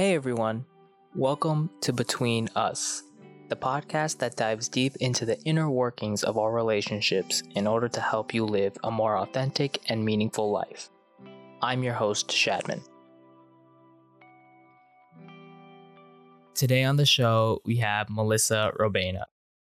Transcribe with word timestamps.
Hey 0.00 0.14
everyone, 0.14 0.64
welcome 1.14 1.68
to 1.82 1.92
Between 1.92 2.48
Us, 2.56 3.02
the 3.50 3.54
podcast 3.54 4.16
that 4.20 4.34
dives 4.34 4.66
deep 4.66 4.96
into 4.96 5.26
the 5.26 5.38
inner 5.42 5.68
workings 5.68 6.24
of 6.24 6.38
our 6.38 6.50
relationships 6.50 7.42
in 7.54 7.66
order 7.66 7.86
to 7.86 8.00
help 8.00 8.32
you 8.32 8.46
live 8.46 8.78
a 8.82 8.90
more 8.90 9.18
authentic 9.18 9.78
and 9.90 10.02
meaningful 10.02 10.50
life. 10.50 10.88
I'm 11.60 11.82
your 11.82 11.92
host, 11.92 12.28
Shadman. 12.28 12.80
Today 16.54 16.82
on 16.82 16.96
the 16.96 17.04
show, 17.04 17.60
we 17.66 17.76
have 17.76 18.08
Melissa 18.08 18.72
Robaina. 18.80 19.24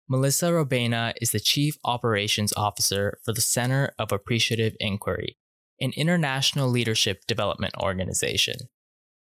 Melissa 0.09 0.46
Robaina 0.46 1.12
is 1.20 1.32
the 1.32 1.38
Chief 1.38 1.77
Operations 1.84 2.54
Officer 2.56 3.18
for 3.27 3.34
the 3.34 3.43
Center 3.43 3.93
of 3.98 4.11
Appreciative 4.11 4.75
Inquiry, 4.80 5.36
an 5.82 5.93
international 5.95 6.70
leadership 6.70 7.27
development 7.27 7.75
organization. 7.79 8.70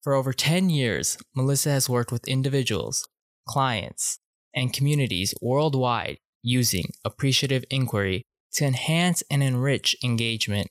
For 0.03 0.15
over 0.15 0.33
10 0.33 0.71
years, 0.71 1.19
Melissa 1.37 1.71
has 1.71 1.89
worked 1.89 2.11
with 2.11 2.27
individuals, 2.27 3.07
clients, 3.47 4.19
and 4.55 4.73
communities 4.73 5.35
worldwide 5.43 6.19
using 6.43 6.85
appreciative 7.05 7.65
inquiry 7.71 8.23
to 8.55 8.65
enhance 8.65 9.23
and 9.31 9.43
enrich 9.43 9.97
engagement, 10.03 10.69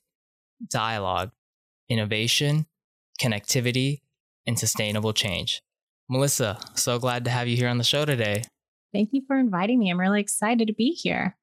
dialogue, 0.70 1.31
innovation, 1.87 2.65
connectivity, 3.21 3.99
and 4.47 4.57
sustainable 4.57 5.13
change. 5.13 5.61
Melissa, 6.09 6.59
so 6.73 6.98
glad 6.98 7.23
to 7.25 7.31
have 7.31 7.48
you 7.48 7.55
here 7.55 7.70
on 7.70 7.77
the 7.77 7.84
show 7.84 8.05
today. 8.05 8.43
Thank 8.91 9.09
you 9.11 9.21
for 9.27 9.37
inviting 9.37 9.77
me. 9.77 9.91
I'm 9.91 9.99
really 9.99 10.21
excited 10.21 10.67
to 10.67 10.73
be 10.73 10.89
here. 10.91 11.37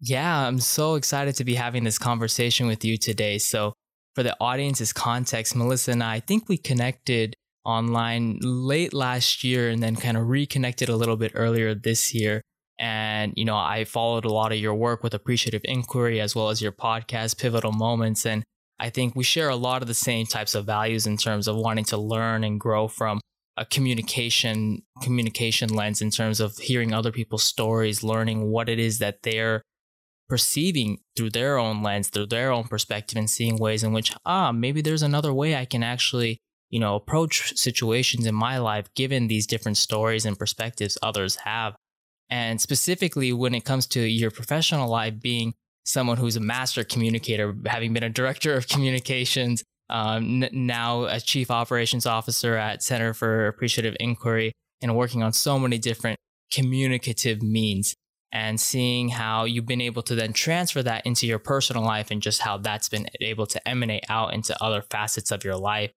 Yeah, 0.00 0.46
I'm 0.46 0.60
so 0.60 0.94
excited 0.94 1.36
to 1.36 1.44
be 1.44 1.54
having 1.54 1.84
this 1.84 1.98
conversation 1.98 2.66
with 2.66 2.84
you 2.84 2.98
today. 2.98 3.38
So, 3.38 3.72
for 4.14 4.22
the 4.22 4.36
audience's 4.40 4.92
context, 4.92 5.54
Melissa 5.54 5.92
and 5.92 6.02
I, 6.02 6.14
I 6.14 6.20
think 6.20 6.48
we 6.48 6.56
connected 6.56 7.34
online 7.64 8.38
late 8.42 8.92
last 8.92 9.44
year 9.44 9.68
and 9.68 9.82
then 9.82 9.96
kind 9.96 10.16
of 10.16 10.28
reconnected 10.28 10.88
a 10.88 10.96
little 10.96 11.16
bit 11.16 11.32
earlier 11.34 11.74
this 11.74 12.14
year. 12.14 12.42
And, 12.78 13.34
you 13.36 13.44
know, 13.44 13.56
I 13.56 13.84
followed 13.84 14.24
a 14.24 14.32
lot 14.32 14.52
of 14.52 14.58
your 14.58 14.74
work 14.74 15.02
with 15.02 15.12
Appreciative 15.12 15.60
Inquiry 15.64 16.20
as 16.20 16.34
well 16.34 16.48
as 16.48 16.62
your 16.62 16.72
podcast, 16.72 17.38
Pivotal 17.38 17.72
Moments. 17.72 18.24
And 18.24 18.42
I 18.78 18.88
think 18.88 19.14
we 19.14 19.22
share 19.22 19.50
a 19.50 19.56
lot 19.56 19.82
of 19.82 19.88
the 19.88 19.94
same 19.94 20.24
types 20.24 20.54
of 20.54 20.64
values 20.64 21.06
in 21.06 21.18
terms 21.18 21.46
of 21.46 21.56
wanting 21.56 21.84
to 21.86 21.98
learn 21.98 22.42
and 22.42 22.58
grow 22.58 22.88
from 22.88 23.20
a 23.58 23.66
communication 23.66 24.82
communication 25.02 25.68
lens 25.68 26.00
in 26.00 26.10
terms 26.10 26.40
of 26.40 26.56
hearing 26.56 26.94
other 26.94 27.12
people's 27.12 27.42
stories, 27.42 28.02
learning 28.02 28.50
what 28.50 28.70
it 28.70 28.78
is 28.78 28.98
that 29.00 29.22
they're 29.22 29.62
perceiving 30.30 30.98
through 31.16 31.30
their 31.30 31.58
own 31.58 31.82
lens, 31.82 32.08
through 32.08 32.28
their 32.28 32.50
own 32.52 32.64
perspective, 32.64 33.18
and 33.18 33.28
seeing 33.28 33.58
ways 33.58 33.84
in 33.84 33.92
which, 33.92 34.14
ah, 34.24 34.52
maybe 34.52 34.80
there's 34.80 35.02
another 35.02 35.34
way 35.34 35.56
I 35.56 35.66
can 35.66 35.82
actually, 35.82 36.38
you 36.70 36.80
know, 36.80 36.94
approach 36.94 37.54
situations 37.58 38.24
in 38.26 38.34
my 38.34 38.56
life 38.56 38.86
given 38.94 39.28
these 39.28 39.46
different 39.46 39.76
stories 39.76 40.24
and 40.24 40.38
perspectives 40.38 40.96
others 41.02 41.36
have. 41.44 41.74
And 42.30 42.60
specifically 42.60 43.32
when 43.32 43.54
it 43.54 43.64
comes 43.64 43.86
to 43.88 44.00
your 44.00 44.30
professional 44.30 44.88
life 44.88 45.20
being 45.20 45.52
someone 45.84 46.16
who's 46.16 46.36
a 46.36 46.40
master 46.40 46.84
communicator, 46.84 47.54
having 47.66 47.92
been 47.92 48.04
a 48.04 48.08
director 48.08 48.54
of 48.54 48.68
communications, 48.68 49.64
um, 49.90 50.44
n- 50.44 50.50
now 50.52 51.04
a 51.04 51.20
chief 51.20 51.50
operations 51.50 52.06
officer 52.06 52.56
at 52.56 52.82
Center 52.82 53.12
for 53.12 53.48
Appreciative 53.48 53.96
Inquiry, 53.98 54.52
and 54.80 54.96
working 54.96 55.22
on 55.22 55.32
so 55.32 55.58
many 55.58 55.76
different 55.76 56.16
communicative 56.52 57.42
means 57.42 57.94
and 58.32 58.60
seeing 58.60 59.08
how 59.08 59.44
you've 59.44 59.66
been 59.66 59.80
able 59.80 60.02
to 60.02 60.14
then 60.14 60.32
transfer 60.32 60.82
that 60.82 61.04
into 61.04 61.26
your 61.26 61.38
personal 61.38 61.82
life 61.82 62.10
and 62.10 62.22
just 62.22 62.42
how 62.42 62.56
that's 62.58 62.88
been 62.88 63.06
able 63.20 63.46
to 63.46 63.68
emanate 63.68 64.04
out 64.08 64.32
into 64.32 64.56
other 64.62 64.82
facets 64.82 65.30
of 65.30 65.44
your 65.44 65.56
life. 65.56 65.90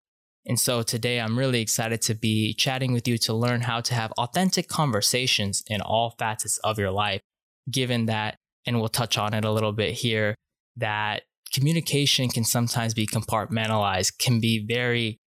And 0.45 0.59
so 0.59 0.81
today 0.81 1.22
I'm 1.22 1.38
really 1.38 1.62
excited 1.62 2.02
to 2.03 2.16
be 2.16 2.53
chatting 2.53 2.92
with 2.92 3.08
you 3.08 3.17
to 3.20 3.34
learn 3.34 3.62
how 3.62 3.81
to 3.81 3.94
have 3.94 4.12
authentic 4.14 4.67
conversations 4.67 5.64
in 5.67 5.80
all 5.80 6.16
facets 6.17 6.58
of 6.59 6.80
your 6.80 6.92
life, 6.92 7.22
given 7.69 8.08
that, 8.08 8.38
and 8.66 8.79
we'll 8.79 8.90
touch 8.90 9.18
on 9.18 9.34
it 9.34 9.46
a 9.46 9.52
little 9.52 9.72
bit 9.72 9.94
here, 9.94 10.35
that 10.78 11.24
communication 11.53 12.29
can 12.29 12.44
sometimes 12.44 12.94
be 12.94 13.06
compartmentalized, 13.06 14.18
can 14.18 14.40
be 14.40 14.66
very 14.66 15.19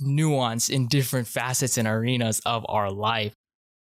nuanced 0.00 0.70
in 0.70 0.88
different 0.88 1.26
facets 1.26 1.76
and 1.76 1.88
arenas 1.88 2.40
of 2.46 2.64
our 2.68 2.90
life. 2.90 3.34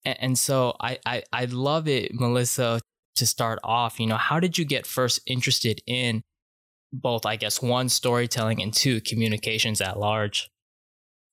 And, 0.05 0.17
and 0.21 0.39
so 0.39 0.77
I, 0.81 0.99
I, 1.05 1.23
I 1.33 1.45
love 1.47 1.89
it, 1.89 2.13
Melissa, 2.15 2.81
to 3.17 3.27
start 3.27 3.59
off. 3.65 3.99
You 3.99 4.07
know, 4.07 4.17
how 4.17 4.41
did 4.41 4.59
you 4.59 4.65
get 4.65 4.87
first 4.87 5.21
interested 5.27 5.81
in 5.87 6.23
both, 6.93 7.27
I 7.27 7.37
guess, 7.37 7.61
one, 7.61 7.89
storytelling 7.89 8.63
and 8.63 8.73
two, 8.73 9.01
communications 9.01 9.81
at 9.81 9.99
large? 9.99 10.49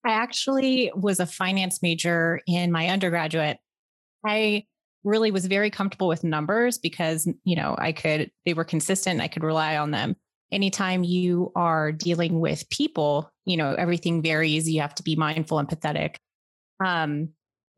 I 0.05 0.11
actually 0.11 0.91
was 0.95 1.19
a 1.19 1.25
finance 1.25 1.81
major 1.81 2.41
in 2.45 2.71
my 2.71 2.89
undergraduate. 2.89 3.57
I 4.25 4.65
really 5.03 5.31
was 5.31 5.45
very 5.45 5.69
comfortable 5.69 6.07
with 6.07 6.23
numbers 6.23 6.77
because, 6.77 7.27
you 7.43 7.55
know, 7.55 7.75
I 7.77 7.91
could, 7.91 8.31
they 8.45 8.53
were 8.53 8.63
consistent. 8.63 9.21
I 9.21 9.27
could 9.27 9.43
rely 9.43 9.77
on 9.77 9.91
them. 9.91 10.15
Anytime 10.51 11.03
you 11.03 11.51
are 11.55 11.91
dealing 11.91 12.39
with 12.39 12.69
people, 12.69 13.31
you 13.45 13.57
know, 13.57 13.73
everything 13.73 14.21
varies. 14.21 14.69
You 14.69 14.81
have 14.81 14.95
to 14.95 15.03
be 15.03 15.15
mindful 15.15 15.59
and 15.59 15.67
empathetic. 15.67 16.15
Um, 16.83 17.29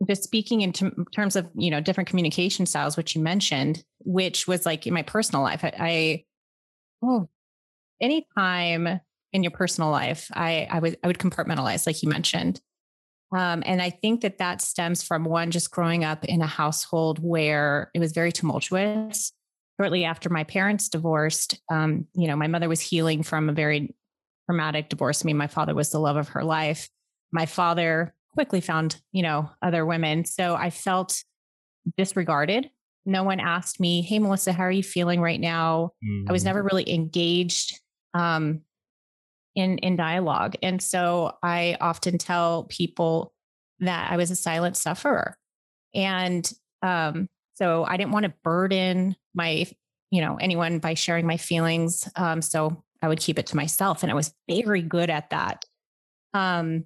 just 0.06 0.24
speaking 0.24 0.62
in 0.62 0.74
t- 0.74 0.92
terms 1.14 1.36
of, 1.36 1.50
you 1.56 1.72
know, 1.72 1.82
different 1.82 2.10
communication 2.10 2.66
styles, 2.66 2.98
which 2.98 3.16
you 3.16 3.22
mentioned, 3.22 3.84
which 4.00 4.48
was 4.48 4.66
like 4.66 4.86
in 4.86 4.94
my 4.94 5.02
personal 5.02 5.42
life, 5.42 5.64
I, 5.64 5.74
I 5.80 6.24
oh, 7.04 7.30
anytime 8.02 9.00
in 9.34 9.44
your 9.44 9.52
personal 9.52 9.90
life, 9.90 10.30
I, 10.34 10.68
I 10.70 10.80
would, 10.80 10.98
I 11.04 11.08
would 11.08 11.18
compartmentalize, 11.18 11.88
like 11.88 12.04
you 12.04 12.10
mentioned. 12.10 12.62
Um, 13.36 13.62
and 13.66 13.82
I 13.82 13.90
think 13.90 14.22
that 14.22 14.38
that 14.38 14.62
stems 14.62 15.04
from 15.04 15.26
one, 15.26 15.52
just 15.52 15.72
growing 15.72 16.04
up 16.04 16.24
in 16.24 16.42
a 16.42 16.48
household 16.48 17.20
where 17.20 17.92
it 17.94 18.00
was 18.00 18.14
very 18.14 18.32
tumultuous. 18.32 19.34
Shortly 19.80 20.06
after 20.06 20.30
my 20.30 20.44
parents 20.44 20.90
divorced, 20.90 21.60
um, 21.70 22.08
you 22.16 22.28
know, 22.28 22.36
my 22.36 22.48
mother 22.48 22.70
was 22.70 22.82
healing 22.82 23.24
from 23.24 23.50
a 23.50 23.54
very 23.54 23.94
traumatic 24.50 24.90
divorce. 24.90 25.24
I 25.24 25.26
mean, 25.26 25.38
my 25.38 25.48
father 25.48 25.76
was 25.76 25.90
the 25.90 26.00
love 26.00 26.16
of 26.16 26.30
her 26.30 26.44
life. 26.44 26.90
My 27.32 27.46
father 27.46 28.14
quickly 28.38 28.62
found, 28.62 29.02
you 29.12 29.24
know, 29.24 29.50
other 29.64 29.84
women. 29.84 30.24
So 30.24 30.54
I 30.54 30.70
felt 30.70 31.24
disregarded. 31.98 32.70
No 33.04 33.24
one 33.24 33.40
asked 33.40 33.80
me, 33.80 34.04
Hey, 34.04 34.20
Melissa, 34.20 34.54
how 34.54 34.62
are 34.62 34.72
you 34.72 34.84
feeling 34.84 35.20
right 35.20 35.40
now? 35.40 35.94
Mm-hmm. 36.08 36.30
I 36.30 36.32
was 36.32 36.44
mm. 36.44 36.46
never 36.46 36.62
really 36.62 36.88
engaged 36.94 37.80
um, 38.14 38.62
in 39.56 39.80
in 39.80 39.96
dialogue. 39.96 40.56
And 40.62 40.80
so 40.80 41.32
I 41.42 41.78
often 41.82 42.20
tell 42.20 42.66
people 42.66 43.34
that 43.80 44.12
I 44.12 44.18
was 44.18 44.30
a 44.30 44.36
silent 44.36 44.78
sufferer. 44.78 45.36
And 45.96 46.48
um, 46.84 47.28
so 47.56 47.86
I 47.86 47.98
didn't 47.98 48.12
want 48.12 48.26
to 48.26 48.34
burden 48.44 49.16
my, 49.34 49.66
you 50.12 50.22
know, 50.22 50.38
anyone 50.40 50.78
by 50.78 50.94
sharing 50.94 51.26
my 51.26 51.38
feelings. 51.38 52.08
Um, 52.16 52.44
so 52.44 52.84
I 53.02 53.08
would 53.08 53.20
keep 53.20 53.40
it 53.40 53.48
to 53.48 53.56
myself. 53.56 54.04
And 54.04 54.12
I 54.12 54.16
was 54.16 54.32
very 54.48 54.84
good 54.84 55.10
at 55.10 55.32
that. 55.32 55.66
Um, 56.36 56.84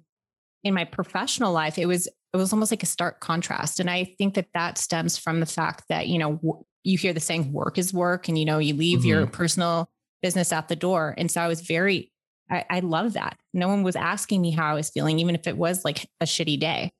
in 0.64 0.74
my 0.74 0.84
professional 0.84 1.52
life, 1.52 1.78
it 1.78 1.86
was 1.86 2.06
it 2.06 2.36
was 2.36 2.52
almost 2.52 2.72
like 2.72 2.82
a 2.82 2.86
stark 2.86 3.20
contrast. 3.20 3.78
And 3.78 3.90
I 3.90 4.04
think 4.04 4.34
that 4.34 4.48
that 4.54 4.78
stems 4.78 5.18
from 5.18 5.40
the 5.40 5.46
fact 5.46 5.84
that, 5.90 6.08
you 6.08 6.18
know, 6.18 6.36
w- 6.36 6.64
you 6.82 6.96
hear 6.96 7.12
the 7.12 7.20
saying 7.20 7.52
work 7.52 7.76
is 7.76 7.92
work 7.92 8.26
and, 8.26 8.38
you 8.38 8.46
know, 8.46 8.58
you 8.58 8.74
leave 8.74 9.00
mm-hmm. 9.00 9.08
your 9.08 9.26
personal 9.26 9.90
business 10.22 10.50
at 10.50 10.68
the 10.68 10.76
door. 10.76 11.14
And 11.18 11.30
so 11.30 11.42
I 11.42 11.48
was 11.48 11.60
very 11.60 12.10
I, 12.50 12.64
I 12.68 12.80
love 12.80 13.14
that. 13.14 13.38
No 13.54 13.68
one 13.68 13.82
was 13.82 13.96
asking 13.96 14.42
me 14.42 14.50
how 14.50 14.66
I 14.66 14.74
was 14.74 14.90
feeling, 14.90 15.18
even 15.18 15.34
if 15.34 15.46
it 15.46 15.56
was 15.56 15.84
like 15.84 16.08
a 16.20 16.24
shitty 16.24 16.60
day. 16.60 16.92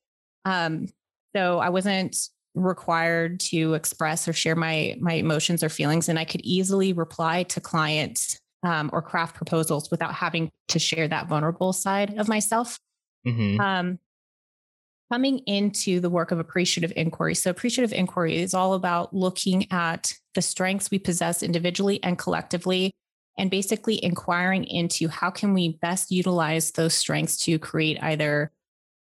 Um, 0.44 0.88
so 1.36 1.58
I 1.58 1.68
wasn't 1.68 2.16
required 2.54 3.40
to 3.40 3.74
express 3.74 4.28
or 4.28 4.32
share 4.32 4.56
my 4.56 4.96
my 5.00 5.14
emotions 5.14 5.62
or 5.62 5.68
feelings, 5.68 6.08
and 6.08 6.18
I 6.18 6.24
could 6.24 6.42
easily 6.42 6.92
reply 6.92 7.44
to 7.44 7.60
clients 7.60 8.38
um, 8.62 8.90
or 8.92 9.02
craft 9.02 9.36
proposals 9.36 9.90
without 9.90 10.14
having 10.14 10.50
to 10.68 10.78
share 10.78 11.08
that 11.08 11.28
vulnerable 11.28 11.72
side 11.72 12.18
of 12.18 12.28
myself. 12.28 12.78
Mm-hmm. 13.26 13.60
Um, 13.60 13.98
coming 15.10 15.40
into 15.40 16.00
the 16.00 16.08
work 16.08 16.32
of 16.32 16.38
appreciative 16.38 16.92
inquiry. 16.96 17.34
So, 17.34 17.50
appreciative 17.50 17.92
inquiry 17.92 18.38
is 18.38 18.54
all 18.54 18.74
about 18.74 19.14
looking 19.14 19.70
at 19.70 20.12
the 20.34 20.42
strengths 20.42 20.90
we 20.90 20.98
possess 20.98 21.42
individually 21.42 22.02
and 22.02 22.18
collectively 22.18 22.92
and 23.38 23.50
basically 23.50 24.02
inquiring 24.02 24.64
into 24.64 25.08
how 25.08 25.30
can 25.30 25.54
we 25.54 25.78
best 25.80 26.10
utilize 26.10 26.72
those 26.72 26.94
strengths 26.94 27.36
to 27.44 27.58
create 27.58 28.02
either 28.02 28.52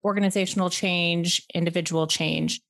organizational 0.05 0.71
change, 0.71 1.43
individual 1.55 2.07
change. 2.07 2.61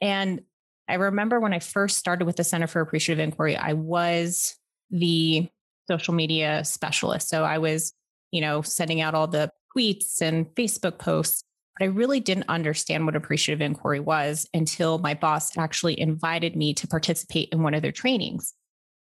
And 0.00 0.42
I 0.88 0.94
remember 0.94 1.40
when 1.40 1.52
I 1.52 1.58
first 1.58 1.98
started 1.98 2.24
with 2.24 2.36
the 2.36 2.44
Center 2.44 2.66
for 2.66 2.80
Appreciative 2.80 3.22
Inquiry, 3.22 3.56
I 3.56 3.74
was 3.74 4.56
the 4.90 5.48
social 5.88 6.14
media 6.14 6.64
specialist. 6.64 7.28
So 7.28 7.44
I 7.44 7.58
was, 7.58 7.92
you 8.30 8.40
know, 8.40 8.62
sending 8.62 9.00
out 9.00 9.14
all 9.14 9.26
the 9.26 9.50
tweets 9.76 10.20
and 10.20 10.46
Facebook 10.54 10.98
posts. 10.98 11.44
But 11.78 11.86
I 11.86 11.88
really 11.88 12.20
didn't 12.20 12.48
understand 12.48 13.06
what 13.06 13.16
appreciative 13.16 13.60
inquiry 13.60 14.00
was 14.00 14.46
until 14.52 14.98
my 14.98 15.14
boss 15.14 15.56
actually 15.56 15.98
invited 15.98 16.56
me 16.56 16.74
to 16.74 16.88
participate 16.88 17.48
in 17.52 17.62
one 17.62 17.74
of 17.74 17.82
their 17.82 17.92
trainings. 17.92 18.54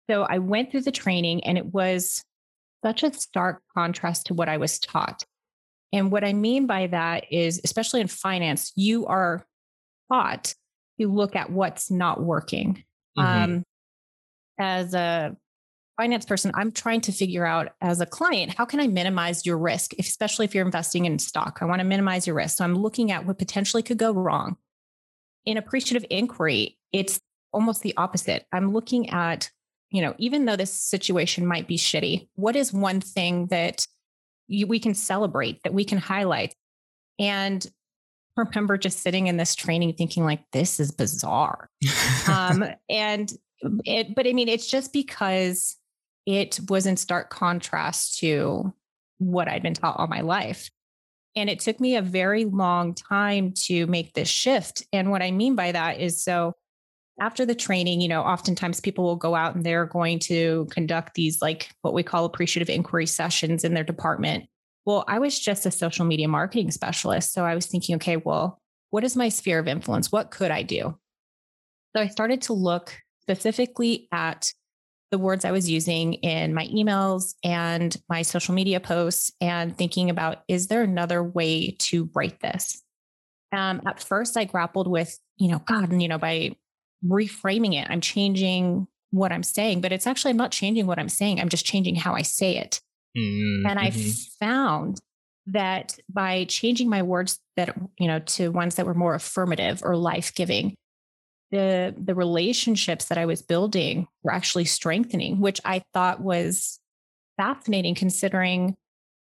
So 0.10 0.24
I 0.24 0.40
went 0.40 0.72
through 0.72 0.82
the 0.82 0.92
training 0.92 1.44
and 1.44 1.58
it 1.58 1.74
was 1.74 2.24
such 2.84 3.04
a 3.04 3.14
stark 3.14 3.62
contrast 3.76 4.28
to 4.28 4.34
what 4.34 4.50
I 4.50 4.58
was 4.58 4.80
taught. 4.80 5.24
And 5.92 6.12
what 6.12 6.24
I 6.24 6.34
mean 6.34 6.68
by 6.68 6.88
that 6.88 7.32
is, 7.32 7.62
especially 7.64 8.02
in 8.02 8.08
finance, 8.08 8.72
you 8.76 9.06
are 9.08 9.46
taught 10.12 10.54
to 11.00 11.08
look 11.08 11.36
at 11.36 11.50
what's 11.50 11.90
not 11.90 12.22
working. 12.22 12.84
Mm-hmm. 13.18 13.44
Um, 13.44 13.64
as 14.60 14.94
a 14.94 15.36
finance 15.98 16.26
person, 16.26 16.52
I'm 16.56 16.72
trying 16.72 17.02
to 17.02 17.12
figure 17.12 17.46
out 17.46 17.70
as 17.82 18.02
a 18.02 18.06
client, 18.06 18.56
how 18.56 18.66
can 18.66 18.80
I 18.80 18.88
minimize 18.88 19.46
your 19.46 19.58
risk, 19.58 19.94
especially 19.98 20.46
if 20.46 20.54
you're 20.54 20.66
investing 20.66 21.06
in 21.06 21.20
stock? 21.20 21.60
I 21.62 21.66
want 21.66 21.80
to 21.80 21.86
minimize 21.86 22.28
your 22.28 22.36
risk. 22.36 22.58
So 22.58 22.64
I'm 22.64 22.76
looking 22.76 23.12
at 23.12 23.26
what 23.26 23.38
potentially 23.38 23.84
could 23.84 23.98
go 23.98 24.12
wrong. 24.12 24.58
In 25.46 25.58
appreciative 25.58 26.06
inquiry, 26.10 26.78
it's 26.92 27.20
almost 27.54 27.82
the 27.82 27.94
opposite. 27.98 28.46
I'm 28.52 28.74
looking 28.74 29.10
at, 29.10 29.50
you 29.90 30.02
know, 30.02 30.16
even 30.18 30.46
though 30.46 30.56
this 30.56 30.74
situation 30.74 31.46
might 31.46 31.68
be 31.68 31.78
shitty, 31.78 32.28
what 32.36 32.56
is 32.56 32.74
one 32.74 33.00
thing 33.00 33.48
that 33.48 33.88
you, 34.48 34.68
we 34.68 34.80
can 34.80 34.94
celebrate, 34.94 35.62
that 35.64 35.74
we 35.74 35.86
can 35.86 35.98
highlight? 35.98 36.56
And 37.20 37.66
I 38.38 38.42
remember 38.42 38.78
just 38.78 39.00
sitting 39.00 39.28
in 39.28 39.38
this 39.38 39.56
training 39.56 39.94
thinking 39.94 40.26
like 40.26 40.44
this 40.52 40.80
is 40.80 40.92
bizarre 40.92 41.70
um, 42.28 42.66
and 42.90 43.32
it 43.86 44.14
but 44.14 44.28
i 44.28 44.34
mean 44.34 44.50
it's 44.50 44.68
just 44.68 44.92
because 44.92 45.78
it 46.26 46.60
was 46.70 46.86
in 46.86 46.98
stark 46.98 47.30
contrast 47.30 48.20
to 48.20 48.74
what 49.18 49.48
I'd 49.48 49.64
been 49.64 49.74
taught 49.74 50.00
all 50.00 50.08
my 50.08 50.22
life. 50.22 50.70
And 51.36 51.50
it 51.50 51.60
took 51.60 51.80
me 51.80 51.96
a 51.96 52.02
very 52.02 52.46
long 52.46 52.94
time 52.94 53.54
to 53.66 53.88
make 53.88 54.14
this 54.14 54.30
shift. 54.30 54.84
And 54.94 55.12
what 55.12 55.22
I 55.22 55.32
mean 55.32 55.56
by 55.56 55.72
that 55.74 56.00
is 56.00 56.24
so 56.24 56.54
after 57.20 57.46
the 57.46 57.56
training, 57.56 58.02
you 58.02 58.08
know, 58.08 58.22
oftentimes 58.22 58.82
people 58.82 59.04
will 59.04 59.16
go 59.16 59.36
out 59.36 59.56
and 59.56 59.64
they're 59.64 59.86
going 59.86 60.20
to 60.20 60.68
conduct 60.72 61.14
these 61.14 61.42
like 61.42 61.70
what 61.82 61.94
we 61.94 62.04
call 62.04 62.26
appreciative 62.26 62.70
inquiry 62.70 63.06
sessions 63.06 63.64
in 63.64 63.74
their 63.74 63.84
department. 63.84 64.46
Well, 64.86 65.04
I 65.08 65.20
was 65.20 65.40
just 65.40 65.66
a 65.66 65.72
social 65.72 66.06
media 66.06 66.28
marketing 66.28 66.72
specialist. 66.72 67.34
So 67.34 67.46
I 67.46 67.56
was 67.56 67.68
thinking, 67.68 67.96
okay, 67.96 68.18
well, 68.18 68.62
what 68.92 69.04
is 69.04 69.16
my 69.16 69.30
sphere 69.30 69.60
of 69.60 69.68
influence? 69.68 70.12
What 70.12 70.32
could 70.32 70.52
I 70.52 70.64
do? 70.64 70.98
So 71.96 72.02
I 72.02 72.08
started 72.08 72.42
to 72.44 72.54
look 72.54 72.98
specifically 73.22 74.08
at 74.12 74.52
the 75.16 75.20
words 75.20 75.46
I 75.46 75.52
was 75.52 75.70
using 75.70 76.16
in 76.16 76.54
my 76.54 76.68
emails 76.68 77.36
and 77.42 77.96
my 78.10 78.22
social 78.22 78.54
media 78.54 78.82
posts 78.82 79.32
and 79.40 79.78
thinking 79.78 80.10
about 80.10 80.40
is 80.50 80.68
there 80.68 80.84
another 80.84 81.24
way 81.24 81.78
to 81.80 82.10
write 82.14 82.42
this? 82.42 82.84
Um, 83.54 83.82
at 83.88 84.04
first, 84.04 84.36
I 84.36 84.44
grappled 84.44 84.90
with, 84.90 85.18
you 85.38 85.48
know, 85.48 85.62
God, 85.66 85.90
and, 85.90 86.02
you 86.02 86.10
know, 86.10 86.18
by 86.18 86.58
reframing 87.02 87.82
it, 87.82 87.90
I'm 87.90 88.02
changing 88.02 88.88
what 89.12 89.32
I'm 89.32 89.44
saying, 89.44 89.80
but 89.80 89.94
it's 89.94 90.06
actually, 90.06 90.32
I'm 90.32 90.38
not 90.38 90.52
changing 90.52 90.86
what 90.86 91.00
I'm 91.00 91.08
saying. 91.08 91.40
I'm 91.40 91.48
just 91.48 91.66
changing 91.66 91.96
how 91.96 92.14
I 92.14 92.22
say 92.24 92.58
it. 92.58 92.82
Mm-hmm. 93.18 93.68
And 93.68 93.80
I 93.80 93.92
mm-hmm. 93.92 94.46
found 94.46 95.00
that 95.46 95.98
by 96.14 96.44
changing 96.44 96.90
my 96.90 97.04
words 97.04 97.40
that, 97.56 97.74
you 97.98 98.10
know, 98.10 98.20
to 98.20 98.50
ones 98.50 98.76
that 98.76 98.86
were 98.86 98.94
more 98.94 99.16
affirmative 99.16 99.82
or 99.82 99.96
life 99.96 100.36
giving, 100.36 100.76
the 101.56 101.96
the 101.98 102.14
relationships 102.14 103.06
that 103.06 103.18
I 103.18 103.26
was 103.26 103.42
building 103.42 104.08
were 104.24 104.34
actually 104.34 104.66
strengthening, 104.66 105.40
which 105.40 105.62
I 105.64 105.84
thought 105.94 106.20
was 106.20 106.80
fascinating 107.38 107.96
considering 107.96 108.76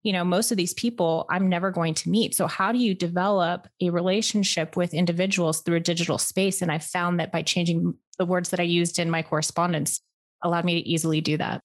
you 0.03 0.13
know 0.13 0.23
most 0.23 0.51
of 0.51 0.57
these 0.57 0.73
people 0.73 1.25
I'm 1.29 1.49
never 1.49 1.69
going 1.69 1.93
to 1.95 2.09
meet. 2.09 2.33
So 2.33 2.47
how 2.47 2.71
do 2.71 2.77
you 2.77 2.95
develop 2.95 3.67
a 3.81 3.89
relationship 3.89 4.77
with 4.77 4.93
individuals 4.93 5.61
through 5.61 5.75
a 5.75 5.81
digital 5.91 6.17
space 6.17 6.61
and 6.61 6.71
I 6.71 6.79
found 6.79 7.19
that 7.19 7.31
by 7.31 7.41
changing 7.41 7.93
the 8.17 8.25
words 8.25 8.49
that 8.51 8.59
I 8.59 8.63
used 8.63 8.99
in 8.99 9.09
my 9.09 9.21
correspondence 9.21 9.99
allowed 10.41 10.65
me 10.65 10.81
to 10.81 10.89
easily 10.89 11.19
do 11.19 11.37
that. 11.37 11.61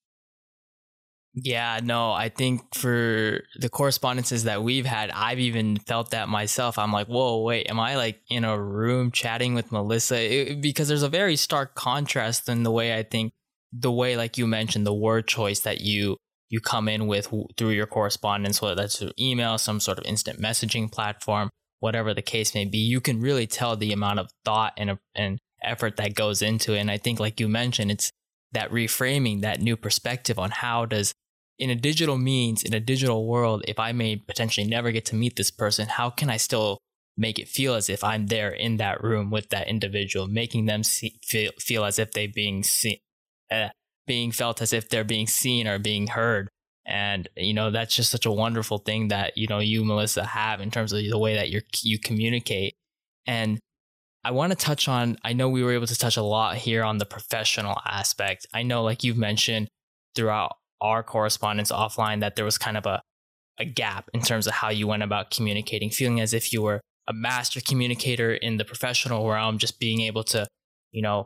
Yeah, 1.43 1.79
no, 1.83 2.11
I 2.11 2.29
think 2.29 2.73
for 2.75 3.43
the 3.55 3.69
correspondences 3.69 4.43
that 4.45 4.63
we've 4.63 4.85
had, 4.85 5.11
I've 5.11 5.39
even 5.39 5.77
felt 5.77 6.11
that 6.11 6.27
myself. 6.27 6.77
I'm 6.77 6.91
like, 6.91 7.07
whoa, 7.07 7.43
wait, 7.43 7.69
am 7.69 7.79
I 7.79 7.95
like 7.95 8.19
in 8.29 8.43
a 8.43 8.59
room 8.59 9.11
chatting 9.11 9.53
with 9.53 9.71
Melissa? 9.71 10.19
It, 10.19 10.61
because 10.61 10.87
there's 10.87 11.03
a 11.03 11.09
very 11.09 11.35
stark 11.35 11.75
contrast 11.75 12.49
in 12.49 12.63
the 12.63 12.71
way 12.71 12.97
I 12.97 13.03
think, 13.03 13.31
the 13.71 13.91
way, 13.91 14.17
like 14.17 14.37
you 14.37 14.47
mentioned, 14.47 14.85
the 14.85 14.93
word 14.93 15.27
choice 15.27 15.59
that 15.61 15.81
you 15.81 16.17
you 16.49 16.59
come 16.59 16.89
in 16.89 17.05
with 17.05 17.31
through 17.57 17.69
your 17.69 17.85
correspondence, 17.85 18.59
whether 18.59 18.73
that's 18.73 18.97
through 18.97 19.11
email, 19.19 19.59
some 19.59 19.79
sort 19.79 19.99
of 19.99 20.05
instant 20.05 20.41
messaging 20.41 20.91
platform, 20.91 21.49
whatever 21.79 22.11
the 22.13 22.23
case 22.23 22.55
may 22.55 22.65
be, 22.65 22.79
you 22.79 22.99
can 22.99 23.21
really 23.21 23.45
tell 23.45 23.75
the 23.75 23.93
amount 23.93 24.17
of 24.17 24.31
thought 24.43 24.73
and, 24.75 24.97
and 25.13 25.37
effort 25.63 25.95
that 25.97 26.15
goes 26.15 26.41
into 26.41 26.73
it. 26.73 26.79
And 26.79 26.89
I 26.89 26.97
think, 26.97 27.19
like 27.19 27.39
you 27.39 27.47
mentioned, 27.47 27.91
it's 27.91 28.11
that 28.51 28.71
reframing, 28.71 29.41
that 29.41 29.61
new 29.61 29.77
perspective 29.77 30.39
on 30.39 30.49
how 30.49 30.85
does 30.85 31.13
in 31.59 31.69
a 31.69 31.75
digital 31.75 32.17
means, 32.17 32.63
in 32.63 32.73
a 32.73 32.79
digital 32.79 33.27
world, 33.27 33.63
if 33.67 33.77
I 33.77 33.91
may 33.91 34.15
potentially 34.15 34.65
never 34.65 34.91
get 34.91 35.05
to 35.05 35.15
meet 35.15 35.35
this 35.35 35.51
person, 35.51 35.87
how 35.87 36.09
can 36.09 36.29
I 36.29 36.37
still 36.37 36.79
make 37.17 37.37
it 37.37 37.49
feel 37.49 37.75
as 37.75 37.89
if 37.89 38.01
I'm 38.01 38.27
there 38.27 38.49
in 38.49 38.77
that 38.77 39.03
room 39.03 39.29
with 39.29 39.49
that 39.49 39.67
individual, 39.67 40.27
making 40.27 40.65
them 40.65 40.83
see, 40.83 41.19
feel, 41.21 41.51
feel 41.59 41.83
as 41.83 41.99
if 41.99 42.11
they're 42.11 42.29
being 42.33 42.63
seen, 42.63 42.97
uh, 43.51 43.67
being 44.07 44.31
felt 44.31 44.61
as 44.61 44.71
if 44.71 44.87
they're 44.87 45.03
being 45.03 45.27
seen 45.27 45.67
or 45.67 45.77
being 45.77 46.07
heard. 46.07 46.47
And, 46.85 47.27
you 47.35 47.53
know, 47.53 47.71
that's 47.71 47.95
just 47.95 48.09
such 48.09 48.25
a 48.25 48.31
wonderful 48.31 48.77
thing 48.77 49.09
that, 49.09 49.37
you 49.37 49.47
know, 49.47 49.59
you, 49.59 49.83
Melissa, 49.83 50.23
have 50.23 50.61
in 50.61 50.71
terms 50.71 50.93
of 50.93 51.03
the 51.03 51.17
way 51.19 51.35
that 51.35 51.49
you 51.49 51.61
you 51.81 51.99
communicate. 51.99 52.73
And 53.27 53.59
I 54.23 54.31
want 54.31 54.51
to 54.51 54.57
touch 54.57 54.87
on, 54.87 55.17
I 55.23 55.33
know 55.33 55.49
we 55.49 55.63
were 55.63 55.73
able 55.73 55.87
to 55.87 55.97
touch 55.97 56.17
a 56.17 56.23
lot 56.23 56.55
here 56.55 56.83
on 56.83 56.97
the 56.97 57.05
professional 57.05 57.77
aspect. 57.85 58.47
I 58.53 58.63
know, 58.63 58.81
like 58.83 59.03
you've 59.03 59.17
mentioned 59.17 59.67
throughout 60.15 60.53
our 60.81 61.03
correspondence 61.03 61.71
offline 61.71 62.21
that 62.21 62.35
there 62.35 62.45
was 62.45 62.57
kind 62.57 62.77
of 62.77 62.85
a, 62.85 63.01
a 63.59 63.65
gap 63.65 64.09
in 64.13 64.21
terms 64.21 64.47
of 64.47 64.53
how 64.53 64.69
you 64.69 64.87
went 64.87 65.03
about 65.03 65.31
communicating, 65.31 65.89
feeling 65.89 66.19
as 66.19 66.33
if 66.33 66.53
you 66.53 66.61
were 66.61 66.81
a 67.07 67.13
master 67.13 67.59
communicator 67.59 68.33
in 68.33 68.57
the 68.57 68.65
professional 68.65 69.27
realm, 69.29 69.57
just 69.57 69.79
being 69.79 70.01
able 70.01 70.23
to, 70.23 70.47
you 70.91 71.01
know, 71.01 71.25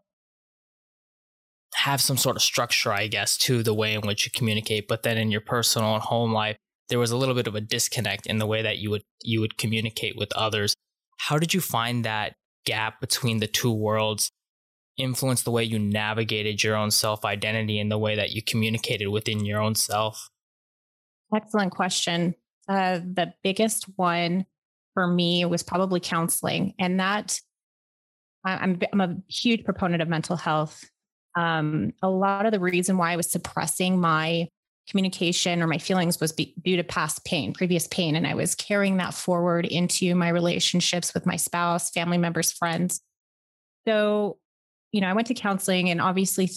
have 1.75 2.01
some 2.01 2.17
sort 2.17 2.35
of 2.35 2.41
structure, 2.41 2.91
I 2.91 3.07
guess, 3.07 3.37
to 3.39 3.63
the 3.63 3.73
way 3.73 3.93
in 3.93 4.01
which 4.01 4.25
you 4.25 4.31
communicate. 4.33 4.87
But 4.87 5.03
then 5.03 5.17
in 5.17 5.31
your 5.31 5.41
personal 5.41 5.93
and 5.95 6.03
home 6.03 6.31
life, 6.31 6.55
there 6.89 6.99
was 6.99 7.11
a 7.11 7.17
little 7.17 7.35
bit 7.35 7.47
of 7.47 7.55
a 7.55 7.61
disconnect 7.61 8.27
in 8.27 8.37
the 8.37 8.45
way 8.45 8.61
that 8.61 8.77
you 8.77 8.89
would 8.89 9.03
you 9.21 9.41
would 9.41 9.57
communicate 9.57 10.15
with 10.17 10.31
others. 10.33 10.75
How 11.17 11.37
did 11.37 11.53
you 11.53 11.61
find 11.61 12.05
that 12.05 12.35
gap 12.65 13.01
between 13.01 13.39
the 13.39 13.47
two 13.47 13.71
worlds 13.71 14.29
influence 14.97 15.43
the 15.43 15.51
way 15.51 15.63
you 15.63 15.79
navigated 15.79 16.63
your 16.63 16.75
own 16.75 16.91
self 16.91 17.25
identity 17.25 17.79
and 17.79 17.91
the 17.91 17.97
way 17.97 18.15
that 18.15 18.31
you 18.31 18.41
communicated 18.41 19.07
within 19.07 19.45
your 19.45 19.61
own 19.61 19.75
self? 19.75 20.29
Excellent 21.35 21.71
question. 21.71 22.35
Uh, 22.67 22.99
the 22.99 23.33
biggest 23.43 23.85
one 23.95 24.45
for 24.93 25.07
me 25.07 25.45
was 25.45 25.63
probably 25.63 25.99
counseling, 25.99 26.73
and 26.79 26.99
that 26.99 27.39
I'm 28.45 28.79
I'm 28.91 29.01
a 29.01 29.17
huge 29.27 29.65
proponent 29.65 30.01
of 30.01 30.07
mental 30.07 30.35
health. 30.35 30.83
Um, 31.35 31.93
a 32.01 32.09
lot 32.09 32.45
of 32.45 32.51
the 32.51 32.59
reason 32.59 32.97
why 32.97 33.11
I 33.11 33.15
was 33.15 33.29
suppressing 33.29 33.99
my 33.99 34.47
communication 34.89 35.63
or 35.63 35.67
my 35.67 35.77
feelings 35.77 36.19
was 36.19 36.33
be, 36.33 36.53
due 36.61 36.75
to 36.75 36.83
past 36.83 37.23
pain, 37.25 37.53
previous 37.53 37.87
pain, 37.87 38.15
and 38.15 38.27
I 38.27 38.35
was 38.35 38.53
carrying 38.53 38.97
that 38.97 39.13
forward 39.13 39.65
into 39.65 40.13
my 40.13 40.29
relationships 40.29 41.13
with 41.13 41.25
my 41.25 41.37
spouse, 41.37 41.89
family 41.89 42.17
members, 42.17 42.51
friends. 42.51 43.01
So 43.87 44.37
you 44.93 45.01
know, 45.01 45.07
I 45.07 45.13
went 45.13 45.27
to 45.27 45.33
counseling 45.33 45.89
and 45.89 45.99
obviously 45.99 46.49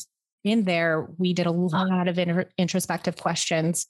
in 0.44 0.62
there, 0.62 1.08
we 1.18 1.32
did 1.32 1.46
a 1.46 1.50
lot 1.50 2.06
of 2.06 2.18
introspective 2.56 3.16
questions. 3.16 3.88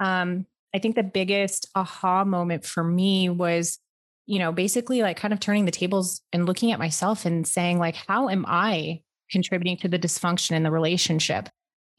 Um, 0.00 0.46
I 0.74 0.78
think 0.78 0.94
the 0.94 1.02
biggest 1.02 1.68
aha 1.74 2.24
moment 2.24 2.64
for 2.64 2.82
me 2.82 3.28
was, 3.28 3.78
you 4.26 4.38
know, 4.38 4.52
basically 4.52 5.02
like 5.02 5.18
kind 5.18 5.34
of 5.34 5.40
turning 5.40 5.64
the 5.64 5.70
tables 5.70 6.22
and 6.32 6.46
looking 6.46 6.72
at 6.72 6.78
myself 6.78 7.26
and 7.26 7.46
saying, 7.46 7.78
like, 7.78 7.96
how 7.96 8.28
am 8.28 8.46
I 8.48 9.02
contributing 9.30 9.76
to 9.78 9.88
the 9.88 9.98
dysfunction 9.98 10.52
in 10.52 10.62
the 10.62 10.70
relationship? 10.70 11.48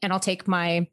And 0.02 0.12
I'll 0.12 0.20
take 0.20 0.48
my 0.48 0.88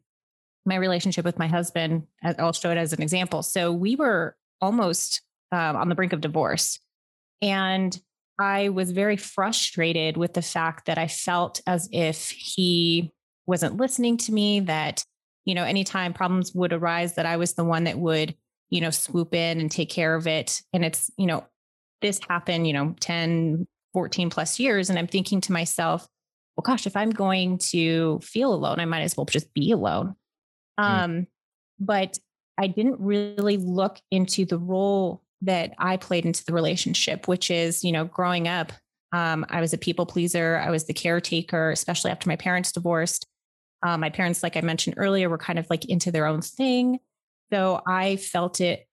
my 0.66 0.74
relationship 0.74 1.24
with 1.24 1.38
my 1.38 1.46
husband. 1.46 2.06
I'll 2.22 2.52
show 2.52 2.70
it 2.70 2.76
as 2.76 2.92
an 2.92 3.00
example. 3.00 3.42
So 3.42 3.72
we 3.72 3.96
were 3.96 4.36
almost 4.60 5.22
um, 5.50 5.76
on 5.76 5.88
the 5.88 5.94
brink 5.94 6.12
of 6.12 6.20
divorce, 6.20 6.78
and 7.40 7.98
I 8.38 8.68
was 8.68 8.92
very 8.92 9.16
frustrated 9.16 10.16
with 10.16 10.34
the 10.34 10.42
fact 10.42 10.86
that 10.86 10.98
I 10.98 11.08
felt 11.08 11.60
as 11.66 11.88
if 11.92 12.30
he 12.30 13.12
wasn't 13.46 13.78
listening 13.78 14.16
to 14.18 14.32
me, 14.32 14.60
that, 14.60 15.02
you 15.44 15.54
know, 15.54 15.64
anytime 15.64 16.12
problems 16.12 16.54
would 16.54 16.72
arise, 16.72 17.14
that 17.14 17.26
I 17.26 17.36
was 17.36 17.54
the 17.54 17.64
one 17.64 17.84
that 17.84 17.98
would, 17.98 18.36
you 18.70 18.80
know, 18.80 18.90
swoop 18.90 19.34
in 19.34 19.60
and 19.60 19.70
take 19.70 19.90
care 19.90 20.14
of 20.14 20.26
it. 20.26 20.62
And 20.72 20.84
it's, 20.84 21.10
you 21.16 21.26
know, 21.26 21.46
this 22.00 22.20
happened, 22.28 22.66
you 22.66 22.72
know, 22.72 22.94
10, 23.00 23.66
14 23.92 24.30
plus 24.30 24.60
years. 24.60 24.90
And 24.90 24.98
I'm 24.98 25.06
thinking 25.06 25.40
to 25.42 25.52
myself, 25.52 26.06
well, 26.56 26.62
gosh, 26.62 26.86
if 26.86 26.96
I'm 26.96 27.10
going 27.10 27.58
to 27.70 28.20
feel 28.22 28.52
alone, 28.52 28.78
I 28.78 28.84
might 28.84 29.02
as 29.02 29.16
well 29.16 29.26
just 29.26 29.52
be 29.54 29.72
alone. 29.72 30.14
Mm. 30.78 30.84
Um, 30.84 31.26
but 31.80 32.18
I 32.58 32.66
didn't 32.66 33.00
really 33.00 33.56
look 33.56 34.00
into 34.10 34.44
the 34.44 34.58
role 34.58 35.22
that 35.42 35.72
I 35.78 35.96
played 35.96 36.26
into 36.26 36.44
the 36.44 36.52
relationship, 36.52 37.28
which 37.28 37.50
is, 37.50 37.84
you 37.84 37.92
know, 37.92 38.04
growing 38.04 38.48
up, 38.48 38.72
um, 39.12 39.46
I 39.48 39.60
was 39.60 39.72
a 39.72 39.78
people 39.78 40.06
pleaser. 40.06 40.62
I 40.64 40.70
was 40.70 40.84
the 40.84 40.92
caretaker, 40.92 41.70
especially 41.70 42.10
after 42.10 42.28
my 42.28 42.36
parents 42.36 42.72
divorced. 42.72 43.26
Um, 43.82 44.00
my 44.00 44.10
parents, 44.10 44.42
like 44.42 44.56
I 44.56 44.60
mentioned 44.60 44.96
earlier, 44.98 45.28
were 45.28 45.38
kind 45.38 45.58
of 45.58 45.66
like 45.70 45.84
into 45.84 46.10
their 46.10 46.26
own 46.26 46.42
thing. 46.42 46.98
So 47.52 47.80
I 47.86 48.16
felt 48.16 48.60
it 48.60 48.88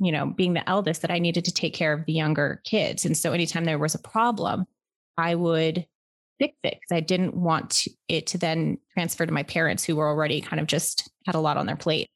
you 0.00 0.12
know, 0.12 0.26
being 0.26 0.54
the 0.54 0.68
eldest, 0.68 1.02
that 1.02 1.10
I 1.10 1.18
needed 1.18 1.44
to 1.46 1.52
take 1.52 1.74
care 1.74 1.92
of 1.92 2.04
the 2.06 2.12
younger 2.12 2.60
kids. 2.64 3.04
And 3.04 3.16
so 3.16 3.32
anytime 3.32 3.64
there 3.64 3.78
was 3.78 3.94
a 3.94 4.00
problem, 4.00 4.66
I 5.16 5.34
would 5.34 5.86
fix 6.38 6.54
it 6.62 6.78
because 6.80 6.96
I 6.96 7.00
didn't 7.00 7.34
want 7.34 7.88
it 8.08 8.28
to 8.28 8.38
then 8.38 8.78
transfer 8.94 9.26
to 9.26 9.32
my 9.32 9.42
parents 9.42 9.84
who 9.84 9.96
were 9.96 10.08
already 10.08 10.40
kind 10.40 10.60
of 10.60 10.68
just 10.68 11.10
had 11.26 11.34
a 11.34 11.40
lot 11.40 11.56
on 11.56 11.66
their 11.66 11.76
plate. 11.76 12.08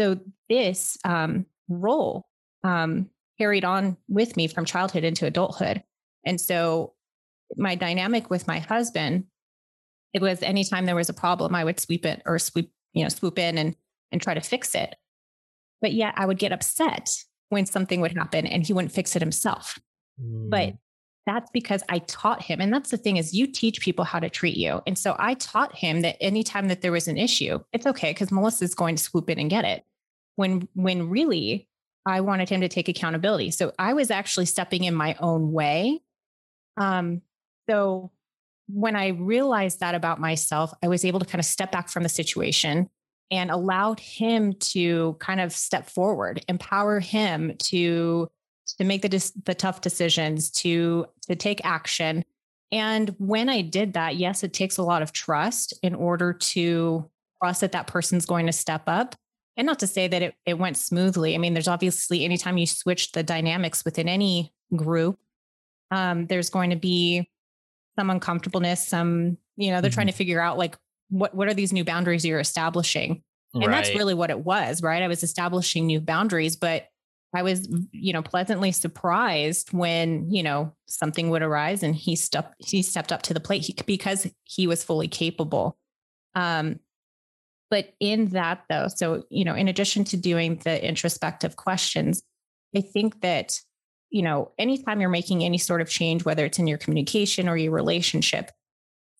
So 0.00 0.18
this 0.48 0.96
um, 1.04 1.46
role 1.68 2.26
um, 2.64 3.10
carried 3.38 3.64
on 3.64 3.96
with 4.08 4.36
me 4.36 4.46
from 4.46 4.64
childhood 4.64 5.04
into 5.04 5.26
adulthood. 5.26 5.82
And 6.24 6.40
so 6.40 6.94
my 7.56 7.74
dynamic 7.74 8.30
with 8.30 8.46
my 8.46 8.58
husband, 8.58 9.24
it 10.12 10.22
was 10.22 10.42
anytime 10.42 10.86
there 10.86 10.96
was 10.96 11.08
a 11.08 11.14
problem, 11.14 11.54
I 11.54 11.64
would 11.64 11.80
sweep 11.80 12.06
it 12.06 12.22
or 12.26 12.38
sweep, 12.38 12.72
you 12.92 13.02
know, 13.02 13.08
swoop 13.08 13.38
in 13.38 13.58
and 13.58 13.76
and 14.12 14.22
try 14.22 14.34
to 14.34 14.40
fix 14.40 14.74
it. 14.74 14.96
But 15.80 15.92
yet 15.92 16.14
I 16.16 16.26
would 16.26 16.38
get 16.38 16.52
upset 16.52 17.24
when 17.48 17.66
something 17.66 18.00
would 18.00 18.16
happen 18.16 18.46
and 18.46 18.66
he 18.66 18.72
wouldn't 18.72 18.92
fix 18.92 19.14
it 19.14 19.22
himself. 19.22 19.78
Mm. 20.20 20.50
But 20.50 20.74
that's 21.26 21.50
because 21.50 21.82
I 21.88 21.98
taught 21.98 22.42
him. 22.42 22.60
And 22.60 22.72
that's 22.72 22.90
the 22.90 22.96
thing 22.96 23.16
is 23.16 23.34
you 23.34 23.48
teach 23.48 23.80
people 23.80 24.04
how 24.04 24.20
to 24.20 24.30
treat 24.30 24.56
you. 24.56 24.80
And 24.86 24.96
so 24.96 25.16
I 25.18 25.34
taught 25.34 25.74
him 25.74 26.02
that 26.02 26.16
anytime 26.20 26.68
that 26.68 26.82
there 26.82 26.92
was 26.92 27.08
an 27.08 27.18
issue, 27.18 27.58
it's 27.72 27.86
okay 27.86 28.12
because 28.12 28.30
Melissa's 28.30 28.74
going 28.74 28.94
to 28.96 29.02
swoop 29.02 29.28
in 29.28 29.38
and 29.38 29.50
get 29.50 29.64
it. 29.64 29.84
When 30.36 30.68
when 30.74 31.10
really 31.10 31.68
I 32.06 32.20
wanted 32.20 32.48
him 32.48 32.60
to 32.60 32.68
take 32.68 32.88
accountability. 32.88 33.50
So 33.50 33.72
I 33.78 33.92
was 33.92 34.10
actually 34.10 34.46
stepping 34.46 34.84
in 34.84 34.94
my 34.94 35.16
own 35.18 35.50
way. 35.52 36.00
Um, 36.76 37.22
so 37.68 38.12
when 38.68 38.94
I 38.96 39.08
realized 39.08 39.80
that 39.80 39.94
about 39.94 40.20
myself, 40.20 40.72
I 40.82 40.88
was 40.88 41.04
able 41.04 41.20
to 41.20 41.26
kind 41.26 41.40
of 41.40 41.44
step 41.44 41.72
back 41.72 41.88
from 41.88 42.04
the 42.04 42.08
situation 42.08 42.88
and 43.30 43.50
allowed 43.50 43.98
him 43.98 44.52
to 44.54 45.16
kind 45.18 45.40
of 45.40 45.52
step 45.52 45.90
forward, 45.90 46.44
empower 46.48 47.00
him 47.00 47.56
to 47.58 48.28
to 48.78 48.84
make 48.84 49.02
the 49.02 49.32
the 49.44 49.54
tough 49.54 49.80
decisions, 49.80 50.50
to 50.50 51.06
to 51.28 51.36
take 51.36 51.64
action. 51.64 52.24
And 52.72 53.14
when 53.18 53.48
I 53.48 53.62
did 53.62 53.94
that, 53.94 54.16
yes, 54.16 54.42
it 54.42 54.52
takes 54.52 54.76
a 54.76 54.82
lot 54.82 55.02
of 55.02 55.12
trust 55.12 55.74
in 55.82 55.94
order 55.94 56.32
to 56.32 57.08
trust 57.42 57.60
that 57.60 57.72
that 57.72 57.86
person's 57.86 58.26
going 58.26 58.46
to 58.46 58.52
step 58.52 58.82
up. 58.86 59.14
And 59.56 59.66
not 59.66 59.78
to 59.78 59.86
say 59.86 60.06
that 60.08 60.22
it, 60.22 60.34
it 60.44 60.58
went 60.58 60.76
smoothly. 60.76 61.34
I 61.34 61.38
mean, 61.38 61.54
there's 61.54 61.68
obviously 61.68 62.24
anytime 62.24 62.58
you 62.58 62.66
switch 62.66 63.12
the 63.12 63.22
dynamics 63.22 63.84
within 63.84 64.08
any 64.08 64.52
group, 64.74 65.18
um, 65.90 66.26
there's 66.26 66.50
going 66.50 66.70
to 66.70 66.76
be 66.76 67.30
some 67.98 68.10
uncomfortableness, 68.10 68.86
some, 68.86 69.38
you 69.56 69.70
know, 69.70 69.80
they're 69.80 69.90
mm-hmm. 69.90 69.94
trying 69.94 70.06
to 70.08 70.12
figure 70.12 70.40
out 70.40 70.58
like 70.58 70.76
what 71.08 71.34
what 71.34 71.48
are 71.48 71.54
these 71.54 71.72
new 71.72 71.84
boundaries 71.84 72.24
you're 72.24 72.40
establishing? 72.40 73.22
And 73.54 73.66
right. 73.66 73.70
that's 73.84 73.96
really 73.96 74.12
what 74.12 74.30
it 74.30 74.40
was, 74.40 74.82
right? 74.82 75.02
I 75.02 75.08
was 75.08 75.22
establishing 75.22 75.86
new 75.86 76.00
boundaries, 76.00 76.56
but 76.56 76.88
I 77.34 77.42
was, 77.42 77.68
you 77.92 78.12
know, 78.12 78.22
pleasantly 78.22 78.72
surprised 78.72 79.72
when, 79.72 80.30
you 80.30 80.42
know, 80.42 80.74
something 80.86 81.30
would 81.30 81.42
arise 81.42 81.82
and 81.82 81.94
he 81.94 82.16
stepped 82.16 82.54
he 82.58 82.82
stepped 82.82 83.12
up 83.12 83.22
to 83.22 83.34
the 83.34 83.40
plate 83.40 83.64
he, 83.64 83.74
because 83.86 84.26
he 84.44 84.66
was 84.66 84.84
fully 84.84 85.08
capable. 85.08 85.78
Um, 86.34 86.80
but 87.70 87.94
in 88.00 88.26
that 88.30 88.64
though, 88.68 88.88
so, 88.88 89.24
you 89.30 89.44
know, 89.44 89.54
in 89.54 89.68
addition 89.68 90.04
to 90.04 90.16
doing 90.16 90.60
the 90.64 90.86
introspective 90.86 91.56
questions, 91.56 92.22
I 92.74 92.80
think 92.80 93.20
that, 93.22 93.60
you 94.10 94.22
know, 94.22 94.52
anytime 94.58 95.00
you're 95.00 95.10
making 95.10 95.42
any 95.42 95.58
sort 95.58 95.80
of 95.80 95.88
change, 95.88 96.24
whether 96.24 96.44
it's 96.44 96.58
in 96.58 96.66
your 96.66 96.78
communication 96.78 97.48
or 97.48 97.56
your 97.56 97.72
relationship, 97.72 98.50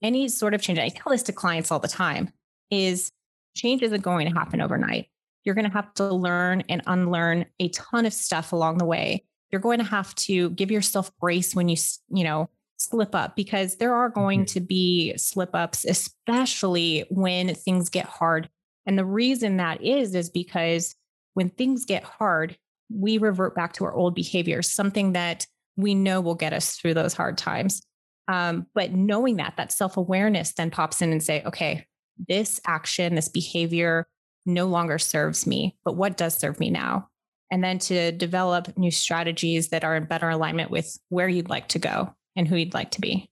any 0.03 0.29
sort 0.29 0.55
of 0.55 0.63
change, 0.63 0.79
I 0.79 0.89
tell 0.89 1.11
this 1.11 1.23
to 1.25 1.33
clients 1.33 1.71
all 1.71 1.81
the 1.81 1.89
time, 1.89 2.31
is 2.71 3.11
change 3.57 3.83
isn't 3.83 4.03
going 4.03 4.29
to 4.29 4.35
happen 4.35 4.61
overnight. 4.61 5.07
You're 5.45 5.55
going 5.55 5.67
to 5.67 5.73
have 5.73 5.93
to 5.95 6.13
learn 6.13 6.63
and 6.69 6.83
unlearn 6.87 7.47
a 7.61 7.69
ton 7.71 8.07
of 8.07 8.13
stuff 8.13 8.53
along 8.53 8.79
the 8.79 8.85
way. 8.85 9.25
You're 9.51 9.61
going 9.61 9.79
to 9.79 9.85
have 9.85 10.15
to 10.17 10.51
give 10.51 10.71
yourself 10.71 11.11
grace 11.21 11.55
when 11.55 11.69
you, 11.69 11.77
you 12.11 12.25
know, 12.25 12.51
slip 12.77 13.15
up 13.15 13.37
because 13.37 13.77
there 13.77 13.95
are 13.95 14.09
going 14.09 14.41
mm-hmm. 14.41 14.55
to 14.55 14.61
be 14.61 15.17
slip 15.17 15.55
ups, 15.55 15.85
especially 15.85 17.05
when 17.11 17.55
things 17.55 17.89
get 17.89 18.07
hard. 18.07 18.49
And 18.87 18.99
the 18.99 19.05
reason 19.05 19.57
that 19.57 19.83
is, 19.83 20.15
is 20.15 20.31
because 20.31 20.95
when 21.35 21.49
things 21.49 21.85
get 21.85 22.05
hard, 22.05 22.57
we 22.89 23.19
revert 23.19 23.55
back 23.55 23.73
to 23.75 23.85
our 23.85 23.95
old 23.95 24.15
behaviors, 24.15 24.71
something 24.71 25.13
that 25.13 25.47
we 25.77 25.95
know 25.95 26.21
will 26.21 26.35
get 26.35 26.53
us 26.53 26.77
through 26.77 26.95
those 26.95 27.15
hard 27.15 27.37
times. 27.37 27.83
Um, 28.29 28.67
but 28.75 28.93
knowing 28.93 29.37
that, 29.37 29.55
that 29.57 29.73
self 29.73 29.97
awareness 29.97 30.53
then 30.55 30.71
pops 30.71 31.03
in 31.03 31.13
and 31.13 31.23
say, 31.23 31.43
okay, 31.45 31.87
this 32.29 32.61
action, 32.67 33.15
this 33.15 33.29
behavior 33.29 34.07
no 34.47 34.67
longer 34.67 34.99
serves 34.99 35.47
me, 35.47 35.77
but 35.85 35.97
what 35.97 36.17
does 36.17 36.37
serve 36.37 36.61
me 36.61 36.71
now? 36.71 37.09
And 37.51 37.63
then 37.63 37.79
to 37.81 38.13
develop 38.13 38.77
new 38.77 38.91
strategies 38.91 39.69
that 39.69 39.85
are 39.85 39.97
in 39.97 40.07
better 40.07 40.29
alignment 40.29 40.71
with 40.71 40.97
where 41.09 41.29
you'd 41.29 41.51
like 41.51 41.69
to 41.69 41.79
go 41.79 42.15
and 42.37 42.47
who 42.47 42.57
you'd 42.57 42.75
like 42.75 42.91
to 42.93 43.01
be. 43.01 43.27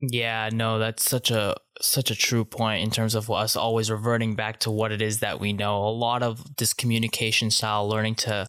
Yeah, 0.00 0.50
no, 0.52 0.78
that's 0.78 1.08
such 1.08 1.30
a 1.30 1.54
such 1.80 2.10
a 2.10 2.16
true 2.16 2.44
point 2.44 2.82
in 2.82 2.90
terms 2.90 3.14
of 3.14 3.30
us 3.30 3.56
always 3.56 3.90
reverting 3.90 4.34
back 4.34 4.60
to 4.60 4.70
what 4.70 4.92
it 4.92 5.02
is 5.02 5.20
that 5.20 5.40
we 5.40 5.52
know. 5.52 5.84
A 5.86 5.88
lot 5.88 6.22
of 6.22 6.56
this 6.56 6.72
communication 6.74 7.50
style, 7.50 7.88
learning 7.88 8.16
to, 8.16 8.46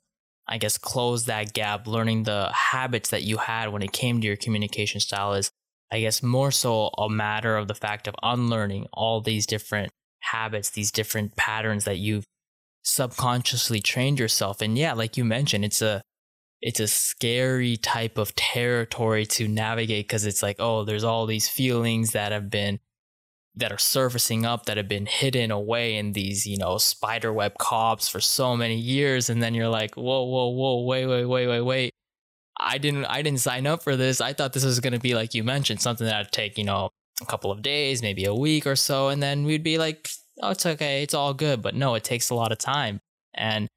I 0.48 0.58
guess, 0.58 0.78
close 0.78 1.26
that 1.26 1.54
gap, 1.54 1.88
learning 1.88 2.24
the 2.24 2.52
habits 2.54 3.10
that 3.12 3.24
you 3.24 3.38
had 3.38 3.72
when 3.72 3.82
it 3.82 3.94
came 3.94 4.22
to 4.22 4.28
your 4.28 4.36
communication 4.36 5.00
style 5.00 5.34
is, 5.34 5.50
I 5.92 6.02
guess, 6.02 6.22
more 6.22 6.52
so 6.52 6.88
a 6.98 7.10
matter 7.10 7.58
of 7.58 7.68
the 7.68 7.76
fact 7.76 8.08
of 8.08 8.16
unlearning 8.22 8.88
all 8.94 9.22
these 9.22 9.46
different 9.46 9.92
habits, 10.22 10.72
these 10.72 10.92
different 10.92 11.36
patterns 11.36 11.86
that 11.86 11.98
you've 11.98 12.26
subconsciously 12.84 13.82
trained 13.82 14.20
yourself. 14.20 14.62
And 14.62 14.78
yeah, 14.78 14.94
like 14.94 15.18
you 15.18 15.26
mentioned, 15.26 15.66
it's 15.66 15.82
a 15.82 16.02
it's 16.62 16.80
a 16.80 16.88
scary 16.88 17.78
type 17.78 18.18
of 18.18 18.34
territory 18.36 19.26
to 19.26 19.48
navigate 19.48 20.08
because 20.08 20.26
it's 20.26 20.42
like, 20.42 20.58
oh, 20.60 20.84
there's 20.84 21.04
all 21.04 21.26
these 21.26 21.48
feelings 21.48 22.12
that 22.12 22.32
have 22.32 22.50
been 22.50 22.80
that 23.58 23.72
are 23.72 23.78
surfacing 23.78 24.46
up 24.46 24.66
that 24.66 24.78
have 24.78 24.88
been 24.88 25.06
hidden 25.06 25.50
away 25.50 25.96
in 25.96 26.12
these, 26.12 26.46
you 26.46 26.58
know, 26.58 26.78
spider 26.78 27.32
web 27.32 27.58
cobs 27.58 28.10
for 28.10 28.20
so 28.20 28.58
many 28.58 28.76
years. 28.76 29.30
And 29.30 29.42
then 29.42 29.54
you're 29.54 29.70
like, 29.70 29.96
whoa, 29.96 30.24
whoa, 30.24 30.50
whoa, 30.50 30.82
wait, 30.82 31.06
wait, 31.06 31.26
wait, 31.26 31.48
wait, 31.48 31.62
wait. 31.62 31.94
I 32.60 32.78
didn't 32.78 33.06
I 33.06 33.22
didn't 33.22 33.42
sign 33.42 33.68
up 33.68 33.84
for 33.84 33.96
this. 33.96 34.22
I 34.22 34.34
thought 34.34 34.54
this 34.54 34.66
was 34.66 34.80
gonna 34.80 35.00
be 35.00 35.14
like 35.16 35.34
you 35.34 35.44
mentioned, 35.44 35.82
something 35.82 36.08
that'd 36.08 36.32
take, 36.32 36.58
you 36.58 36.64
know, 36.64 36.90
a 37.22 37.26
couple 37.26 37.52
of 37.52 37.62
days, 37.62 38.02
maybe 38.02 38.26
a 38.26 38.34
week 38.34 38.66
or 38.68 38.76
so, 38.76 39.10
and 39.10 39.22
then 39.22 39.44
we'd 39.46 39.64
be 39.64 39.78
like, 39.78 40.10
oh, 40.42 40.52
it's 40.52 40.66
okay, 40.66 41.04
it's 41.04 41.14
all 41.14 41.34
good. 41.34 41.62
But 41.62 41.76
no, 41.76 41.96
it 41.96 42.04
takes 42.04 42.30
a 42.30 42.36
lot 42.36 42.52
of 42.52 42.58
time. 42.58 43.00
And 43.34 43.68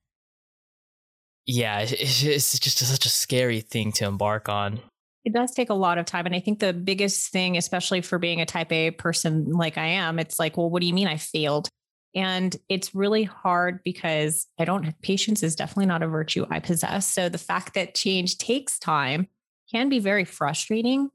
yeah, 1.49 1.81
it's 1.81 2.21
just 2.21 2.78
such 2.78 3.07
a 3.07 3.09
scary 3.09 3.62
thing 3.62 3.90
to 3.93 4.05
embark 4.05 4.50
on. 4.50 4.81
It 5.25 5.33
does 5.33 5.52
take 5.52 5.71
a 5.71 5.75
lot 5.75 5.97
of 5.97 6.05
time. 6.05 6.26
And 6.26 6.35
I 6.35 6.40
think 6.40 6.59
the 6.59 6.75
biggest 6.75 7.33
thing, 7.33 7.57
especially 7.57 8.02
for 8.02 8.19
being 8.19 8.43
a 8.43 8.47
type 8.47 8.71
A 8.71 8.90
person 8.90 9.50
like 9.52 9.78
I 9.78 9.87
am, 9.87 10.19
it's 10.19 10.38
like, 10.38 10.59
well, 10.59 10.69
what 10.69 10.83
do 10.83 10.87
you 10.87 10.93
mean 10.93 11.09
I 11.09 11.17
failed? 11.17 11.69
And 12.14 12.55
it's 12.69 12.95
really 12.95 13.25
hard 13.25 13.81
because 13.83 14.47
I 14.59 14.67
don't 14.67 14.85
have 14.85 15.00
patience 15.00 15.43
is 15.43 15.57
definitely 15.57 15.87
not 15.87 16.02
a 16.02 16.07
virtue 16.07 16.47
I 16.50 16.61
possess. 16.61 17.09
So 17.09 17.31
the 17.31 17.38
fact 17.38 17.75
that 17.75 17.95
change 17.95 18.37
takes 18.37 18.78
time 18.78 19.26
can 19.73 19.88
be 19.88 20.00
very 20.00 20.26
frustrating. 20.26 21.09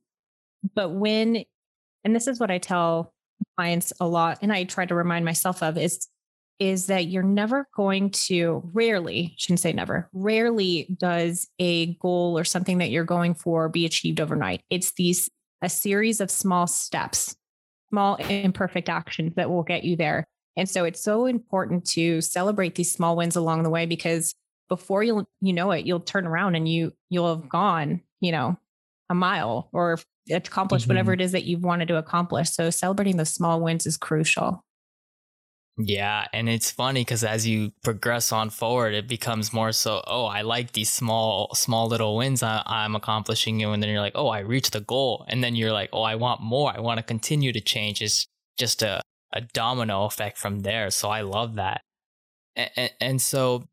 But 0.73 0.89
when, 0.89 1.43
and 2.03 2.15
this 2.15 2.25
is 2.25 2.39
what 2.39 2.49
I 2.49 2.57
tell 2.57 3.13
clients 3.55 3.93
a 3.99 4.07
lot 4.07 4.39
and 4.41 4.51
I 4.51 4.63
try 4.63 4.87
to 4.87 4.95
remind 4.95 5.25
myself 5.25 5.61
of 5.61 5.77
is 5.77 6.07
is 6.59 6.87
that 6.87 7.07
you're 7.07 7.23
never 7.23 7.67
going 7.75 8.09
to 8.09 8.61
rarely 8.73 9.33
shouldn't 9.37 9.59
say 9.59 9.73
never 9.73 10.09
rarely 10.13 10.87
does 10.99 11.47
a 11.59 11.93
goal 11.95 12.37
or 12.37 12.43
something 12.43 12.77
that 12.77 12.89
you're 12.89 13.03
going 13.03 13.33
for 13.33 13.69
be 13.69 13.85
achieved 13.85 14.21
overnight 14.21 14.61
it's 14.69 14.93
these 14.93 15.29
a 15.61 15.69
series 15.69 16.19
of 16.19 16.29
small 16.29 16.67
steps 16.67 17.35
small 17.89 18.15
imperfect 18.15 18.89
actions 18.89 19.33
that 19.35 19.49
will 19.49 19.63
get 19.63 19.83
you 19.83 19.95
there 19.95 20.25
and 20.55 20.69
so 20.69 20.85
it's 20.85 21.01
so 21.01 21.25
important 21.25 21.85
to 21.85 22.21
celebrate 22.21 22.75
these 22.75 22.91
small 22.91 23.15
wins 23.15 23.35
along 23.35 23.63
the 23.63 23.69
way 23.69 23.85
because 23.85 24.33
before 24.69 25.03
you'll 25.03 25.27
you 25.41 25.53
know 25.53 25.71
it 25.71 25.85
you'll 25.85 25.99
turn 25.99 26.25
around 26.25 26.55
and 26.55 26.67
you 26.67 26.91
you'll 27.09 27.35
have 27.35 27.49
gone 27.49 28.01
you 28.21 28.31
know 28.31 28.57
a 29.09 29.15
mile 29.15 29.69
or 29.73 29.99
accomplish 30.31 30.83
mm-hmm. 30.83 30.89
whatever 30.89 31.13
it 31.13 31.21
is 31.21 31.31
that 31.31 31.43
you've 31.43 31.63
wanted 31.63 31.87
to 31.89 31.97
accomplish. 31.97 32.49
So 32.49 32.69
celebrating 32.69 33.17
those 33.17 33.29
small 33.29 33.61
wins 33.61 33.85
is 33.85 33.97
crucial. 33.97 34.63
Yeah, 35.77 36.27
and 36.31 36.47
it's 36.49 36.69
funny 36.69 37.01
because 37.01 37.23
as 37.23 37.47
you 37.47 37.71
progress 37.83 38.31
on 38.31 38.51
forward, 38.51 38.93
it 38.93 39.07
becomes 39.07 39.51
more 39.51 39.71
so. 39.71 40.03
Oh, 40.05 40.25
I 40.25 40.41
like 40.43 40.73
these 40.73 40.91
small, 40.91 41.49
small 41.55 41.87
little 41.87 42.15
wins 42.15 42.43
I, 42.43 42.61
am 42.67 42.95
accomplishing, 42.95 43.63
and 43.63 43.81
then 43.81 43.89
you're 43.89 43.99
like, 43.99 44.13
oh, 44.15 44.27
I 44.27 44.39
reached 44.39 44.73
the 44.73 44.81
goal, 44.81 45.25
and 45.27 45.43
then 45.43 45.55
you're 45.55 45.71
like, 45.71 45.89
oh, 45.91 46.03
I 46.03 46.13
want 46.15 46.41
more. 46.41 46.71
I 46.75 46.79
want 46.79 46.99
to 46.99 47.03
continue 47.03 47.51
to 47.53 47.61
change. 47.61 48.01
It's 48.01 48.27
just 48.57 48.83
a 48.83 49.01
a 49.35 49.41
domino 49.41 50.05
effect 50.05 50.37
from 50.37 50.59
there. 50.59 50.91
So 50.91 51.09
I 51.09 51.21
love 51.21 51.55
that, 51.55 51.81
and, 52.55 52.71
and, 52.77 52.91
and 53.01 53.21
so, 53.21 53.65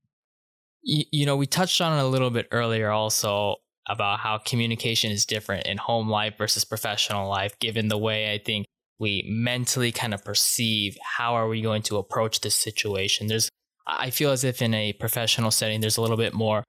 you, 0.83 1.05
you 1.13 1.27
know, 1.27 1.37
we 1.37 1.47
touched 1.47 1.81
on 1.81 1.99
it 1.99 2.03
a 2.03 2.07
little 2.09 2.31
bit 2.31 2.49
earlier, 2.53 2.91
also 2.91 3.57
about 3.89 4.21
how 4.21 4.39
communication 4.39 5.11
is 5.13 5.27
different 5.27 5.67
in 5.67 5.79
home 5.79 6.09
life 6.09 6.37
versus 6.39 6.65
professional 6.65 7.29
life, 7.29 7.59
given 7.61 7.89
the 7.89 7.99
way 7.99 8.33
I 8.33 8.39
think 8.39 8.67
we 9.01 9.25
mentally 9.27 9.91
kind 9.91 10.15
of 10.15 10.25
perceive 10.25 10.97
how 11.03 11.35
are 11.35 11.49
we 11.49 11.63
going 11.63 11.83
to 11.83 11.97
approach 11.97 12.43
this 12.43 12.55
situation. 12.55 13.27
There's 13.27 13.49
I 13.87 14.11
feel 14.11 14.31
as 14.31 14.45
if 14.45 14.63
in 14.63 14.75
a 14.75 14.93
professional 14.93 15.51
setting, 15.51 15.81
there's 15.81 15.97
a 15.97 16.03
little 16.03 16.19
bit 16.19 16.35
more 16.35 16.63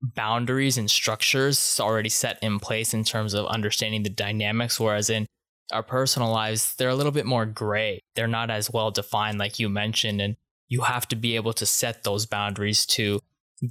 boundaries 0.00 0.78
and 0.78 0.88
structures 0.88 1.80
already 1.80 2.10
set 2.10 2.38
in 2.42 2.60
place 2.60 2.94
in 2.94 3.02
terms 3.02 3.34
of 3.34 3.46
understanding 3.46 4.04
the 4.04 4.10
dynamics. 4.10 4.78
Whereas 4.78 5.10
in 5.10 5.26
our 5.72 5.82
personal 5.82 6.30
lives, 6.30 6.76
they're 6.76 6.90
a 6.90 6.94
little 6.94 7.12
bit 7.12 7.26
more 7.26 7.46
gray. 7.46 8.00
They're 8.14 8.28
not 8.28 8.50
as 8.50 8.70
well 8.70 8.90
defined, 8.90 9.38
like 9.38 9.58
you 9.58 9.68
mentioned. 9.68 10.20
And 10.20 10.36
you 10.68 10.82
have 10.82 11.08
to 11.08 11.16
be 11.16 11.34
able 11.34 11.54
to 11.54 11.66
set 11.66 12.04
those 12.04 12.26
boundaries 12.26 12.86
to 12.86 13.20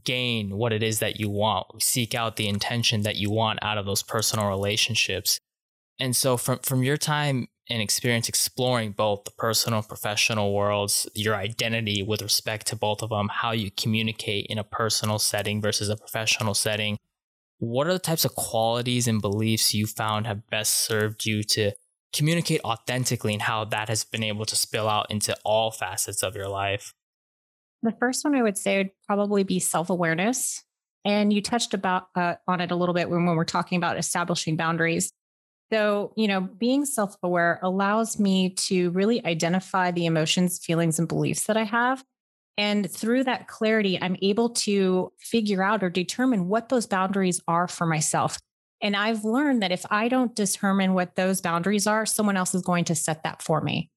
gain 0.03 0.57
what 0.57 0.74
it 0.74 0.84
is 0.84 1.00
that 1.00 1.19
you 1.19 1.29
want, 1.29 1.81
seek 1.81 2.13
out 2.13 2.36
the 2.36 2.50
intention 2.50 3.03
that 3.03 3.15
you 3.15 3.29
want 3.29 3.60
out 3.62 3.77
of 3.77 3.86
those 3.86 4.03
personal 4.03 4.50
relationships. 4.50 5.39
And 6.00 6.15
so 6.15 6.36
from 6.36 6.60
from 6.60 6.84
your 6.84 6.98
time 6.98 7.48
and 7.69 7.81
experience 7.81 8.29
exploring 8.29 8.91
both 8.91 9.25
the 9.25 9.31
personal 9.31 9.79
and 9.79 9.88
professional 9.88 10.53
worlds, 10.53 11.07
your 11.13 11.36
identity 11.36 12.01
with 12.01 12.21
respect 12.21 12.67
to 12.67 12.75
both 12.75 13.01
of 13.01 13.09
them, 13.09 13.29
how 13.31 13.51
you 13.51 13.71
communicate 13.71 14.45
in 14.47 14.57
a 14.57 14.63
personal 14.63 15.19
setting 15.19 15.62
versus 15.62 15.89
a 15.89 15.97
professional 15.97 16.53
setting, 16.53 16.97
what 17.59 17.88
are 17.88 17.93
the 17.93 18.00
types 18.00 18.24
of 18.24 18.36
qualities 18.36 19.07
and 19.07 19.21
beliefs 19.21 19.74
you 19.74 19.88
found 19.88 20.27
have 20.27 20.47
best 20.50 20.74
served 20.74 21.25
you 21.25 21.43
to 21.43 21.71
communicate 22.13 22.62
authentically 22.63 23.33
and 23.33 23.41
how 23.41 23.65
that 23.65 23.89
has 23.89 24.03
been 24.03 24.24
able 24.24 24.45
to 24.45 24.55
spill 24.55 24.88
out 24.88 25.07
into 25.09 25.36
all 25.43 25.71
facets 25.71 26.24
of 26.24 26.36
your 26.36 26.47
life? 26.47 26.93
The 27.83 27.91
first 28.00 28.24
one 28.24 28.36
I 28.36 28.43
would 28.43 28.57
say 28.57 28.77
would 28.77 28.91
probably 29.05 29.43
be 29.43 29.59
self 29.59 29.89
awareness. 29.89 30.63
And 31.05 31.31
you 31.31 31.41
touched 31.41 31.74
about 31.74 32.09
uh, 32.15 32.36
on 32.47 32.59
it 32.59 32.71
a 32.71 32.75
little 32.75 32.93
bit 32.93 33.09
when, 33.09 33.25
when 33.25 33.36
we're 33.36 33.45
talking 33.45 33.77
about 33.77 33.97
establishing 33.97 34.57
boundaries. 34.57 35.12
So, 35.71 36.13
you 36.15 36.27
know, 36.27 36.41
being 36.41 36.86
self 36.86 37.15
aware 37.24 37.59
allows 37.62 38.19
me 38.19 38.51
to 38.51 38.89
really 38.91 39.25
identify 39.25 39.91
the 39.91 40.05
emotions, 40.05 40.59
feelings, 40.59 41.00
and 41.00 41.07
beliefs 41.07 41.45
that 41.45 41.57
I 41.57 41.63
have. 41.63 42.03
And 42.57 42.89
through 42.89 43.25
that 43.25 43.47
clarity, 43.47 44.00
I'm 44.01 44.17
able 44.21 44.50
to 44.50 45.12
figure 45.19 45.62
out 45.62 45.83
or 45.83 45.89
determine 45.89 46.47
what 46.47 46.69
those 46.69 46.88
boundaries 46.88 47.41
are 47.47 47.67
for 47.67 47.86
myself. 47.86 48.39
And 48.81 48.95
I've 48.95 49.24
learned 49.24 49.62
that 49.62 49.71
if 49.71 49.86
I 49.91 50.07
don't 50.07 50.36
determine 50.36 50.93
what 50.93 51.15
those 51.15 51.41
boundaries 51.41 51.86
are, 51.88 52.05
someone 52.05 52.38
else 52.38 52.55
is 52.55 52.62
going 52.62 52.86
to 52.86 52.95
set 52.95 53.24
that 53.24 53.41
for 53.41 53.62
me. 53.62 53.89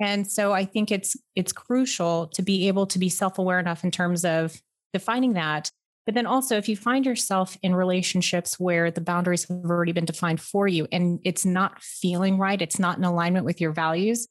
And 0.00 0.26
so 0.26 0.52
I 0.52 0.64
think 0.64 0.90
it's 0.90 1.16
it's 1.34 1.52
crucial 1.52 2.28
to 2.34 2.42
be 2.42 2.68
able 2.68 2.86
to 2.88 2.98
be 2.98 3.08
self-aware 3.08 3.58
enough 3.60 3.84
in 3.84 3.90
terms 3.90 4.24
of 4.24 4.60
defining 4.92 5.34
that. 5.34 5.70
But 6.06 6.14
then 6.14 6.26
also 6.26 6.56
if 6.56 6.68
you 6.68 6.76
find 6.76 7.06
yourself 7.06 7.56
in 7.62 7.74
relationships 7.74 8.60
where 8.60 8.90
the 8.90 9.00
boundaries 9.00 9.48
have 9.48 9.64
already 9.64 9.92
been 9.92 10.04
defined 10.04 10.40
for 10.40 10.68
you 10.68 10.86
and 10.92 11.18
it's 11.24 11.46
not 11.46 11.82
feeling 11.82 12.38
right, 12.38 12.60
it's 12.60 12.78
not 12.78 12.98
in 12.98 13.04
alignment 13.04 13.46
with 13.46 13.60
your 13.60 13.72
values, 13.72 14.28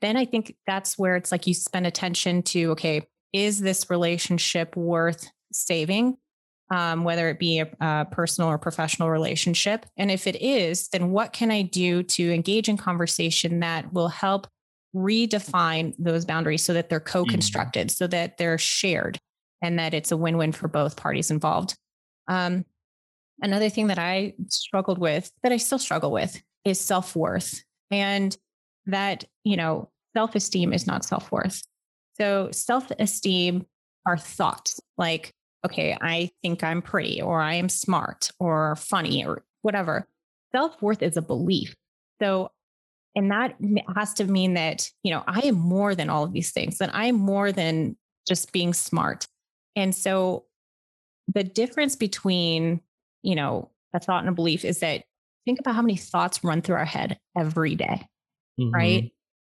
then 0.00 0.16
I 0.16 0.24
think 0.24 0.54
that's 0.66 0.96
where 0.96 1.16
it's 1.16 1.32
like 1.32 1.46
you 1.46 1.54
spend 1.54 1.86
attention 1.86 2.42
to 2.44 2.70
okay, 2.72 3.02
is 3.32 3.60
this 3.60 3.90
relationship 3.90 4.76
worth 4.76 5.28
saving? 5.52 6.16
Um, 6.70 7.02
whether 7.02 7.30
it 7.30 7.38
be 7.38 7.60
a, 7.60 7.68
a 7.80 8.06
personal 8.10 8.50
or 8.50 8.58
professional 8.58 9.08
relationship. 9.08 9.86
And 9.96 10.10
if 10.10 10.26
it 10.26 10.36
is, 10.36 10.88
then 10.88 11.12
what 11.12 11.32
can 11.32 11.50
I 11.50 11.62
do 11.62 12.02
to 12.02 12.30
engage 12.30 12.68
in 12.68 12.76
conversation 12.76 13.60
that 13.60 13.90
will 13.94 14.08
help 14.08 14.46
redefine 14.94 15.94
those 15.98 16.26
boundaries 16.26 16.62
so 16.62 16.74
that 16.74 16.90
they're 16.90 17.00
mm-hmm. 17.00 17.24
co-constructed, 17.24 17.88
mm. 17.88 17.90
so 17.90 18.06
that 18.08 18.36
they're 18.36 18.58
shared, 18.58 19.18
and 19.62 19.78
that 19.78 19.94
it's 19.94 20.12
a 20.12 20.16
win-win 20.16 20.52
for 20.52 20.68
both 20.68 20.96
parties 20.96 21.30
involved. 21.30 21.76
Um, 22.28 22.64
another 23.42 23.68
thing 23.68 23.88
that 23.88 23.98
I 23.98 24.34
struggled 24.48 24.98
with, 24.98 25.30
that 25.42 25.52
I 25.52 25.56
still 25.56 25.78
struggle 25.78 26.10
with, 26.10 26.40
is 26.64 26.80
self-worth, 26.80 27.62
and 27.90 28.36
that 28.86 29.24
you 29.44 29.56
know 29.56 29.90
self-esteem 30.16 30.72
is 30.72 30.86
not 30.86 31.04
self-worth. 31.04 31.62
So 32.20 32.50
self-esteem 32.50 33.66
are 34.06 34.18
thoughts 34.18 34.80
like, 34.96 35.32
okay, 35.64 35.96
I 36.00 36.30
think 36.42 36.64
I'm 36.64 36.82
pretty, 36.82 37.22
or 37.22 37.40
I 37.40 37.54
am 37.54 37.68
smart, 37.68 38.30
or 38.38 38.76
funny, 38.76 39.24
or 39.24 39.44
whatever. 39.62 40.08
Self-worth 40.52 41.02
is 41.02 41.16
a 41.16 41.22
belief. 41.22 41.74
So 42.20 42.50
and 43.14 43.32
that 43.32 43.56
has 43.96 44.14
to 44.14 44.24
mean 44.24 44.54
that, 44.54 44.88
you 45.02 45.10
know, 45.10 45.24
I 45.26 45.40
am 45.40 45.56
more 45.56 45.94
than 45.94 46.08
all 46.08 46.22
of 46.22 46.32
these 46.32 46.52
things, 46.52 46.78
that 46.78 46.90
I'm 46.94 47.16
more 47.16 47.50
than 47.50 47.96
just 48.28 48.52
being 48.52 48.72
smart. 48.72 49.26
And 49.78 49.94
so 49.94 50.44
the 51.32 51.44
difference 51.44 51.94
between, 51.94 52.80
you 53.22 53.36
know, 53.36 53.70
a 53.94 54.00
thought 54.00 54.20
and 54.20 54.28
a 54.28 54.32
belief 54.32 54.64
is 54.64 54.80
that 54.80 55.04
think 55.44 55.60
about 55.60 55.76
how 55.76 55.82
many 55.82 55.96
thoughts 55.96 56.42
run 56.42 56.62
through 56.62 56.74
our 56.74 56.84
head 56.84 57.16
every 57.38 57.76
day, 57.76 58.04
mm-hmm. 58.60 58.74
right? 58.74 59.12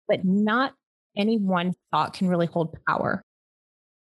But 0.07 0.23
not 0.23 0.73
any 1.17 1.37
one 1.37 1.73
thought 1.91 2.13
can 2.13 2.29
really 2.29 2.45
hold 2.45 2.73
power 2.87 3.21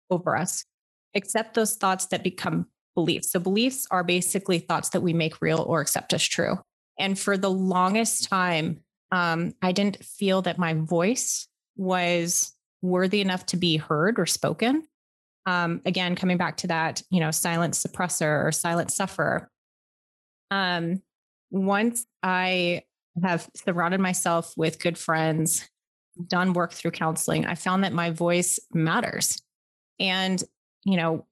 over 0.10 0.36
us, 0.36 0.66
except 1.14 1.54
those 1.54 1.76
thoughts 1.76 2.08
that 2.08 2.24
become 2.24 2.66
beliefs. 2.96 3.32
So 3.32 3.40
beliefs 3.40 3.86
are 3.92 4.04
basically 4.04 4.58
thoughts 4.58 4.90
that 4.90 5.02
we 5.02 5.14
make 5.14 5.40
real 5.40 5.60
or 5.60 5.82
accept 5.82 6.14
as 6.14 6.24
true. 6.24 6.58
And 6.98 7.18
for 7.18 7.38
the 7.38 7.52
longest 7.52 8.28
time, 8.28 8.80
um, 9.12 9.54
I 9.62 9.72
didn't 9.72 10.04
feel 10.04 10.42
that 10.42 10.58
my 10.58 10.74
voice 10.74 11.48
was 11.76 12.54
worthy 12.82 13.22
enough 13.22 13.46
to 13.48 13.58
be 13.58 13.78
heard 13.78 14.18
or 14.18 14.26
spoken. 14.26 14.88
Um, 15.48 15.82
again, 15.86 16.16
coming 16.16 16.38
back 16.38 16.58
to 16.58 16.68
that, 16.68 17.02
you 17.10 17.22
know, 17.22 17.32
silent 17.32 17.74
suppressor 17.74 18.46
or 18.46 18.52
silent 18.52 18.92
sufferer. 18.92 19.50
Um, 20.52 21.02
once 21.50 22.06
I 22.22 22.84
have 23.24 23.50
surrounded 23.56 24.02
myself 24.02 24.54
with 24.58 24.78
good 24.78 24.98
friends, 24.98 25.68
done 26.28 26.52
work 26.52 26.74
through 26.74 26.92
counseling, 26.92 27.46
I 27.46 27.56
found 27.56 27.86
that 27.86 27.94
my 27.94 28.12
voice 28.12 28.60
matters. 28.74 29.42
And, 30.00 30.44
you 30.84 30.98
know, 30.98 31.26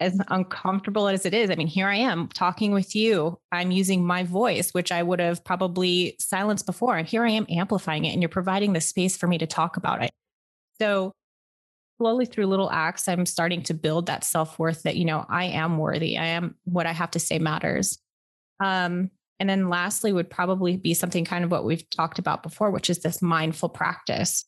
as 0.00 0.20
uncomfortable 0.28 1.08
as 1.08 1.24
it 1.24 1.32
is, 1.32 1.48
I 1.48 1.54
mean, 1.54 1.66
here 1.66 1.88
I 1.88 1.96
am 1.96 2.28
talking 2.28 2.72
with 2.72 2.94
you. 2.94 3.38
I'm 3.52 3.70
using 3.70 4.04
my 4.04 4.24
voice, 4.24 4.72
which 4.72 4.92
I 4.92 5.02
would 5.02 5.20
have 5.20 5.44
probably 5.44 6.16
silenced 6.18 6.66
before. 6.66 6.98
And 6.98 7.08
here 7.08 7.24
I 7.24 7.30
am 7.30 7.46
amplifying 7.48 8.04
it, 8.04 8.12
and 8.12 8.20
you're 8.20 8.28
providing 8.28 8.74
the 8.74 8.80
space 8.82 9.16
for 9.16 9.28
me 9.28 9.38
to 9.38 9.46
talk 9.46 9.78
about 9.78 10.02
it. 10.02 10.10
So, 10.78 11.14
slowly 12.02 12.26
through 12.26 12.46
little 12.46 12.68
acts, 12.68 13.06
I'm 13.06 13.26
starting 13.26 13.62
to 13.64 13.74
build 13.74 14.06
that 14.06 14.24
self 14.24 14.58
worth 14.58 14.82
that, 14.82 14.96
you 14.96 15.04
know, 15.04 15.24
I 15.28 15.44
am 15.44 15.78
worthy. 15.78 16.18
I 16.18 16.26
am 16.26 16.56
what 16.64 16.84
I 16.84 16.92
have 16.92 17.12
to 17.12 17.20
say 17.20 17.38
matters. 17.38 17.98
Um, 18.58 19.12
and 19.38 19.48
then 19.48 19.68
lastly, 19.68 20.12
would 20.12 20.28
probably 20.28 20.76
be 20.76 20.94
something 20.94 21.24
kind 21.24 21.44
of 21.44 21.52
what 21.52 21.64
we've 21.64 21.88
talked 21.90 22.18
about 22.18 22.42
before, 22.42 22.72
which 22.72 22.90
is 22.90 22.98
this 22.98 23.22
mindful 23.22 23.68
practice. 23.68 24.44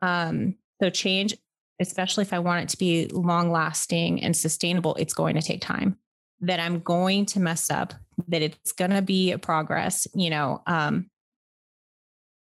Um, 0.00 0.56
so, 0.82 0.88
change 0.88 1.34
especially 1.80 2.22
if 2.22 2.32
I 2.32 2.38
want 2.38 2.62
it 2.62 2.68
to 2.70 2.78
be 2.78 3.08
long 3.08 3.50
lasting 3.50 4.22
and 4.22 4.36
sustainable, 4.36 4.94
it's 4.94 5.12
going 5.12 5.34
to 5.34 5.42
take 5.42 5.60
time. 5.60 5.98
That 6.40 6.60
I'm 6.60 6.80
going 6.80 7.26
to 7.26 7.40
mess 7.40 7.70
up, 7.70 7.94
that 8.28 8.42
it's 8.42 8.72
going 8.72 8.92
to 8.92 9.02
be 9.02 9.32
a 9.32 9.38
progress, 9.38 10.06
you 10.14 10.30
know, 10.30 10.62
um, 10.66 11.10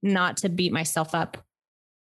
not 0.02 0.38
to 0.38 0.48
beat 0.48 0.72
myself 0.72 1.14
up 1.14 1.36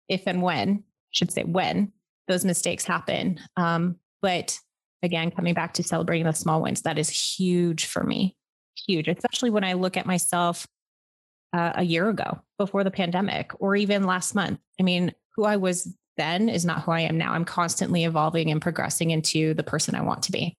if 0.08 0.24
and 0.26 0.42
when, 0.42 0.84
I 0.86 1.12
should 1.12 1.32
say 1.32 1.44
when 1.44 1.92
those 2.32 2.46
mistakes 2.46 2.86
happen. 2.86 3.40
Um, 3.58 3.98
but 4.22 4.58
again, 5.04 5.32
coming 5.32 5.54
back 5.54 5.74
to 5.74 5.84
celebrating 5.84 6.26
the 6.26 6.34
small 6.34 6.62
wins, 6.62 6.82
that 6.84 6.98
is 6.98 7.10
huge 7.10 7.86
for 7.86 8.04
me, 8.04 8.36
huge, 8.88 9.08
especially 9.08 9.50
when 9.50 9.64
I 9.64 9.74
look 9.74 9.98
at 9.98 10.06
myself 10.06 10.66
uh, 11.54 11.74
a 11.76 11.84
year 11.84 12.10
ago 12.10 12.42
before 12.58 12.84
the 12.84 12.92
pandemic 12.92 13.52
or 13.60 13.76
even 13.76 14.06
last 14.06 14.34
month. 14.34 14.60
I 14.80 14.84
mean, 14.84 15.14
who 15.36 15.44
I 15.44 15.58
was 15.58 15.94
then 16.18 16.50
is 16.50 16.66
not 16.66 16.84
who 16.84 16.92
I 16.92 17.02
am 17.02 17.18
now. 17.18 17.34
I'm 17.34 17.46
constantly 17.46 18.04
evolving 18.04 18.52
and 18.52 18.62
progressing 18.62 19.12
into 19.12 19.54
the 19.54 19.64
person 19.64 19.96
I 19.96 20.02
want 20.02 20.24
to 20.24 20.32
be. 20.32 20.56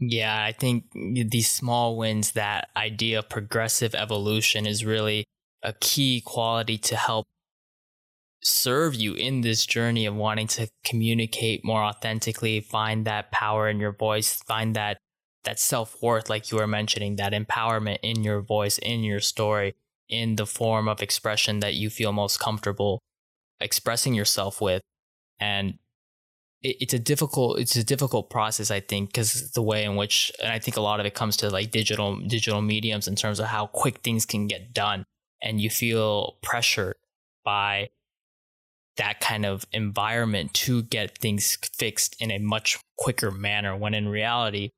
Yeah, 0.00 0.42
I 0.42 0.52
think 0.52 0.84
these 0.92 1.50
small 1.50 1.96
wins, 1.96 2.32
that 2.32 2.68
idea 2.76 3.18
of 3.18 3.28
progressive 3.28 3.94
evolution 3.94 4.64
is 4.64 4.84
really 4.84 5.24
a 5.62 5.72
key 5.80 6.22
quality 6.24 6.78
to 6.78 6.96
help 6.96 7.26
serve 8.42 8.94
you 8.94 9.14
in 9.14 9.40
this 9.40 9.66
journey 9.66 10.06
of 10.06 10.14
wanting 10.14 10.46
to 10.46 10.68
communicate 10.84 11.64
more 11.64 11.82
authentically, 11.82 12.60
find 12.60 13.04
that 13.04 13.30
power 13.32 13.68
in 13.68 13.80
your 13.80 13.92
voice, 13.92 14.34
find 14.46 14.76
that 14.76 14.98
that 15.44 15.58
self-worth 15.58 16.28
like 16.28 16.50
you 16.50 16.58
were 16.58 16.66
mentioning, 16.66 17.16
that 17.16 17.32
empowerment 17.32 17.98
in 18.02 18.22
your 18.22 18.40
voice, 18.40 18.76
in 18.78 19.02
your 19.02 19.20
story, 19.20 19.74
in 20.08 20.36
the 20.36 20.46
form 20.46 20.88
of 20.88 21.00
expression 21.00 21.60
that 21.60 21.74
you 21.74 21.88
feel 21.88 22.12
most 22.12 22.38
comfortable 22.38 23.00
expressing 23.60 24.14
yourself 24.14 24.60
with. 24.60 24.82
And 25.40 25.78
it, 26.62 26.76
it's 26.80 26.94
a 26.94 26.98
difficult 26.98 27.58
it's 27.58 27.76
a 27.76 27.84
difficult 27.84 28.30
process 28.30 28.70
i 28.70 28.80
think 28.80 29.10
because 29.10 29.52
the 29.52 29.62
way 29.62 29.84
in 29.84 29.96
which 29.96 30.32
and 30.42 30.52
i 30.52 30.58
think 30.58 30.76
a 30.76 30.80
lot 30.80 31.00
of 31.00 31.06
it 31.06 31.14
comes 31.14 31.36
to 31.36 31.50
like 31.50 31.70
digital 31.70 32.18
digital 32.26 32.60
mediums 32.62 33.06
in 33.06 33.14
terms 33.14 33.38
of 33.38 33.46
how 33.46 33.66
quick 33.66 33.98
things 33.98 34.26
can 34.26 34.46
get 34.46 34.72
done 34.72 35.04
and 35.42 35.60
you 35.60 35.70
feel 35.70 36.36
pressured 36.42 36.96
by 37.44 37.88
that 38.98 39.20
kind 39.20 39.46
of 39.46 39.66
environment 39.72 40.52
to 40.54 40.82
get 40.82 41.18
things 41.18 41.56
fixed 41.76 42.20
in 42.20 42.30
a 42.30 42.38
much 42.38 42.78
quicker 42.98 43.30
manner 43.30 43.76
when 43.76 43.94
in 43.94 44.08
reality 44.08 44.70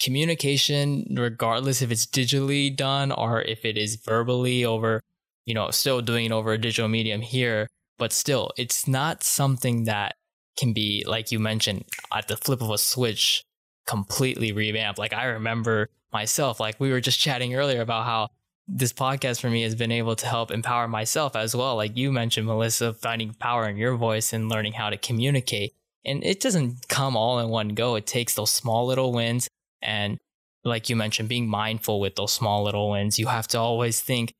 communication 0.00 1.06
regardless 1.16 1.82
if 1.82 1.90
it's 1.90 2.06
digitally 2.06 2.74
done 2.74 3.12
or 3.12 3.42
if 3.42 3.64
it 3.64 3.76
is 3.76 3.96
verbally 3.96 4.64
over 4.64 5.00
you 5.46 5.54
know 5.54 5.70
still 5.70 6.00
doing 6.00 6.26
it 6.26 6.32
over 6.32 6.52
a 6.52 6.58
digital 6.58 6.88
medium 6.88 7.20
here 7.20 7.68
but 7.98 8.12
still, 8.12 8.50
it's 8.56 8.88
not 8.88 9.22
something 9.22 9.84
that 9.84 10.16
can 10.58 10.72
be, 10.72 11.04
like 11.06 11.30
you 11.30 11.38
mentioned, 11.38 11.84
at 12.12 12.28
the 12.28 12.36
flip 12.36 12.60
of 12.60 12.70
a 12.70 12.78
switch, 12.78 13.44
completely 13.86 14.52
revamped. 14.52 14.98
Like 14.98 15.12
I 15.12 15.24
remember 15.26 15.88
myself, 16.12 16.60
like 16.60 16.80
we 16.80 16.90
were 16.90 17.00
just 17.00 17.20
chatting 17.20 17.54
earlier 17.54 17.80
about 17.80 18.04
how 18.04 18.28
this 18.66 18.92
podcast 18.92 19.40
for 19.40 19.50
me 19.50 19.62
has 19.62 19.74
been 19.74 19.92
able 19.92 20.16
to 20.16 20.26
help 20.26 20.50
empower 20.50 20.88
myself 20.88 21.36
as 21.36 21.54
well. 21.54 21.76
Like 21.76 21.96
you 21.96 22.10
mentioned, 22.10 22.46
Melissa, 22.46 22.94
finding 22.94 23.34
power 23.34 23.68
in 23.68 23.76
your 23.76 23.96
voice 23.96 24.32
and 24.32 24.48
learning 24.48 24.72
how 24.72 24.90
to 24.90 24.96
communicate. 24.96 25.74
And 26.04 26.24
it 26.24 26.40
doesn't 26.40 26.88
come 26.88 27.16
all 27.16 27.38
in 27.38 27.48
one 27.48 27.70
go. 27.70 27.94
It 27.94 28.06
takes 28.06 28.34
those 28.34 28.50
small 28.50 28.86
little 28.86 29.12
wins. 29.12 29.48
And 29.82 30.18
like 30.64 30.88
you 30.88 30.96
mentioned, 30.96 31.28
being 31.28 31.46
mindful 31.46 32.00
with 32.00 32.16
those 32.16 32.32
small 32.32 32.64
little 32.64 32.90
wins. 32.90 33.18
You 33.18 33.26
have 33.26 33.48
to 33.48 33.58
always 33.58 34.00
think 34.00 34.32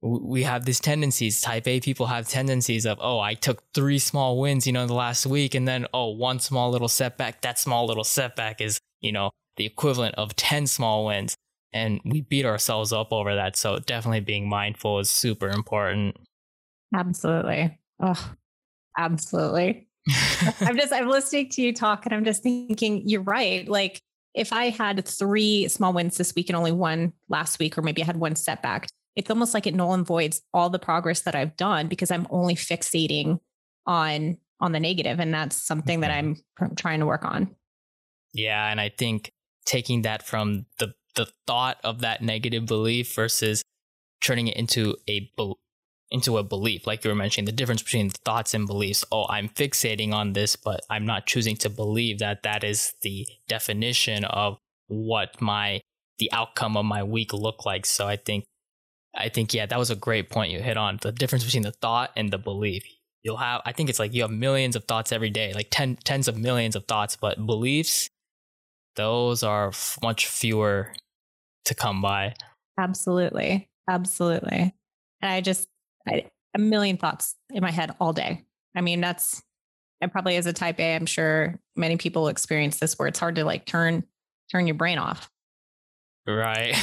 we 0.00 0.42
have 0.44 0.64
these 0.64 0.80
tendencies. 0.80 1.40
Type 1.40 1.66
A 1.66 1.80
people 1.80 2.06
have 2.06 2.28
tendencies 2.28 2.86
of, 2.86 2.98
oh, 3.00 3.18
I 3.18 3.34
took 3.34 3.62
three 3.74 3.98
small 3.98 4.38
wins, 4.38 4.66
you 4.66 4.72
know, 4.72 4.86
the 4.86 4.94
last 4.94 5.26
week. 5.26 5.54
And 5.54 5.66
then, 5.66 5.86
oh, 5.92 6.10
one 6.10 6.38
small 6.38 6.70
little 6.70 6.88
setback. 6.88 7.42
That 7.42 7.58
small 7.58 7.86
little 7.86 8.04
setback 8.04 8.60
is, 8.60 8.80
you 9.00 9.12
know, 9.12 9.30
the 9.56 9.66
equivalent 9.66 10.14
of 10.16 10.34
10 10.36 10.66
small 10.66 11.06
wins 11.06 11.36
and 11.72 12.00
we 12.04 12.20
beat 12.20 12.44
ourselves 12.44 12.92
up 12.92 13.12
over 13.12 13.34
that. 13.34 13.56
So 13.56 13.78
definitely 13.78 14.20
being 14.20 14.48
mindful 14.48 14.98
is 14.98 15.10
super 15.10 15.48
important. 15.48 16.16
Absolutely. 16.94 17.78
Oh, 18.00 18.32
absolutely. 18.98 19.88
I'm 20.60 20.76
just 20.76 20.92
I'm 20.92 21.08
listening 21.08 21.48
to 21.50 21.62
you 21.62 21.72
talk 21.72 22.06
and 22.06 22.14
I'm 22.14 22.24
just 22.24 22.42
thinking 22.42 23.08
you're 23.08 23.22
right. 23.22 23.66
Like 23.68 24.00
if 24.34 24.52
I 24.52 24.70
had 24.70 25.06
three 25.06 25.68
small 25.68 25.92
wins 25.92 26.16
this 26.16 26.34
week 26.34 26.48
and 26.48 26.56
only 26.56 26.72
one 26.72 27.12
last 27.28 27.58
week, 27.58 27.76
or 27.76 27.82
maybe 27.82 28.02
I 28.02 28.06
had 28.06 28.16
one 28.16 28.34
setback, 28.34 28.88
it's 29.14 29.30
almost 29.30 29.54
like 29.54 29.66
it 29.66 29.74
null 29.74 29.94
and 29.94 30.06
voids 30.06 30.42
all 30.54 30.70
the 30.70 30.78
progress 30.78 31.20
that 31.20 31.34
I've 31.34 31.56
done 31.56 31.88
because 31.88 32.10
I'm 32.10 32.26
only 32.30 32.54
fixating 32.54 33.40
on 33.86 34.38
on 34.60 34.72
the 34.72 34.80
negative, 34.80 35.18
and 35.18 35.34
that's 35.34 35.56
something 35.56 36.00
that 36.00 36.10
mm-hmm. 36.10 36.64
I'm 36.64 36.76
trying 36.76 37.00
to 37.00 37.06
work 37.06 37.24
on. 37.24 37.54
Yeah, 38.32 38.70
and 38.70 38.80
I 38.80 38.90
think 38.90 39.32
taking 39.66 40.02
that 40.02 40.22
from 40.22 40.66
the 40.78 40.94
the 41.14 41.28
thought 41.46 41.78
of 41.84 42.00
that 42.00 42.22
negative 42.22 42.66
belief 42.66 43.14
versus 43.14 43.62
turning 44.20 44.48
it 44.48 44.56
into 44.56 44.96
a 45.08 45.30
into 46.10 46.36
a 46.36 46.42
belief 46.42 46.86
like 46.86 47.02
you 47.04 47.10
were 47.10 47.14
mentioning 47.14 47.46
the 47.46 47.52
difference 47.52 47.82
between 47.82 48.10
thoughts 48.10 48.54
and 48.54 48.66
beliefs. 48.66 49.04
Oh 49.10 49.26
i'm 49.28 49.48
fixating 49.48 50.12
on 50.12 50.32
this 50.34 50.56
but 50.56 50.80
i'm 50.90 51.06
not 51.06 51.26
choosing 51.26 51.56
to 51.56 51.70
believe 51.70 52.18
that 52.18 52.42
that 52.42 52.64
is 52.64 52.94
the 53.02 53.26
definition 53.48 54.24
of 54.24 54.58
what 54.88 55.40
my 55.40 55.80
the 56.18 56.30
outcome 56.32 56.76
of 56.76 56.84
my 56.84 57.02
week 57.02 57.32
look 57.32 57.64
like. 57.64 57.86
So 57.86 58.06
i 58.06 58.16
think 58.16 58.44
i 59.14 59.28
think 59.28 59.52
yeah 59.52 59.66
that 59.66 59.78
was 59.78 59.90
a 59.90 59.96
great 59.96 60.30
point 60.30 60.52
you 60.52 60.60
hit 60.60 60.76
on 60.76 60.98
the 61.02 61.12
difference 61.12 61.44
between 61.44 61.62
the 61.64 61.72
thought 61.72 62.10
and 62.16 62.30
the 62.30 62.38
belief. 62.38 62.84
You'll 63.22 63.36
have 63.38 63.62
i 63.64 63.72
think 63.72 63.88
it's 63.88 63.98
like 63.98 64.12
you 64.14 64.22
have 64.22 64.30
millions 64.30 64.76
of 64.76 64.84
thoughts 64.84 65.12
every 65.12 65.30
day 65.30 65.52
like 65.54 65.68
ten, 65.70 65.96
tens 66.04 66.28
of 66.28 66.36
millions 66.36 66.76
of 66.76 66.86
thoughts 66.86 67.16
but 67.16 67.44
beliefs 67.44 68.08
those 68.96 69.42
are 69.42 69.68
f- 69.68 69.98
much 70.02 70.26
fewer 70.26 70.92
to 71.64 71.74
come 71.74 72.00
by. 72.00 72.34
Absolutely. 72.78 73.68
Absolutely. 73.88 74.74
And 75.20 75.32
I 75.32 75.40
just, 75.40 75.68
I, 76.06 76.30
a 76.54 76.58
million 76.58 76.96
thoughts 76.96 77.36
in 77.50 77.62
my 77.62 77.70
head 77.70 77.94
all 78.00 78.12
day. 78.12 78.44
I 78.76 78.80
mean, 78.80 79.00
that's, 79.00 79.42
and 80.00 80.10
probably 80.10 80.36
as 80.36 80.46
a 80.46 80.52
type 80.52 80.80
A, 80.80 80.94
I'm 80.94 81.06
sure 81.06 81.58
many 81.76 81.96
people 81.96 82.28
experience 82.28 82.78
this 82.78 82.98
where 82.98 83.08
it's 83.08 83.18
hard 83.18 83.36
to 83.36 83.44
like 83.44 83.66
turn, 83.66 84.04
turn 84.50 84.66
your 84.66 84.74
brain 84.74 84.98
off. 84.98 85.30
Right. 86.26 86.74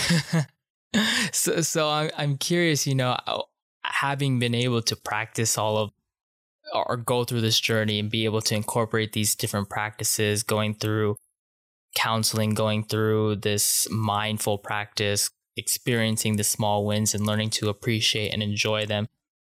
so, 1.31 1.61
so 1.61 1.89
I'm, 1.89 2.11
I'm 2.17 2.37
curious, 2.37 2.87
you 2.87 2.95
know, 2.95 3.17
uh, 3.27 3.41
having 3.83 4.39
been 4.39 4.55
able 4.55 4.81
to 4.83 4.95
practice 4.95 5.57
all 5.57 5.77
of 5.77 5.91
or 6.73 6.97
go 6.97 7.23
through 7.23 7.41
this 7.41 7.59
journey 7.59 7.99
and 7.99 8.11
be 8.11 8.25
able 8.25 8.41
to 8.41 8.55
incorporate 8.55 9.13
these 9.13 9.35
different 9.35 9.69
practices 9.69 10.43
going 10.43 10.75
through 10.75 11.15
counseling, 11.95 12.53
going 12.53 12.83
through 12.83 13.37
this 13.37 13.87
mindful 13.89 14.57
practice, 14.57 15.29
experiencing 15.57 16.37
the 16.37 16.43
small 16.43 16.85
wins 16.85 17.13
and 17.13 17.25
learning 17.25 17.49
to 17.51 17.69
appreciate 17.69 18.33
and 18.33 18.41
enjoy 18.41 18.85
them. 18.85 19.07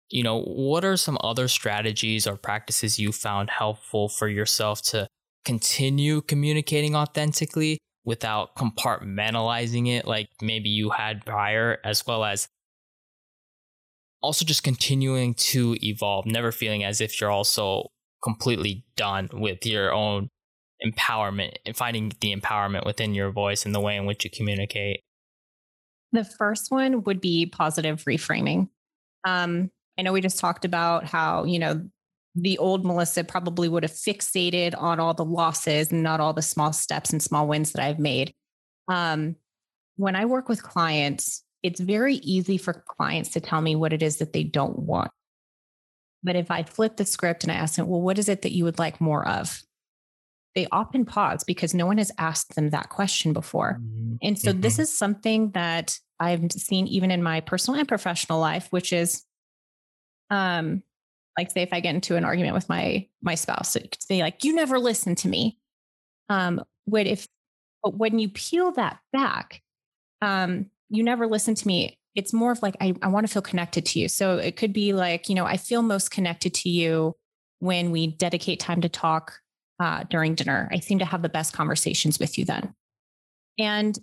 You 0.09 0.25
know, 0.25 0.43
what 0.43 0.85
are 0.85 0.97
some 0.97 1.19
other 1.23 1.47
strategies 1.47 2.27
or 2.27 2.37
practices 2.37 2.99
you 2.99 3.13
found 3.13 3.51
helpful 3.51 4.09
for 4.09 4.29
yourself 4.29 4.83
to 4.83 5.07
continue 5.45 6.21
communicating 6.21 6.97
authentically 6.97 7.79
without 8.05 8.57
compartmentalizing 8.57 9.89
it 9.89 10.07
like 10.07 10.29
maybe 10.43 10.69
you 10.69 10.91
had 10.91 11.25
prior, 11.25 11.79
as 11.85 12.05
well 12.07 12.25
as 12.25 12.49
also 14.23 14.45
just 14.45 14.63
continuing 14.63 15.35
to 15.35 15.77
evolve, 15.83 16.27
never 16.27 16.53
feeling 16.53 16.85
as 16.85 17.01
if 17.01 17.21
you're 17.21 17.31
also 17.31 17.91
completely 18.23 18.85
done 18.97 19.29
with 19.33 19.65
your 19.65 19.93
own 19.93 20.29
empowerment 20.85 21.57
and 21.67 21.77
finding 21.77 22.13
the 22.21 22.35
empowerment 22.35 22.87
within 22.87 23.15
your 23.15 23.31
voice 23.31 23.65
and 23.65 23.75
the 23.75 23.81
way 23.81 23.97
in 23.97 24.07
which 24.07 24.25
you 24.25 24.31
communicate? 24.31 25.03
The 26.13 26.25
first 26.25 26.71
one 26.71 27.05
would 27.05 27.21
be 27.21 27.47
positive 27.47 28.05
reframing. 28.05 28.69
Um, 29.25 29.71
I 29.99 30.03
know 30.03 30.13
we 30.13 30.21
just 30.21 30.39
talked 30.39 30.65
about 30.65 31.05
how, 31.05 31.45
you 31.45 31.59
know, 31.59 31.83
the 32.35 32.59
old 32.59 32.85
Melissa 32.85 33.25
probably 33.25 33.69
would 33.69 33.83
have 33.83 33.93
fixated 33.93 34.75
on 34.77 35.01
all 35.01 35.15
the 35.15 35.25
losses 35.25 35.93
and 35.93 36.03
not 36.03 36.21
all 36.21 36.33
the 36.33 36.43
small 36.43 36.73
steps 36.73 37.11
and 37.13 37.23
small 37.23 37.47
wins 37.47 37.73
that 37.73 37.85
I've 37.85 37.99
made. 37.99 38.33
Um, 38.89 39.37
when 39.97 40.17
I 40.17 40.25
work 40.25 40.49
with 40.49 40.63
clients, 40.63 41.45
it's 41.63 41.81
very 41.81 42.15
easy 42.17 42.57
for 42.57 42.85
clients 42.89 43.31
to 43.31 43.41
tell 43.41 43.61
me 43.61 43.77
what 43.77 43.93
it 43.93 44.03
is 44.03 44.19
that 44.19 44.33
they 44.33 44.45
don't 44.45 44.79
want. 44.79 45.11
But 46.23 46.37
if 46.37 46.51
I 46.51 46.63
flip 46.63 46.97
the 46.97 47.05
script 47.05 47.43
and 47.43 47.53
I 47.53 47.57
ask 47.57 47.77
them, 47.77 47.87
well, 47.87 48.01
what 48.01 48.19
is 48.19 48.29
it 48.29 48.43
that 48.43 48.53
you 48.53 48.65
would 48.65 48.79
like 48.79 49.01
more 49.01 49.27
of? 49.27 49.63
They 50.55 50.67
often 50.73 51.05
pause 51.05 51.45
because 51.45 51.75
no 51.75 51.87
one 51.87 51.99
has 51.99 52.11
asked 52.19 52.55
them 52.55 52.71
that 52.71 52.89
question 52.89 53.33
before. 53.33 53.79
Mm-hmm. 53.81 54.17
And 54.23 54.39
so 54.39 54.51
mm-hmm. 54.51 54.61
this 54.61 54.79
is 54.79 54.97
something 54.97 55.51
that 55.53 55.99
I've 56.19 56.51
seen 56.53 56.87
even 56.89 57.11
in 57.11 57.23
my 57.23 57.41
personal 57.41 57.79
and 57.79 57.89
professional 57.89 58.41
life, 58.41 58.69
which 58.71 58.93
is 58.93 59.25
um 60.31 60.83
like 61.39 61.51
say 61.51 61.63
if 61.63 61.73
I 61.73 61.81
get 61.81 61.95
into 61.95 62.17
an 62.17 62.25
argument 62.25 62.55
with 62.55 62.69
my 62.69 63.07
my 63.23 63.35
spouse, 63.35 63.77
it 63.77 63.93
could 63.93 64.03
say 64.03 64.21
like, 64.21 64.45
you 64.45 64.55
never 64.55 64.79
listen 64.79 65.15
to 65.17 65.29
me. 65.29 65.59
Um, 66.29 66.63
what 66.85 67.07
if 67.07 67.27
but 67.83 67.95
when 67.97 68.19
you 68.19 68.29
peel 68.29 68.73
that 68.73 68.99
back, 69.13 69.63
um, 70.21 70.67
you 70.91 71.03
never 71.03 71.27
listen 71.27 71.55
to 71.55 71.67
me. 71.67 71.99
It's 72.15 72.33
more 72.33 72.53
of 72.53 72.63
like 72.63 72.77
I, 72.81 72.95
I 73.03 73.09
want 73.09 73.27
to 73.27 73.33
feel 73.33 73.43
connected 73.43 73.87
to 73.87 74.01
you. 74.01 74.09
So 74.09 74.37
it 74.37 74.57
could 74.57 74.73
be 74.73 74.93
like, 74.93 75.29
you 75.29 75.35
know, 75.35 75.47
I 75.47 75.57
feel 75.57 75.83
most 75.83 76.11
connected 76.11 76.53
to 76.55 76.69
you 76.69 77.17
when 77.61 77.91
we 77.91 78.09
dedicate 78.09 78.61
time 78.61 78.81
to 78.81 78.89
talk 78.89 79.41
uh, 79.81 80.05
during 80.11 80.35
dinner. 80.35 80.69
I 80.71 80.79
seem 80.79 81.01
to 81.01 81.05
have 81.05 81.23
the 81.23 81.29
best 81.29 81.53
conversations 81.53 82.21
with 82.21 82.39
you 82.39 82.45
then. 82.45 82.75
And 83.59 83.99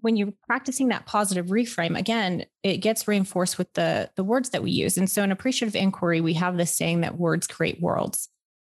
when 0.00 0.16
you're 0.16 0.32
practicing 0.46 0.88
that 0.88 1.04
positive 1.04 1.46
reframe, 1.46 1.98
again, 1.98 2.46
it 2.62 2.78
gets 2.78 3.06
reinforced 3.06 3.58
with 3.58 3.70
the, 3.74 4.10
the 4.16 4.24
words 4.24 4.50
that 4.50 4.62
we 4.62 4.70
use. 4.70 4.96
And 4.96 5.10
so 5.10 5.22
in 5.22 5.32
appreciative 5.32 5.76
inquiry, 5.76 6.20
we 6.20 6.32
have 6.34 6.56
this 6.56 6.74
saying 6.74 7.02
that 7.02 7.18
words 7.18 7.46
create 7.46 7.82
worlds. 7.82 8.28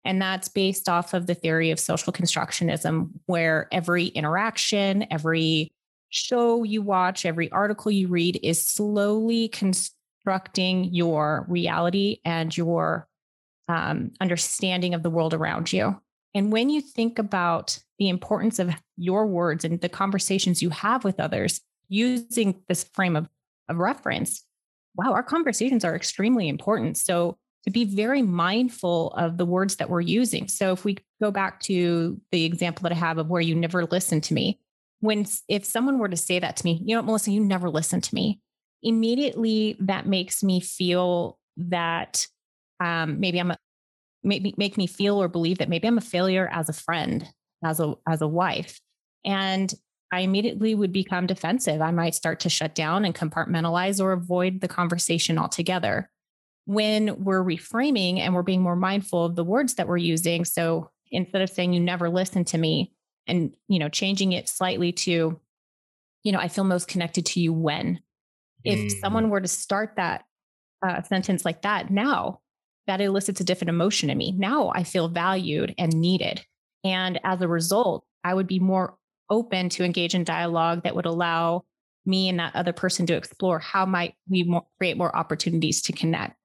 And 0.04 0.22
that's 0.22 0.50
based 0.50 0.88
off 0.88 1.16
of 1.16 1.26
the 1.26 1.34
theory 1.34 1.72
of 1.72 1.80
social 1.80 2.14
constructionism, 2.14 3.10
where 3.26 3.68
every 3.72 4.06
interaction, 4.08 5.08
every 5.10 5.72
show 6.10 6.64
you 6.64 6.84
watch, 6.84 7.26
every 7.26 7.52
article 7.52 7.92
you 7.92 8.08
read 8.08 8.40
is 8.44 8.64
slowly 8.64 9.48
constructing 9.48 10.94
your 10.94 11.46
reality 11.50 12.20
and 12.24 12.56
your 12.56 13.08
um, 13.68 14.12
understanding 14.22 14.94
of 14.94 15.02
the 15.02 15.10
world 15.10 15.34
around 15.34 15.74
you. 15.74 16.00
And 16.36 16.52
when 16.52 16.70
you 16.70 16.82
think 16.82 17.18
about 17.18 17.80
the 17.98 18.10
importance 18.10 18.60
of 18.60 18.70
your 18.98 19.26
words 19.26 19.64
and 19.64 19.80
the 19.80 19.90
conversations 19.90 20.62
you 20.62 20.70
have 20.70 21.06
with 21.06 21.20
others 21.20 21.62
using 21.88 22.62
this 22.68 22.84
frame 22.84 23.16
of, 23.16 23.30
of 23.70 23.78
reference, 23.78 24.44
wow, 24.96 25.14
our 25.14 25.24
conversations 25.24 25.86
are 25.86 25.96
extremely 25.96 26.50
important. 26.50 26.98
So 26.98 27.38
to 27.64 27.72
be 27.72 27.86
very 27.86 28.22
mindful 28.22 29.12
of 29.14 29.38
the 29.38 29.46
words 29.46 29.78
that 29.78 29.90
we're 29.90 30.02
using. 30.02 30.48
So 30.48 30.74
if 30.74 30.86
we 30.86 30.98
go 31.22 31.32
back 31.32 31.62
to 31.62 32.20
the 32.32 32.44
example 32.44 32.84
that 32.84 32.92
I 32.92 32.96
have 32.96 33.18
of 33.18 33.28
where 33.28 33.42
you 33.42 33.56
never 33.56 33.86
listen 33.86 34.22
to 34.22 34.34
me, 34.34 34.60
when 35.00 35.26
if 35.48 35.66
someone 35.66 36.00
were 36.00 36.10
to 36.10 36.18
say 36.18 36.38
that 36.38 36.58
to 36.58 36.66
me, 36.66 36.82
you 36.86 36.96
know, 36.96 37.02
Melissa, 37.02 37.32
you 37.32 37.40
never 37.40 37.70
listen 37.70 38.02
to 38.02 38.14
me, 38.16 38.40
immediately 38.84 39.78
that 39.80 40.06
makes 40.06 40.44
me 40.44 40.60
feel 40.60 41.40
that 41.58 42.28
um, 42.80 43.20
maybe 43.20 43.40
I'm 43.40 43.54
make 44.26 44.44
me, 44.44 44.54
make 44.58 44.78
me 44.78 44.88
feel 44.88 45.22
or 45.22 45.28
believe 45.28 45.60
that 45.60 45.70
maybe 45.70 45.88
I'm 45.88 45.98
a 45.98 46.02
failure 46.02 46.50
as 46.52 46.70
a 46.70 46.74
friend, 46.74 47.28
as 47.64 47.80
a 47.80 47.96
as 48.08 48.22
a 48.22 48.28
wife. 48.28 48.80
And 49.24 49.74
I 50.12 50.22
immediately 50.22 50.76
would 50.76 50.92
become 50.92 51.28
defensive. 51.28 51.82
I 51.82 51.92
might 51.92 52.16
start 52.16 52.40
to 52.42 52.50
shut 52.50 52.76
down 52.76 53.06
and 53.06 53.16
compartmentalize 53.16 54.02
or 54.02 54.12
avoid 54.12 54.62
the 54.62 54.68
conversation 54.68 55.38
altogether. 55.38 56.10
When 56.66 57.24
we're 57.24 57.44
reframing 57.44 58.20
and 58.20 58.34
we're 58.34 58.44
being 58.44 58.62
more 58.62 58.76
mindful 58.76 59.26
of 59.26 59.36
the 59.36 59.44
words 59.44 59.76
that 59.76 59.88
we're 59.88 59.98
using, 59.98 60.46
so 60.46 60.90
instead 61.12 61.42
of 61.42 61.50
saying 61.50 61.74
you 61.74 61.80
never 61.80 62.10
listen 62.10 62.44
to 62.46 62.58
me 62.58 62.92
and 63.28 63.56
you 63.68 63.80
know 63.80 63.90
changing 63.90 64.34
it 64.34 64.50
slightly 64.50 64.92
to 64.92 65.40
you 66.24 66.32
know 66.32 66.40
I 66.40 66.48
feel 66.48 66.64
most 66.64 66.88
connected 66.88 67.26
to 67.28 67.40
you 67.40 67.54
when 67.54 68.00
if 68.64 68.80
mm. 68.80 69.00
someone 69.00 69.30
were 69.30 69.42
to 69.42 69.48
start 69.48 69.94
that 69.98 70.26
uh, 70.86 71.02
sentence 71.04 71.46
like 71.46 71.62
that 71.64 71.90
now 71.90 72.42
that 72.88 73.02
elicits 73.02 73.42
a 73.42 73.44
different 73.44 73.70
emotion 73.70 74.10
in 74.10 74.18
me. 74.18 74.32
Now 74.32 74.72
I 74.74 74.84
feel 74.84 75.08
valued 75.08 75.74
and 75.78 75.94
needed. 75.94 76.46
And 76.84 77.20
as 77.24 77.42
a 77.42 77.48
result, 77.48 78.06
I 78.24 78.34
would 78.34 78.48
be 78.48 78.60
more 78.60 78.98
open 79.30 79.70
to 79.70 79.84
engage 79.84 80.14
in 80.14 80.24
dialogue 80.24 80.84
that 80.84 80.96
would 80.96 81.06
allow 81.06 81.64
me 82.06 82.30
and 82.30 82.40
that 82.40 82.56
other 82.56 82.74
person 82.74 83.08
to 83.08 83.16
explore 83.16 83.58
how 83.58 83.86
might 83.86 84.14
we 84.30 84.44
more, 84.44 84.66
create 84.78 84.98
more 84.98 85.16
opportunities 85.16 85.82
to 85.82 85.94
connect. 85.94 86.36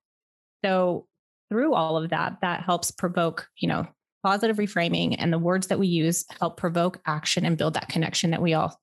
So 0.65 1.07
through 1.51 1.75
all 1.75 1.97
of 1.97 2.11
that, 2.11 2.39
that 2.41 2.63
helps 2.63 2.91
provoke, 2.91 3.49
you 3.59 3.69
know, 3.69 3.87
positive 4.25 4.57
reframing 4.57 5.17
and 5.19 5.33
the 5.33 5.39
words 5.39 5.67
that 5.67 5.79
we 5.79 5.87
use 5.87 6.25
help 6.39 6.57
provoke 6.57 7.01
action 7.07 7.45
and 7.45 7.59
build 7.59 7.75
that 7.75 7.89
connection 7.89 8.31
that 8.31 8.43
we 8.43 8.55
all 8.55 8.79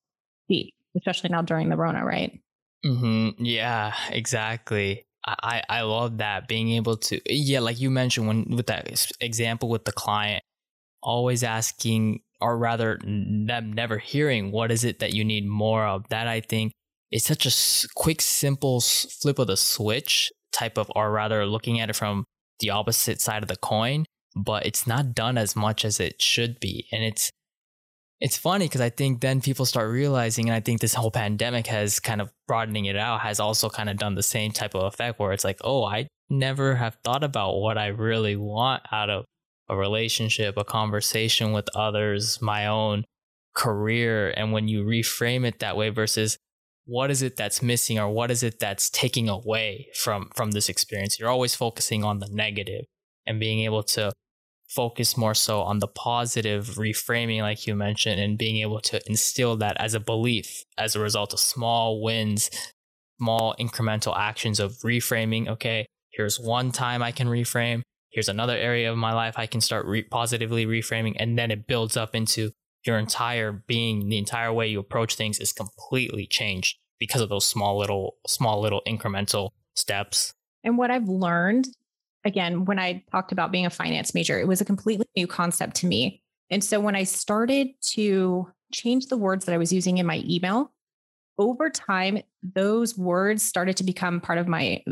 see, 0.50 0.74
especially 0.96 1.30
now 1.30 1.42
during 1.42 1.70
the 1.70 1.78
Rona, 1.78 2.06
right? 2.06 2.40
Mm-hmm. 2.86 3.44
Yeah, 3.44 3.96
exactly. 4.10 5.07
I, 5.28 5.62
I 5.70 5.82
love 5.82 6.20
that 6.20 6.48
being 6.48 6.72
able 6.72 6.98
to 6.98 7.20
yeah 7.34 7.60
like 7.60 7.80
you 7.80 7.90
mentioned 7.90 8.28
when 8.28 8.46
with 8.56 8.68
that 8.68 9.14
example 9.20 9.70
with 9.70 9.86
the 9.86 9.92
client 9.92 10.44
always 11.04 11.44
asking 11.44 12.22
or 12.40 12.58
rather 12.58 13.00
them 13.04 13.74
never 13.74 13.98
hearing 13.98 14.52
what 14.52 14.72
is 14.72 14.84
it 14.84 15.00
that 15.00 15.14
you 15.14 15.26
need 15.26 15.46
more 15.46 15.86
of? 15.86 16.08
That 16.10 16.28
i 16.28 16.40
think 16.40 16.72
is 17.12 17.26
such 17.26 17.46
a 17.46 17.88
quick 17.96 18.22
simple 18.22 18.80
flip 18.82 19.40
of 19.40 19.48
the 19.48 19.58
switch 19.58 20.32
type 20.52 20.78
of 20.78 20.92
or 20.96 21.12
rather 21.12 21.46
looking 21.46 21.80
at 21.80 21.90
it 21.90 21.96
from 21.96 22.24
the 22.60 22.70
opposite 22.70 23.22
side 23.22 23.44
of 23.44 23.50
the 23.50 23.58
coin 23.58 24.06
but 24.36 24.66
it's 24.66 24.88
not 24.88 25.14
done 25.14 25.38
as 25.38 25.56
much 25.56 25.84
as 25.84 26.00
it 26.00 26.22
should 26.22 26.60
be 26.60 26.88
and 26.92 27.04
it's 27.04 27.32
it's 28.20 28.38
funny 28.38 28.66
because 28.66 28.82
I 28.82 28.90
think 28.90 29.22
then 29.22 29.42
people 29.42 29.66
start 29.66 29.92
realizing, 29.92 30.50
and 30.50 30.56
I 30.56 30.60
think 30.60 30.82
this 30.82 30.96
whole 30.96 31.12
pandemic 31.12 31.68
has 31.68 32.00
kind 32.00 32.20
of 32.20 32.32
broadening 32.48 32.86
it 32.86 32.96
out, 32.96 33.22
has 33.22 33.40
also 33.40 33.70
kind 33.70 33.90
of 33.90 33.98
done 33.98 34.16
the 34.16 34.24
same 34.24 34.52
type 34.52 34.74
of 34.74 34.84
effect 34.84 35.20
where 35.20 35.34
it's 35.34 35.44
like, 35.44 35.60
oh, 35.64 35.84
I 35.84 36.08
never 36.30 36.76
have 36.76 36.98
thought 37.04 37.24
about 37.24 37.60
what 37.60 37.78
I 37.78 37.88
really 37.88 38.36
want 38.36 38.84
out 38.92 39.10
of 39.10 39.26
a 39.70 39.76
relationship, 39.76 40.58
a 40.58 40.64
conversation 40.64 41.52
with 41.52 41.68
others, 41.76 42.42
my 42.42 42.68
own 42.68 43.06
career. 43.54 44.34
And 44.36 44.52
when 44.52 44.68
you 44.68 44.84
reframe 44.84 45.46
it 45.46 45.60
that 45.60 45.78
way 45.78 45.90
versus 45.90 46.38
what 46.86 47.12
is 47.12 47.22
it 47.22 47.36
that's 47.36 47.62
missing 47.62 48.00
or 48.00 48.10
what 48.10 48.32
is 48.32 48.44
it 48.44 48.60
that's 48.60 48.90
taking 48.90 49.30
away 49.30 49.90
from 49.94 50.30
from 50.36 50.52
this 50.52 50.70
experience, 50.70 51.20
you're 51.20 51.30
always 51.30 51.54
focusing 51.54 52.04
on 52.04 52.20
the 52.20 52.30
negative 52.32 52.86
and 53.26 53.40
being 53.40 53.60
able 53.60 53.84
to 53.84 54.12
focus 54.68 55.18
more 55.18 55.34
so 55.34 55.62
on 55.62 55.80
the 55.80 55.88
positive 55.88 56.66
reframing, 56.76 57.42
like 57.42 57.68
you 57.68 57.76
mentioned, 57.76 58.20
and 58.20 58.38
being 58.38 58.58
able 58.58 58.82
to 58.82 59.02
instill 59.08 59.56
that 59.58 59.78
as 59.80 59.94
a 59.94 60.00
belief 60.00 60.64
as 60.78 60.96
a 60.96 61.00
result 61.00 61.34
of 61.34 61.40
small 61.40 62.02
wins, 62.02 62.50
small 63.20 63.56
incremental 63.60 64.18
actions 64.18 64.60
of 64.60 64.74
reframing. 64.80 65.48
Okay, 65.48 65.86
here's 66.12 66.40
one 66.40 66.72
time 66.72 67.02
I 67.02 67.12
can 67.12 67.28
reframe. 67.28 67.82
Here's 68.10 68.30
another 68.30 68.56
area 68.56 68.92
of 68.92 68.98
my 68.98 69.14
life 69.14 69.36
I 69.38 69.46
can 69.46 69.62
start 69.62 69.86
re- 69.86 70.04
positively 70.04 70.66
reframing. 70.66 71.16
And 71.20 71.38
then 71.38 71.52
it 71.52 71.68
builds 71.68 71.96
up 71.98 72.16
into 72.16 72.52
your 72.86 72.98
entire 72.98 73.52
being, 73.52 74.10
the 74.10 74.18
entire 74.18 74.52
way 74.52 74.68
you 74.68 74.80
approach 74.80 75.16
things 75.16 75.40
is 75.40 75.52
completely 75.52 76.26
changed 76.26 76.78
because 77.00 77.22
of 77.22 77.30
those 77.30 77.46
small 77.46 77.78
little, 77.78 78.16
small 78.26 78.62
little 78.62 78.82
incremental 78.88 79.52
steps. 79.76 80.34
And 80.64 80.78
what 80.78 80.90
I've 80.90 81.08
learned 81.08 81.68
again, 82.28 82.66
when 82.66 82.78
I 82.78 83.04
talked 83.12 83.32
about 83.32 83.52
being 83.52 83.66
a 83.66 83.72
finance 83.72 84.14
major, 84.14 84.40
it 84.40 84.48
was 84.48 84.62
a 84.62 84.66
completely 84.66 85.08
new 85.16 85.26
concept 85.26 85.78
to 85.78 85.88
me. 85.88 86.22
And 86.50 86.64
so 86.64 86.80
when 86.80 86.96
I 86.96 87.04
started 87.04 87.70
to 87.94 88.52
change 88.72 89.08
the 89.08 89.18
words 89.18 89.46
that 89.46 89.54
I 89.54 89.58
was 89.58 89.74
using 89.74 89.98
in 89.98 90.06
my 90.06 90.22
email, 90.26 90.72
over 91.40 91.70
time, 91.70 92.22
those 92.44 92.98
words 92.98 93.44
started 93.44 93.78
to 93.78 93.84
become 93.84 94.20
part 94.20 94.40
of 94.40 94.48
my 94.48 94.84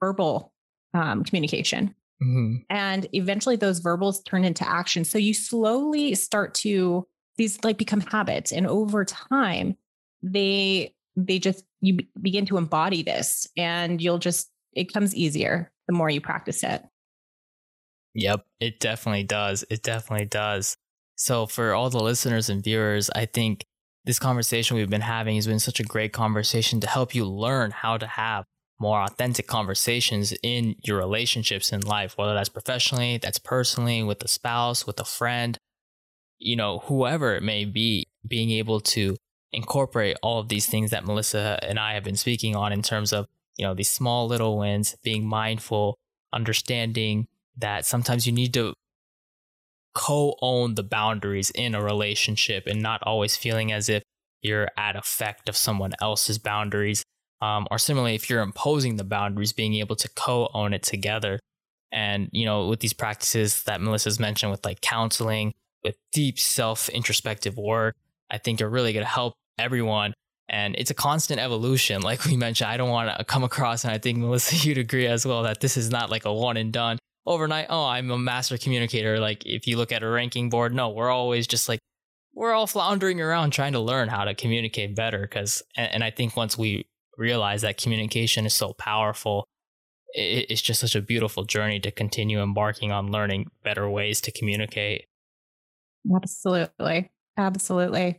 verbal 0.00 0.52
um, 0.94 1.24
communication. 1.24 1.94
Mm-hmm. 2.22 2.56
And 2.70 3.06
eventually 3.12 3.56
those 3.56 3.78
verbals 3.78 4.22
turn 4.22 4.44
into 4.44 4.68
action. 4.68 5.04
So 5.04 5.18
you 5.18 5.34
slowly 5.34 6.14
start 6.14 6.54
to, 6.56 7.06
these 7.36 7.62
like 7.64 7.78
become 7.78 8.00
habits. 8.00 8.52
And 8.52 8.66
over 8.66 9.04
time, 9.04 9.76
they, 10.22 10.94
they 11.16 11.38
just, 11.38 11.64
you 11.80 11.98
begin 12.20 12.46
to 12.46 12.58
embody 12.58 13.02
this 13.02 13.46
and 13.56 14.00
you'll 14.00 14.18
just, 14.18 14.50
it 14.74 14.92
comes 14.92 15.14
easier 15.14 15.71
the 15.88 15.94
more 15.94 16.10
you 16.10 16.20
practice 16.20 16.62
it. 16.62 16.82
Yep, 18.14 18.44
it 18.60 18.80
definitely 18.80 19.24
does. 19.24 19.64
It 19.70 19.82
definitely 19.82 20.26
does. 20.26 20.76
So, 21.16 21.46
for 21.46 21.74
all 21.74 21.88
the 21.90 22.02
listeners 22.02 22.48
and 22.48 22.62
viewers, 22.62 23.10
I 23.10 23.26
think 23.26 23.64
this 24.04 24.18
conversation 24.18 24.76
we've 24.76 24.90
been 24.90 25.00
having 25.00 25.36
has 25.36 25.46
been 25.46 25.60
such 25.60 25.80
a 25.80 25.84
great 25.84 26.12
conversation 26.12 26.80
to 26.80 26.88
help 26.88 27.14
you 27.14 27.24
learn 27.24 27.70
how 27.70 27.96
to 27.96 28.06
have 28.06 28.44
more 28.80 29.00
authentic 29.00 29.46
conversations 29.46 30.34
in 30.42 30.74
your 30.82 30.98
relationships 30.98 31.72
in 31.72 31.80
life, 31.82 32.18
whether 32.18 32.34
that's 32.34 32.48
professionally, 32.48 33.16
that's 33.18 33.38
personally, 33.38 34.02
with 34.02 34.22
a 34.24 34.28
spouse, 34.28 34.86
with 34.86 34.98
a 34.98 35.04
friend, 35.04 35.56
you 36.38 36.56
know, 36.56 36.80
whoever 36.80 37.36
it 37.36 37.42
may 37.42 37.64
be, 37.64 38.08
being 38.26 38.50
able 38.50 38.80
to 38.80 39.16
incorporate 39.52 40.16
all 40.22 40.40
of 40.40 40.48
these 40.48 40.66
things 40.66 40.90
that 40.90 41.04
Melissa 41.04 41.60
and 41.62 41.78
I 41.78 41.94
have 41.94 42.02
been 42.02 42.16
speaking 42.16 42.56
on 42.56 42.72
in 42.72 42.82
terms 42.82 43.12
of 43.12 43.28
you 43.56 43.66
know, 43.66 43.74
these 43.74 43.90
small 43.90 44.26
little 44.26 44.58
wins, 44.58 44.96
being 45.02 45.26
mindful, 45.26 45.96
understanding 46.32 47.26
that 47.56 47.84
sometimes 47.84 48.26
you 48.26 48.32
need 48.32 48.54
to 48.54 48.72
co 49.94 50.36
own 50.40 50.74
the 50.74 50.82
boundaries 50.82 51.50
in 51.50 51.74
a 51.74 51.82
relationship 51.82 52.66
and 52.66 52.82
not 52.82 53.02
always 53.04 53.36
feeling 53.36 53.72
as 53.72 53.88
if 53.88 54.02
you're 54.40 54.68
at 54.76 54.96
effect 54.96 55.48
of 55.48 55.56
someone 55.56 55.92
else's 56.00 56.38
boundaries. 56.38 57.04
Um, 57.40 57.66
or 57.70 57.78
similarly, 57.78 58.14
if 58.14 58.30
you're 58.30 58.40
imposing 58.40 58.96
the 58.96 59.04
boundaries, 59.04 59.52
being 59.52 59.74
able 59.74 59.96
to 59.96 60.08
co 60.10 60.48
own 60.54 60.72
it 60.72 60.82
together. 60.82 61.38
And, 61.90 62.28
you 62.32 62.46
know, 62.46 62.68
with 62.68 62.80
these 62.80 62.94
practices 62.94 63.64
that 63.64 63.80
Melissa's 63.80 64.18
mentioned 64.18 64.50
with 64.50 64.64
like 64.64 64.80
counseling, 64.80 65.52
with 65.84 65.96
deep 66.12 66.38
self 66.38 66.88
introspective 66.88 67.56
work, 67.56 67.96
I 68.30 68.38
think 68.38 68.62
are 68.62 68.68
really 68.68 68.92
going 68.92 69.04
to 69.04 69.10
help 69.10 69.34
everyone 69.58 70.14
and 70.48 70.74
it's 70.76 70.90
a 70.90 70.94
constant 70.94 71.40
evolution. 71.40 72.02
Like 72.12 72.24
we 72.24 72.36
mentioned, 72.36 72.70
I 72.70 72.76
don't 72.76 72.90
want 72.90 73.16
to 73.16 73.24
come 73.24 73.44
across, 73.44 73.84
and 73.84 73.92
I 73.92 73.98
think 73.98 74.18
Melissa, 74.18 74.56
you'd 74.68 74.78
agree 74.78 75.06
as 75.06 75.26
well, 75.26 75.42
that 75.44 75.60
this 75.60 75.76
is 75.76 75.90
not 75.90 76.10
like 76.10 76.24
a 76.24 76.32
one 76.32 76.56
and 76.56 76.72
done 76.72 76.98
overnight. 77.26 77.66
Oh, 77.70 77.84
I'm 77.84 78.10
a 78.10 78.18
master 78.18 78.58
communicator. 78.58 79.18
Like 79.18 79.44
if 79.46 79.66
you 79.66 79.76
look 79.76 79.92
at 79.92 80.02
a 80.02 80.08
ranking 80.08 80.50
board, 80.50 80.74
no, 80.74 80.90
we're 80.90 81.10
always 81.10 81.46
just 81.46 81.68
like, 81.68 81.78
we're 82.34 82.52
all 82.52 82.66
floundering 82.66 83.20
around 83.20 83.52
trying 83.52 83.72
to 83.72 83.80
learn 83.80 84.08
how 84.08 84.24
to 84.24 84.34
communicate 84.34 84.96
better. 84.96 85.26
Cause, 85.26 85.62
and, 85.76 85.94
and 85.94 86.04
I 86.04 86.10
think 86.10 86.36
once 86.36 86.56
we 86.56 86.86
realize 87.18 87.62
that 87.62 87.76
communication 87.76 88.46
is 88.46 88.54
so 88.54 88.72
powerful, 88.72 89.44
it, 90.14 90.46
it's 90.50 90.62
just 90.62 90.80
such 90.80 90.96
a 90.96 91.02
beautiful 91.02 91.44
journey 91.44 91.78
to 91.80 91.90
continue 91.90 92.42
embarking 92.42 92.90
on 92.90 93.12
learning 93.12 93.50
better 93.62 93.88
ways 93.88 94.20
to 94.22 94.32
communicate. 94.32 95.06
Absolutely. 96.14 97.10
Absolutely. 97.36 98.18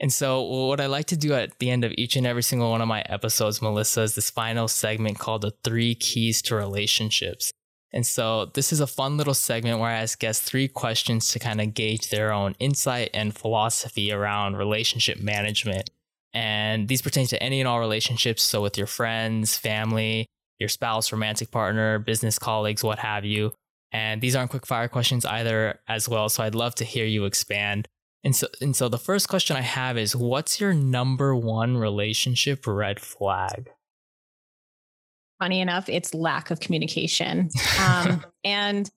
And 0.00 0.10
so, 0.10 0.40
what 0.40 0.80
I 0.80 0.86
like 0.86 1.06
to 1.06 1.16
do 1.16 1.34
at 1.34 1.58
the 1.58 1.70
end 1.70 1.84
of 1.84 1.92
each 1.98 2.16
and 2.16 2.26
every 2.26 2.42
single 2.42 2.70
one 2.70 2.80
of 2.80 2.88
my 2.88 3.02
episodes, 3.02 3.60
Melissa, 3.60 4.00
is 4.00 4.14
this 4.14 4.30
final 4.30 4.66
segment 4.66 5.18
called 5.18 5.42
the 5.42 5.52
three 5.62 5.94
keys 5.94 6.40
to 6.42 6.54
relationships. 6.54 7.52
And 7.92 8.06
so, 8.06 8.46
this 8.46 8.72
is 8.72 8.80
a 8.80 8.86
fun 8.86 9.18
little 9.18 9.34
segment 9.34 9.78
where 9.78 9.90
I 9.90 10.00
ask 10.00 10.18
guests 10.18 10.48
three 10.48 10.68
questions 10.68 11.30
to 11.32 11.38
kind 11.38 11.60
of 11.60 11.74
gauge 11.74 12.08
their 12.08 12.32
own 12.32 12.56
insight 12.58 13.10
and 13.12 13.36
philosophy 13.36 14.10
around 14.10 14.56
relationship 14.56 15.20
management. 15.20 15.90
And 16.32 16.88
these 16.88 17.02
pertain 17.02 17.26
to 17.26 17.42
any 17.42 17.60
and 17.60 17.68
all 17.68 17.80
relationships. 17.80 18.42
So, 18.42 18.62
with 18.62 18.78
your 18.78 18.86
friends, 18.86 19.58
family, 19.58 20.26
your 20.58 20.70
spouse, 20.70 21.12
romantic 21.12 21.50
partner, 21.50 21.98
business 21.98 22.38
colleagues, 22.38 22.82
what 22.82 23.00
have 23.00 23.26
you. 23.26 23.52
And 23.92 24.22
these 24.22 24.34
aren't 24.34 24.50
quick 24.50 24.66
fire 24.66 24.88
questions 24.88 25.26
either, 25.26 25.80
as 25.88 26.08
well. 26.08 26.30
So, 26.30 26.42
I'd 26.42 26.54
love 26.54 26.74
to 26.76 26.84
hear 26.84 27.04
you 27.04 27.26
expand 27.26 27.86
and 28.22 28.36
so, 28.36 28.48
and 28.60 28.76
so 28.76 28.88
the 28.88 28.98
first 28.98 29.28
question 29.28 29.56
I 29.56 29.62
have 29.62 29.96
is 29.96 30.14
what's 30.14 30.60
your 30.60 30.74
number 30.74 31.34
one 31.34 31.76
relationship 31.76 32.66
red 32.66 33.00
flag? 33.00 33.70
Funny 35.38 35.60
enough, 35.60 35.88
it's 35.88 36.12
lack 36.12 36.50
of 36.50 36.60
communication. 36.60 37.48
Um, 37.80 38.24
and 38.44 38.90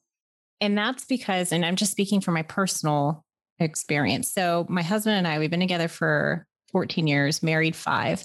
and 0.59 0.77
that's 0.77 1.05
because, 1.05 1.51
and 1.51 1.65
I'm 1.65 1.75
just 1.75 1.91
speaking 1.91 2.21
from 2.21 2.35
my 2.35 2.43
personal 2.43 3.25
experience. 3.59 4.31
So 4.31 4.65
my 4.69 4.81
husband 4.81 5.17
and 5.17 5.27
I, 5.27 5.39
we've 5.39 5.49
been 5.49 5.59
together 5.59 5.87
for 5.87 6.45
14 6.71 7.07
years, 7.07 7.43
married 7.43 7.75
five. 7.75 8.23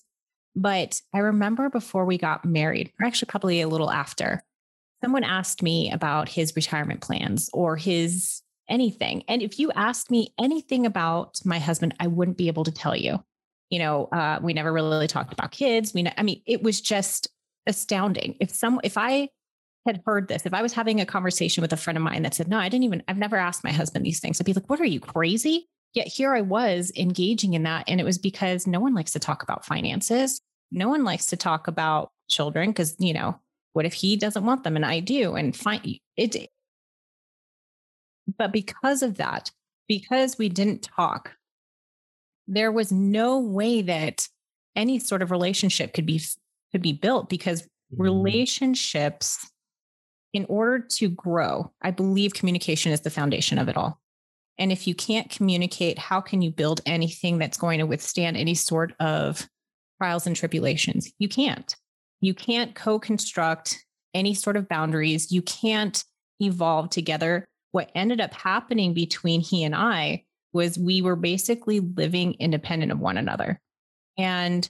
But 0.55 1.01
I 1.15 1.19
remember 1.19 1.71
before 1.71 2.05
we 2.05 2.19
got 2.19 2.45
married, 2.45 2.93
or 3.01 3.07
actually 3.07 3.27
probably 3.27 3.61
a 3.61 3.69
little 3.69 3.91
after, 3.91 4.43
someone 5.03 5.25
asked 5.25 5.63
me 5.63 5.91
about 5.91 6.29
his 6.29 6.55
retirement 6.57 7.01
plans 7.01 7.49
or 7.53 7.77
his 7.77 8.43
anything. 8.69 9.25
And 9.29 9.43
if 9.43 9.59
you 9.59 9.73
asked 9.73 10.11
me 10.11 10.35
anything 10.39 10.87
about 10.87 11.41
my 11.45 11.59
husband, 11.59 11.95
I 12.01 12.07
wouldn't 12.07 12.37
be 12.37 12.49
able 12.49 12.65
to 12.65 12.73
tell 12.73 12.97
you. 12.97 13.23
You 13.71 13.81
know, 13.81 14.07
uh, 14.07 14.39
we 14.43 14.55
never 14.55 14.73
really 14.73 15.09
talked 15.09 15.33
about 15.33 15.51
kids. 15.51 15.93
We, 15.93 16.11
I 16.17 16.23
mean, 16.23 16.43
it 16.47 16.63
was 16.63 16.81
just 16.81 17.29
astounding. 17.67 18.37
If 18.41 18.51
some, 18.51 18.81
if 18.83 18.97
I 18.97 19.29
had 19.87 20.03
heard 20.07 20.29
this, 20.29 20.47
if 20.47 20.55
I 20.55 20.63
was 20.63 20.73
having 20.73 21.01
a 21.01 21.07
conversation 21.07 21.63
with 21.63 21.73
a 21.73 21.77
friend 21.77 21.97
of 21.97 22.03
mine 22.03 22.23
that 22.23 22.35
said, 22.35 22.49
"No, 22.49 22.59
I 22.59 22.69
didn't 22.69 22.85
even, 22.85 23.03
I've 23.09 23.19
never 23.19 23.37
asked 23.37 23.65
my 23.65 23.73
husband 23.73 24.05
these 24.05 24.21
things," 24.21 24.41
I'd 24.41 24.47
be 24.47 24.53
like, 24.53 24.71
"What 24.71 24.81
are 24.81 24.87
you 24.87 25.01
crazy?" 25.01 25.69
Yet 25.95 26.07
here 26.07 26.35
I 26.35 26.43
was 26.43 26.93
engaging 26.97 27.55
in 27.55 27.63
that, 27.65 27.85
and 27.89 28.01
it 28.01 28.05
was 28.05 28.19
because 28.19 28.67
no 28.67 28.81
one 28.81 28.95
likes 28.95 29.13
to 29.13 29.19
talk 29.19 29.43
about 29.43 29.65
finances. 29.65 30.41
No 30.71 30.89
one 30.89 31.05
likes 31.05 31.27
to 31.27 31.37
talk 31.37 31.69
about 31.69 32.11
children 32.29 32.71
because 32.71 32.95
you 32.99 33.13
know 33.15 33.39
what 33.73 33.87
if 33.87 33.95
he 33.95 34.17
doesn't 34.17 34.45
want 34.45 34.65
them 34.65 34.77
and 34.77 34.85
I 34.85 35.01
do? 35.01 35.35
And 35.35 35.57
find 35.57 35.99
it. 36.17 36.51
But 38.37 38.53
because 38.53 39.03
of 39.03 39.17
that, 39.17 39.51
because 39.87 40.39
we 40.39 40.49
didn't 40.49 40.83
talk, 40.83 41.33
there 42.47 42.73
was 42.73 42.93
no 42.93 43.39
way 43.39 43.83
that 43.83 44.29
any 44.77 44.99
sort 44.99 45.23
of 45.23 45.31
relationship 45.31 45.93
could 45.95 46.07
be 46.07 46.21
could 46.73 46.83
be 46.83 46.93
built 46.93 47.29
because 47.29 47.63
mm-hmm. 47.63 48.03
relationships 48.03 49.51
in 50.35 50.45
order 50.49 50.79
to 50.79 51.09
grow 51.09 51.73
i 51.83 51.91
believe 51.91 52.35
communication 52.35 52.93
is 52.93 53.01
the 53.01 53.11
foundation 53.11 53.59
of 53.59 53.69
it 53.69 53.77
all. 53.77 54.01
And 54.59 54.73
if 54.73 54.87
you 54.87 54.95
can't 54.95 55.31
communicate 55.31 55.99
how 55.99 56.21
can 56.21 56.43
you 56.43 56.51
build 56.51 56.81
anything 56.85 57.39
that's 57.39 57.57
going 57.57 57.79
to 57.79 57.87
withstand 57.87 58.37
any 58.37 58.55
sort 58.55 58.93
of 59.01 59.49
trials 59.99 60.27
and 60.27 60.35
tribulations? 60.35 61.13
You 61.19 61.29
can't. 61.29 61.75
You 62.21 62.35
can't 62.35 62.75
co-construct 62.75 63.79
any 64.15 64.35
sort 64.35 64.57
of 64.57 64.69
boundaries. 64.69 65.31
You 65.31 65.43
can't 65.43 66.03
evolve 66.41 66.91
together 66.91 67.49
what 67.73 67.91
ended 67.95 68.21
up 68.21 68.33
happening 68.33 68.95
between 68.95 69.41
he 69.41 69.65
and 69.65 69.75
i 69.75 70.23
was 70.53 70.79
we 70.79 71.03
were 71.03 71.17
basically 71.17 71.81
living 71.81 72.35
independent 72.35 72.93
of 72.93 72.99
one 72.99 73.17
another. 73.17 73.61
And 74.17 74.69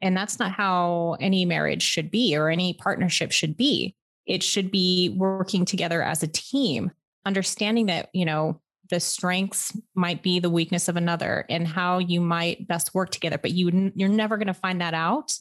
and 0.00 0.16
that's 0.16 0.38
not 0.38 0.52
how 0.52 1.16
any 1.20 1.44
marriage 1.44 1.82
should 1.82 2.10
be 2.10 2.36
or 2.36 2.48
any 2.48 2.74
partnership 2.74 3.32
should 3.32 3.56
be. 3.56 3.96
It 4.26 4.44
should 4.44 4.70
be 4.70 5.14
working 5.16 5.64
together 5.64 6.02
as 6.02 6.22
a 6.22 6.28
team 6.28 6.92
understanding 7.26 7.86
that 7.86 8.08
you 8.12 8.24
know 8.24 8.60
the 8.90 9.00
strengths 9.00 9.76
might 9.94 10.22
be 10.22 10.38
the 10.38 10.48
weakness 10.48 10.88
of 10.88 10.96
another 10.96 11.44
and 11.50 11.68
how 11.68 11.98
you 11.98 12.20
might 12.20 12.66
best 12.66 12.94
work 12.94 13.10
together 13.10 13.36
but 13.36 13.50
you 13.50 13.92
you're 13.96 14.08
never 14.08 14.38
going 14.38 14.46
to 14.46 14.54
find 14.54 14.80
that 14.80 14.94
out 14.94 15.36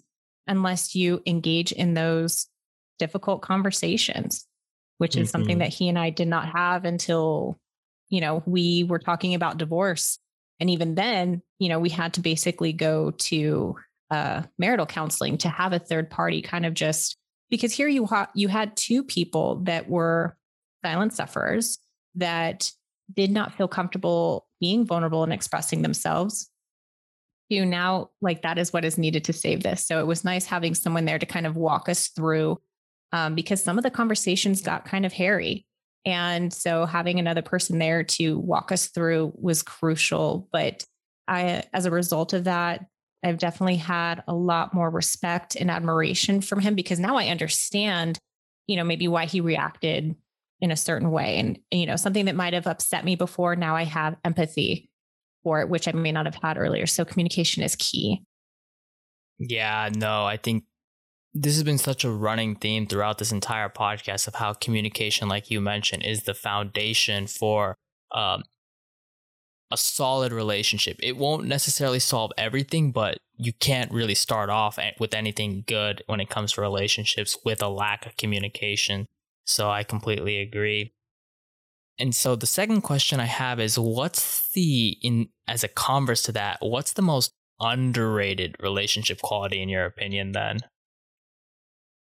unless 0.47 0.95
you 0.95 1.21
engage 1.25 1.71
in 1.71 1.93
those 1.93 2.47
difficult 2.99 3.41
conversations 3.41 4.46
which 4.97 5.15
is 5.15 5.27
mm-hmm. 5.27 5.31
something 5.31 5.57
that 5.59 5.73
he 5.73 5.89
and 5.89 5.97
I 5.97 6.09
did 6.09 6.27
not 6.27 6.49
have 6.49 6.85
until 6.85 7.59
you 8.09 8.21
know 8.21 8.43
we 8.45 8.83
were 8.83 8.99
talking 8.99 9.33
about 9.35 9.57
divorce 9.57 10.19
and 10.59 10.69
even 10.69 10.95
then 10.95 11.41
you 11.59 11.69
know 11.69 11.79
we 11.79 11.89
had 11.89 12.13
to 12.13 12.21
basically 12.21 12.73
go 12.73 13.11
to 13.11 13.75
uh, 14.09 14.43
marital 14.57 14.85
counseling 14.85 15.37
to 15.39 15.49
have 15.49 15.73
a 15.73 15.79
third 15.79 16.09
party 16.09 16.41
kind 16.41 16.65
of 16.65 16.73
just 16.73 17.17
because 17.49 17.73
here 17.73 17.87
you 17.87 18.05
ha- 18.05 18.31
you 18.33 18.47
had 18.47 18.75
two 18.75 19.03
people 19.03 19.57
that 19.63 19.89
were 19.89 20.37
silent 20.83 21.13
sufferers 21.13 21.79
that 22.15 22.71
did 23.13 23.31
not 23.31 23.55
feel 23.55 23.67
comfortable 23.67 24.47
being 24.59 24.85
vulnerable 24.85 25.23
and 25.23 25.33
expressing 25.33 25.81
themselves 25.81 26.49
you 27.49 27.65
now 27.65 28.09
like 28.21 28.41
that 28.41 28.57
is 28.57 28.73
what 28.73 28.85
is 28.85 28.97
needed 28.97 29.23
to 29.23 29.33
save 29.33 29.63
this 29.63 29.85
so 29.85 29.99
it 29.99 30.07
was 30.07 30.23
nice 30.23 30.45
having 30.45 30.73
someone 30.73 31.05
there 31.05 31.19
to 31.19 31.25
kind 31.25 31.45
of 31.45 31.55
walk 31.55 31.89
us 31.89 32.07
through 32.09 32.59
um, 33.11 33.35
because 33.35 33.63
some 33.63 33.77
of 33.77 33.83
the 33.83 33.91
conversations 33.91 34.61
got 34.61 34.85
kind 34.85 35.05
of 35.05 35.13
hairy 35.13 35.65
and 36.05 36.53
so 36.53 36.85
having 36.85 37.19
another 37.19 37.41
person 37.41 37.79
there 37.79 38.03
to 38.03 38.39
walk 38.39 38.71
us 38.71 38.87
through 38.87 39.31
was 39.35 39.63
crucial 39.63 40.47
but 40.51 40.85
i 41.27 41.63
as 41.73 41.85
a 41.85 41.91
result 41.91 42.33
of 42.33 42.45
that 42.45 42.85
I've 43.23 43.37
definitely 43.37 43.77
had 43.77 44.23
a 44.27 44.33
lot 44.33 44.73
more 44.73 44.89
respect 44.89 45.55
and 45.55 45.71
admiration 45.71 46.41
from 46.41 46.59
him 46.59 46.75
because 46.75 46.99
now 46.99 47.17
I 47.17 47.27
understand, 47.27 48.19
you 48.67 48.75
know, 48.75 48.83
maybe 48.83 49.07
why 49.07 49.25
he 49.25 49.41
reacted 49.41 50.15
in 50.61 50.71
a 50.71 50.77
certain 50.77 51.11
way. 51.11 51.39
And, 51.39 51.59
you 51.71 51.85
know, 51.85 51.95
something 51.95 52.25
that 52.25 52.35
might 52.35 52.53
have 52.53 52.67
upset 52.67 53.05
me 53.05 53.15
before, 53.15 53.55
now 53.55 53.75
I 53.75 53.83
have 53.83 54.15
empathy 54.23 54.89
for 55.43 55.61
it, 55.61 55.69
which 55.69 55.87
I 55.87 55.91
may 55.91 56.11
not 56.11 56.25
have 56.25 56.37
had 56.41 56.57
earlier. 56.57 56.85
So 56.85 57.05
communication 57.05 57.63
is 57.63 57.75
key. 57.75 58.23
Yeah, 59.39 59.89
no, 59.95 60.25
I 60.25 60.37
think 60.37 60.63
this 61.33 61.53
has 61.55 61.63
been 61.63 61.77
such 61.77 62.03
a 62.03 62.09
running 62.09 62.55
theme 62.55 62.87
throughout 62.87 63.17
this 63.17 63.31
entire 63.31 63.69
podcast 63.69 64.27
of 64.27 64.35
how 64.35 64.53
communication, 64.53 65.27
like 65.27 65.51
you 65.51 65.61
mentioned, 65.61 66.03
is 66.03 66.23
the 66.23 66.33
foundation 66.33 67.27
for 67.27 67.75
um, 68.13 68.43
a 69.71 69.77
solid 69.77 70.31
relationship. 70.31 70.97
It 71.03 71.17
won't 71.17 71.45
necessarily 71.45 71.99
solve 71.99 72.31
everything, 72.37 72.91
but 72.91 73.17
you 73.37 73.53
can't 73.53 73.91
really 73.91 74.15
start 74.15 74.49
off 74.49 74.79
with 74.99 75.13
anything 75.13 75.63
good 75.67 76.03
when 76.07 76.19
it 76.19 76.29
comes 76.29 76.53
to 76.53 76.61
relationships 76.61 77.37
with 77.45 77.61
a 77.61 77.67
lack 77.67 78.05
of 78.05 78.17
communication. 78.17 79.05
So 79.45 79.69
I 79.69 79.83
completely 79.83 80.39
agree. 80.39 80.93
And 81.99 82.13
so 82.13 82.35
the 82.35 82.47
second 82.47 82.81
question 82.81 83.19
I 83.19 83.25
have 83.25 83.59
is 83.59 83.77
what's 83.77 84.49
the 84.51 84.97
in 85.01 85.29
as 85.47 85.63
a 85.63 85.67
converse 85.67 86.23
to 86.23 86.31
that, 86.33 86.57
what's 86.61 86.93
the 86.93 87.01
most 87.01 87.31
underrated 87.59 88.55
relationship 88.61 89.19
quality 89.21 89.61
in 89.61 89.69
your 89.69 89.85
opinion 89.85 90.31
then? 90.31 90.59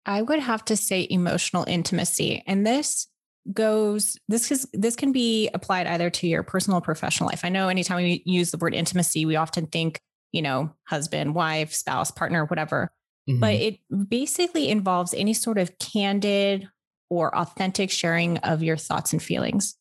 I 0.06 0.22
would 0.22 0.38
have 0.40 0.64
to 0.66 0.76
say 0.76 1.06
emotional 1.08 1.64
intimacy. 1.66 2.42
And 2.46 2.66
this 2.66 3.06
goes 3.52 4.18
this 4.28 4.50
is 4.50 4.68
this 4.72 4.96
can 4.96 5.12
be 5.12 5.48
applied 5.54 5.86
either 5.86 6.10
to 6.10 6.26
your 6.26 6.42
personal 6.42 6.78
or 6.78 6.82
professional 6.82 7.28
life. 7.28 7.40
I 7.44 7.48
know 7.48 7.68
anytime 7.68 7.96
we 7.96 8.22
use 8.24 8.50
the 8.50 8.58
word 8.58 8.74
intimacy, 8.74 9.24
we 9.24 9.36
often 9.36 9.66
think, 9.66 10.00
you 10.32 10.42
know, 10.42 10.74
husband, 10.84 11.34
wife, 11.34 11.72
spouse, 11.72 12.10
partner, 12.10 12.44
whatever. 12.44 12.92
Mm-hmm. 13.28 13.40
But 13.40 13.54
it 13.54 13.78
basically 14.08 14.68
involves 14.68 15.14
any 15.14 15.34
sort 15.34 15.58
of 15.58 15.78
candid 15.78 16.68
or 17.08 17.36
authentic 17.36 17.90
sharing 17.90 18.38
of 18.38 18.62
your 18.62 18.76
thoughts 18.76 19.12
and 19.12 19.22
feelings. 19.22 19.76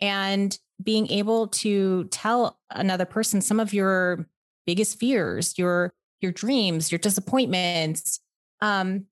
And 0.00 0.56
being 0.82 1.08
able 1.10 1.48
to 1.48 2.04
tell 2.04 2.58
another 2.70 3.04
person 3.04 3.40
some 3.40 3.60
of 3.60 3.72
your 3.72 4.28
biggest 4.66 4.98
fears, 4.98 5.56
your 5.58 5.94
your 6.20 6.32
dreams, 6.32 6.90
your 6.90 6.98
disappointments. 6.98 8.20
Um, 8.60 9.06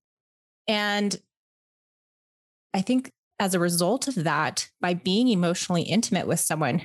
and 0.68 1.16
I 2.74 2.80
think 2.80 3.10
as 3.38 3.54
a 3.54 3.58
result 3.60 4.08
of 4.08 4.14
that, 4.24 4.70
by 4.80 4.94
being 4.94 5.28
emotionally 5.28 5.82
intimate 5.82 6.26
with 6.26 6.40
someone, 6.40 6.82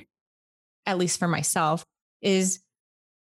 at 0.86 0.98
least 0.98 1.18
for 1.18 1.28
myself, 1.28 1.84
is 2.20 2.60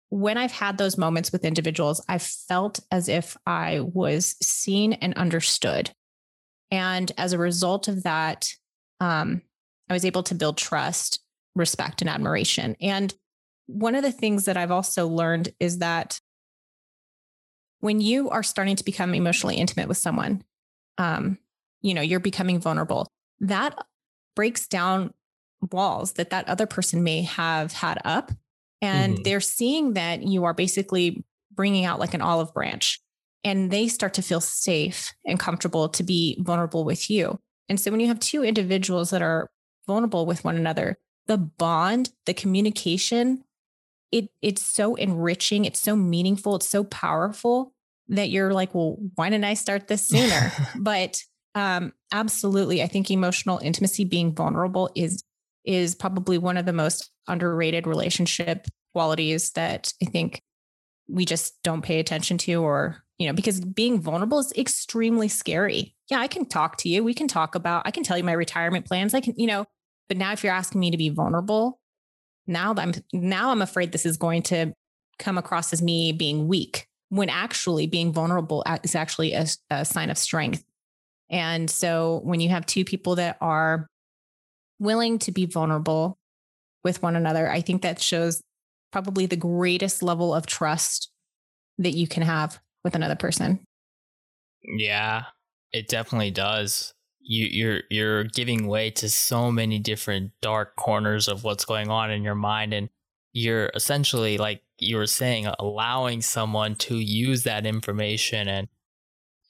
when 0.10 0.38
I've 0.38 0.52
had 0.52 0.78
those 0.78 0.98
moments 0.98 1.32
with 1.32 1.46
individuals, 1.46 2.04
I've 2.08 2.22
felt 2.22 2.80
as 2.92 3.10
if 3.10 3.36
I 3.46 3.80
was 3.80 4.36
seen 4.46 4.94
and 4.94 5.14
understood. 5.16 5.92
And 6.70 7.12
as 7.18 7.34
a 7.34 7.38
result 7.38 7.88
of 7.88 8.04
that, 8.04 8.52
um, 9.00 9.42
I 9.90 9.94
was 9.94 10.06
able 10.06 10.24
to 10.24 10.36
build 10.36 10.58
trust, 10.58 11.20
respect, 11.56 12.02
and 12.02 12.10
admiration. 12.10 12.76
And 12.82 13.14
one 13.68 13.96
of 13.96 14.04
the 14.04 14.12
things 14.12 14.46
that 14.46 14.58
I've 14.58 14.72
also 14.72 15.08
learned 15.08 15.50
is 15.60 15.80
that 15.80 16.20
when 17.84 18.00
you 18.00 18.30
are 18.30 18.44
starting 18.44 18.78
to 18.78 18.86
become 18.86 19.14
emotionally 19.14 19.58
intimate 19.58 19.90
with 19.90 19.98
someone, 19.98 20.42
um, 20.98 21.38
you 21.82 21.94
know, 21.94 22.00
you're 22.00 22.22
becoming 22.22 22.58
vulnerable 22.58 23.10
that 23.42 23.78
breaks 24.38 24.70
down 24.70 25.14
walls 25.70 26.14
that 26.14 26.30
that 26.30 26.48
other 26.48 26.66
person 26.66 27.04
may 27.04 27.24
have 27.24 27.74
had 27.74 28.00
up 28.06 28.32
and 28.82 29.16
mm-hmm. 29.16 29.24
they're 29.24 29.42
seeing 29.42 29.96
that 29.96 30.24
you 30.24 30.46
are 30.46 30.54
basically 30.54 31.26
bringing 31.52 31.84
out 31.84 32.00
like 32.00 32.14
an 32.14 32.22
olive 32.22 32.54
branch 32.54 33.02
and 33.44 33.70
they 33.70 33.90
start 33.90 34.14
to 34.14 34.22
feel 34.22 34.40
safe 34.40 35.14
and 35.26 35.38
comfortable 35.38 35.90
to 35.90 36.04
be 36.04 36.38
vulnerable 36.40 36.86
with 36.86 37.10
you 37.10 37.38
and 37.68 37.82
so 37.82 37.92
when 37.92 38.00
you 38.00 38.08
have 38.08 38.20
two 38.20 38.46
individuals 38.46 39.10
that 39.10 39.22
are 39.22 39.50
vulnerable 39.88 40.26
with 40.26 40.46
one 40.46 40.56
another 40.56 40.98
the 41.28 41.38
bond 41.38 42.12
the 42.26 42.34
communication 42.34 43.44
it 44.14 44.30
it's 44.42 44.62
so 44.62 44.96
enriching 44.96 45.66
it's 45.66 45.82
so 45.82 45.96
meaningful 45.96 46.56
it's 46.56 46.68
so 46.68 46.84
powerful 46.86 47.74
that 48.08 48.30
you're 48.30 48.54
like 48.54 48.74
well 48.74 48.98
why 49.16 49.30
didn't 49.30 49.46
i 49.46 49.54
start 49.54 49.88
this 49.88 50.08
sooner 50.08 50.52
but 50.80 51.22
um, 51.56 51.94
absolutely. 52.12 52.82
I 52.82 52.88
think 52.88 53.12
emotional 53.12 53.60
intimacy, 53.62 54.06
being 54.06 54.34
vulnerable, 54.34 54.90
is 54.96 55.24
is 55.66 55.96
probably 55.96 56.38
one 56.38 56.58
of 56.58 56.66
the 56.66 56.74
most 56.74 57.10
underrated 57.28 57.88
relationship 57.88 58.68
qualities 58.92 59.52
that 59.52 59.94
I 60.02 60.08
think 60.08 60.42
we 61.08 61.24
just 61.24 61.54
don't 61.64 61.84
pay 61.84 62.00
attention 62.00 62.38
to, 62.40 62.56
or 62.56 63.04
you 63.18 63.28
know, 63.28 63.34
because 63.34 63.62
being 63.62 64.02
vulnerable 64.02 64.40
is 64.40 64.52
extremely 64.58 65.28
scary. 65.28 65.96
Yeah, 66.10 66.20
I 66.20 66.28
can 66.28 66.46
talk 66.46 66.78
to 66.78 66.90
you. 66.90 67.04
We 67.04 67.14
can 67.14 67.28
talk 67.28 67.56
about. 67.56 67.84
I 67.86 67.92
can 67.92 68.04
tell 68.04 68.18
you 68.18 68.24
my 68.24 68.34
retirement 68.34 68.86
plans. 68.86 69.14
I 69.14 69.22
can, 69.22 69.36
you 69.38 69.48
know, 69.48 69.66
but 70.08 70.18
now 70.18 70.32
if 70.32 70.44
you're 70.44 70.54
asking 70.54 70.82
me 70.82 70.92
to 70.92 70.98
be 70.98 71.10
vulnerable, 71.10 71.80
now 72.48 72.74
that 72.74 72.82
I'm 72.82 72.94
now 73.14 73.52
I'm 73.52 73.62
afraid 73.62 73.92
this 73.92 74.06
is 74.06 74.18
going 74.18 74.44
to 74.44 74.74
come 75.20 75.38
across 75.38 75.74
as 75.74 75.82
me 75.82 76.12
being 76.12 76.48
weak 76.48 76.88
when 77.10 77.30
actually 77.30 77.88
being 77.88 78.12
vulnerable 78.12 78.64
is 78.84 78.96
actually 78.96 79.34
a, 79.34 79.46
a 79.70 79.86
sign 79.86 80.10
of 80.10 80.18
strength 80.18 80.64
and 81.30 81.70
so 81.70 82.22
when 82.24 82.40
you 82.40 82.50
have 82.50 82.66
two 82.66 82.86
people 82.86 83.16
that 83.16 83.38
are 83.42 83.88
willing 84.80 85.18
to 85.20 85.32
be 85.32 85.46
vulnerable 85.46 86.18
with 86.84 87.02
one 87.02 87.16
another, 87.16 87.50
I 87.50 87.62
think 87.62 87.82
that 87.82 88.02
shows 88.02 88.42
probably 88.92 89.26
the 89.26 89.36
greatest 89.36 90.04
level 90.04 90.34
of 90.34 90.46
trust 90.46 91.10
that 91.80 91.96
you 91.96 92.08
can 92.08 92.22
have 92.22 92.60
with 92.84 92.94
another 92.94 93.16
person. 93.16 93.64
Yeah, 94.64 95.24
it 95.72 95.88
definitely 95.88 96.32
does. 96.32 96.94
You, 97.26 97.46
you're 97.46 97.82
you're 97.90 98.24
giving 98.26 98.68
way 98.68 98.90
to 98.92 99.10
so 99.10 99.52
many 99.52 99.80
different 99.80 100.32
dark 100.42 100.76
corners 100.76 101.28
of 101.28 101.44
what's 101.44 101.66
going 101.66 101.90
on 101.90 102.12
in 102.12 102.24
your 102.24 102.36
mind, 102.36 102.74
and 102.74 102.90
you're 103.32 103.72
essentially 103.74 104.38
like 104.38 104.62
you 104.80 104.98
were 104.98 105.08
saying, 105.08 105.48
allowing 105.60 106.22
someone 106.22 106.76
to 106.76 106.98
use 106.98 107.44
that 107.44 107.66
information 107.66 108.48
and 108.48 108.68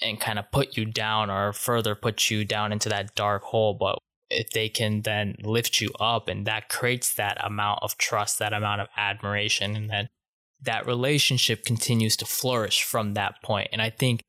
and 0.01 0.19
kind 0.19 0.39
of 0.39 0.51
put 0.51 0.77
you 0.77 0.85
down 0.85 1.29
or 1.29 1.53
further 1.53 1.95
put 1.95 2.29
you 2.29 2.45
down 2.45 2.71
into 2.71 2.89
that 2.89 3.15
dark 3.15 3.43
hole. 3.43 3.73
But 3.73 3.97
if 4.29 4.49
they 4.51 4.69
can 4.69 5.01
then 5.01 5.35
lift 5.43 5.81
you 5.81 5.91
up 5.99 6.27
and 6.27 6.45
that 6.45 6.69
creates 6.69 7.13
that 7.13 7.43
amount 7.43 7.79
of 7.81 7.97
trust, 7.97 8.39
that 8.39 8.53
amount 8.53 8.81
of 8.81 8.87
admiration, 8.97 9.75
and 9.75 9.89
then 9.89 10.09
that 10.61 10.85
relationship 10.85 11.65
continues 11.65 12.17
to 12.17 12.25
flourish 12.25 12.83
from 12.83 13.13
that 13.13 13.41
point. 13.43 13.69
And 13.71 13.81
I 13.81 13.89
think 13.89 14.21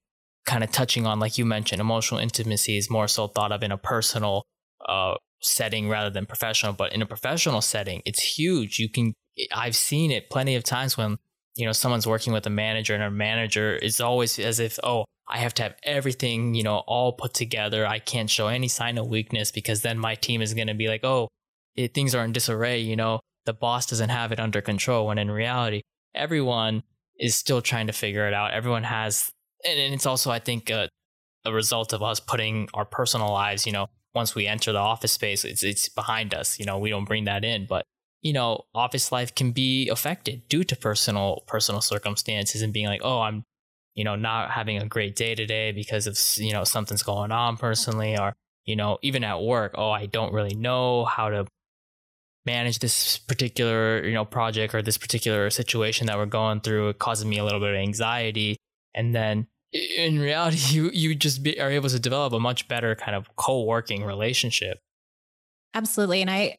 kind 0.45 0.64
of 0.64 0.70
touching 0.70 1.07
on, 1.07 1.18
like 1.18 1.38
you 1.38 1.45
mentioned, 1.45 1.80
emotional 1.80 2.20
intimacy 2.20 2.76
is 2.76 2.90
more 2.90 3.09
so 3.09 3.26
thought 3.26 3.53
of 3.53 3.62
in 3.62 3.72
a 3.72 3.78
personal 3.78 4.45
uh, 4.86 5.14
setting 5.40 5.88
rather 5.88 6.11
than 6.11 6.26
professional. 6.26 6.72
But 6.72 6.92
in 6.92 7.03
a 7.03 7.07
professional 7.07 7.61
setting, 7.61 8.03
it's 8.05 8.20
huge. 8.20 8.78
You 8.78 8.88
can, 8.88 9.14
I've 9.55 9.76
seen 9.76 10.11
it 10.11 10.30
plenty 10.30 10.57
of 10.57 10.64
times 10.64 10.97
when, 10.97 11.16
you 11.57 11.66
know, 11.66 11.72
someone's 11.72 12.07
working 12.07 12.32
with 12.32 12.47
a 12.47 12.51
manager 12.51 12.95
and 12.95 13.03
a 13.03 13.11
manager 13.11 13.76
is 13.76 14.01
always 14.01 14.38
as 14.38 14.61
if, 14.61 14.78
oh, 14.82 15.05
I 15.26 15.38
have 15.38 15.55
to 15.55 15.62
have 15.62 15.76
everything, 15.82 16.55
you 16.55 16.62
know, 16.62 16.78
all 16.86 17.12
put 17.12 17.32
together. 17.32 17.86
I 17.86 17.99
can't 17.99 18.28
show 18.28 18.49
any 18.49 18.68
sign 18.68 18.99
of 18.99 19.07
weakness 19.07 19.51
because 19.51 19.80
then 19.80 19.99
my 19.99 20.16
team 20.16 20.42
is 20.42 20.53
going 20.53 20.66
to 20.66 20.74
be 20.74 20.88
like, 20.88 21.05
oh, 21.05 21.28
it, 21.76 21.95
things 21.95 22.14
are 22.14 22.24
in 22.24 22.32
disarray. 22.32 22.80
You 22.80 22.97
know, 22.97 23.20
the 23.47 23.55
boss 23.55 23.86
doesn't 23.86 24.11
have 24.11 24.32
it 24.32 24.40
under 24.40 24.61
control. 24.61 25.07
When 25.07 25.18
in 25.18 25.30
reality, 25.30 25.80
everyone 26.14 26.82
is 27.18 27.34
still 27.34 27.62
trying 27.62 27.86
to 27.86 27.92
figure 27.92 28.28
it 28.28 28.34
out. 28.34 28.53
Everyone 28.53 28.84
has, 28.84 29.30
and, 29.67 29.79
and 29.79 29.95
it's 29.95 30.07
also, 30.07 30.31
I 30.31 30.39
think, 30.39 30.71
a, 30.71 30.89
a 31.45 31.53
result 31.53 31.93
of 31.93 32.03
us 32.03 32.21
putting 32.21 32.69
our 32.75 32.85
personal 32.85 33.31
lives, 33.31 33.67
you 33.67 33.73
know, 33.73 33.89
once 34.15 34.35
we 34.35 34.47
enter 34.47 34.73
the 34.73 34.79
office 34.79 35.12
space, 35.12 35.45
it's 35.45 35.62
it's 35.62 35.89
behind 35.89 36.33
us. 36.33 36.59
You 36.59 36.67
know, 36.67 36.79
we 36.79 36.91
don't 36.91 37.05
bring 37.05 37.25
that 37.25 37.45
in, 37.45 37.67
but 37.67 37.85
you 38.23 38.33
know, 38.33 38.62
office 38.75 39.12
life 39.12 39.35
can 39.35 39.53
be 39.53 39.89
affected 39.89 40.49
due 40.49 40.65
to 40.65 40.77
personal 40.77 41.43
personal 41.47 41.81
circumstances 41.81 42.62
and 42.62 42.73
being 42.73 42.87
like, 42.87 43.03
oh, 43.05 43.21
I'm, 43.21 43.45
you 43.95 44.05
know, 44.05 44.17
not 44.17 44.51
having 44.51 44.79
a 44.79 44.87
great 44.87 45.17
day 45.17 45.35
today 45.35 45.73
because 45.73 46.07
of 46.07 46.19
you 46.43 46.53
know 46.53 46.65
something's 46.65 47.03
going 47.03 47.33
on 47.33 47.57
personally, 47.57 48.17
or 48.17 48.35
you 48.65 48.77
know, 48.77 48.99
even 49.03 49.25
at 49.25 49.43
work, 49.43 49.75
oh, 49.77 49.91
I 49.91 50.07
don't 50.07 50.33
really 50.33 50.55
know 50.55 51.05
how 51.05 51.29
to 51.29 51.47
manage 52.47 52.79
this 52.79 53.19
particular 53.19 54.05
you 54.05 54.15
know 54.15 54.25
project 54.25 54.75
or 54.75 54.83
this 54.83 54.99
particular 54.99 55.51
situation 55.51 56.07
that 56.07 56.17
we're 56.17 56.27
going 56.27 56.61
through. 56.61 56.91
It 56.91 56.99
causes 56.99 57.25
me 57.25 57.39
a 57.39 57.45
little 57.45 57.61
bit 57.61 57.71
of 57.71 57.77
anxiety, 57.77 58.57
and 58.95 59.15
then 59.15 59.49
in 59.75 60.18
reality, 60.18 60.59
you 60.70 60.91
you 60.93 61.14
just 61.14 61.43
be, 61.43 61.61
are 61.61 61.70
able 61.70 61.89
to 61.89 61.99
develop 61.99 62.33
a 62.33 62.41
much 62.41 62.68
better 62.68 62.95
kind 62.95 63.16
of 63.16 63.35
co-working 63.37 64.05
relationship. 64.05 64.79
Absolutely, 65.75 66.20
and 66.20 66.31
I 66.31 66.59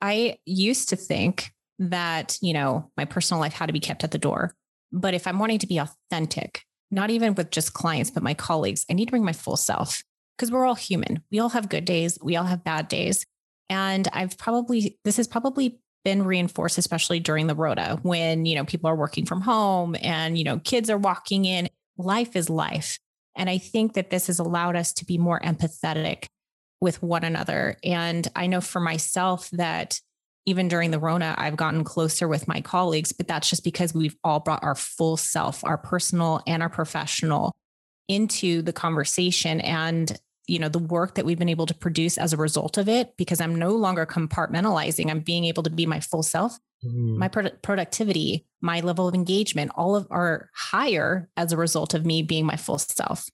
I 0.00 0.38
used 0.46 0.88
to 0.90 0.96
think 0.96 1.50
that 1.78 2.38
you 2.40 2.54
know 2.54 2.90
my 2.96 3.04
personal 3.04 3.40
life 3.40 3.52
had 3.52 3.66
to 3.66 3.72
be 3.72 3.80
kept 3.80 4.04
at 4.04 4.12
the 4.12 4.18
door, 4.18 4.54
but 4.92 5.14
if 5.14 5.26
I'm 5.26 5.38
wanting 5.38 5.58
to 5.58 5.66
be 5.66 5.78
authentic, 5.78 6.62
not 6.90 7.10
even 7.10 7.34
with 7.34 7.50
just 7.50 7.74
clients, 7.74 8.10
but 8.10 8.22
my 8.22 8.34
colleagues, 8.34 8.86
I 8.90 8.94
need 8.94 9.06
to 9.06 9.10
bring 9.10 9.24
my 9.24 9.32
full 9.32 9.56
self. 9.56 10.02
Because 10.36 10.52
we're 10.52 10.66
all 10.66 10.74
human. 10.74 11.22
We 11.32 11.38
all 11.38 11.48
have 11.48 11.70
good 11.70 11.86
days, 11.86 12.18
we 12.22 12.36
all 12.36 12.44
have 12.44 12.62
bad 12.62 12.88
days, 12.88 13.24
and 13.70 14.06
I've 14.12 14.36
probably 14.36 14.98
this 15.04 15.16
has 15.16 15.26
probably 15.26 15.80
been 16.04 16.24
reinforced 16.24 16.78
especially 16.78 17.18
during 17.18 17.48
the 17.48 17.54
Rona 17.56 17.98
when 18.02 18.46
you 18.46 18.54
know 18.54 18.64
people 18.64 18.88
are 18.88 18.94
working 18.94 19.26
from 19.26 19.40
home 19.40 19.96
and 20.02 20.38
you 20.38 20.44
know 20.44 20.60
kids 20.60 20.88
are 20.88 20.98
walking 20.98 21.44
in 21.44 21.68
life 21.98 22.36
is 22.36 22.50
life. 22.50 22.98
And 23.34 23.50
I 23.50 23.58
think 23.58 23.94
that 23.94 24.10
this 24.10 24.28
has 24.28 24.38
allowed 24.38 24.76
us 24.76 24.92
to 24.94 25.04
be 25.04 25.18
more 25.18 25.40
empathetic 25.40 26.26
with 26.80 27.02
one 27.02 27.24
another. 27.24 27.76
And 27.84 28.26
I 28.34 28.46
know 28.46 28.60
for 28.60 28.80
myself 28.80 29.50
that 29.52 30.00
even 30.46 30.68
during 30.68 30.92
the 30.92 30.98
Rona, 30.98 31.34
I've 31.36 31.56
gotten 31.56 31.82
closer 31.84 32.28
with 32.28 32.46
my 32.46 32.60
colleagues, 32.60 33.12
but 33.12 33.26
that's 33.26 33.50
just 33.50 33.64
because 33.64 33.92
we've 33.92 34.16
all 34.22 34.40
brought 34.40 34.62
our 34.62 34.76
full 34.76 35.16
self, 35.16 35.64
our 35.64 35.76
personal 35.76 36.40
and 36.46 36.62
our 36.62 36.68
professional 36.68 37.52
into 38.08 38.62
the 38.62 38.72
conversation 38.72 39.60
and 39.60 40.16
you 40.46 40.58
know 40.58 40.68
the 40.68 40.78
work 40.78 41.14
that 41.14 41.24
we've 41.24 41.38
been 41.38 41.48
able 41.48 41.66
to 41.66 41.74
produce 41.74 42.18
as 42.18 42.32
a 42.32 42.36
result 42.36 42.78
of 42.78 42.88
it 42.88 43.16
because 43.16 43.40
i'm 43.40 43.54
no 43.54 43.70
longer 43.70 44.06
compartmentalizing 44.06 45.10
i'm 45.10 45.20
being 45.20 45.44
able 45.44 45.62
to 45.62 45.70
be 45.70 45.86
my 45.86 46.00
full 46.00 46.22
self 46.22 46.58
mm. 46.84 47.16
my 47.16 47.28
pro- 47.28 47.50
productivity, 47.62 48.46
my 48.60 48.80
level 48.80 49.08
of 49.08 49.14
engagement, 49.14 49.72
all 49.74 49.96
of 49.96 50.06
are 50.10 50.50
higher 50.54 51.28
as 51.36 51.52
a 51.52 51.56
result 51.56 51.94
of 51.94 52.04
me 52.04 52.22
being 52.22 52.46
my 52.46 52.56
full 52.56 52.78
self. 52.78 53.28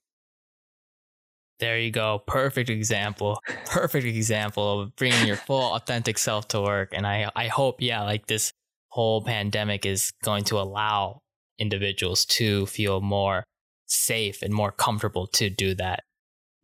There 1.59 1.79
you 1.79 1.91
go. 1.91 2.21
Perfect 2.25 2.69
example. 2.69 3.39
Perfect 3.65 4.05
example 4.05 4.81
of 4.81 4.95
bringing 4.95 5.27
your 5.27 5.37
full 5.37 5.75
authentic 5.75 6.17
self 6.17 6.47
to 6.49 6.61
work. 6.61 6.89
And 6.93 7.07
I, 7.07 7.29
I 7.35 7.47
hope, 7.47 7.81
yeah, 7.81 8.03
like 8.03 8.27
this 8.27 8.51
whole 8.89 9.23
pandemic 9.23 9.85
is 9.85 10.11
going 10.23 10.43
to 10.45 10.59
allow 10.59 11.21
individuals 11.59 12.25
to 12.25 12.65
feel 12.65 13.01
more 13.01 13.43
safe 13.85 14.41
and 14.41 14.53
more 14.53 14.71
comfortable 14.71 15.27
to 15.27 15.49
do 15.49 15.75
that. 15.75 16.03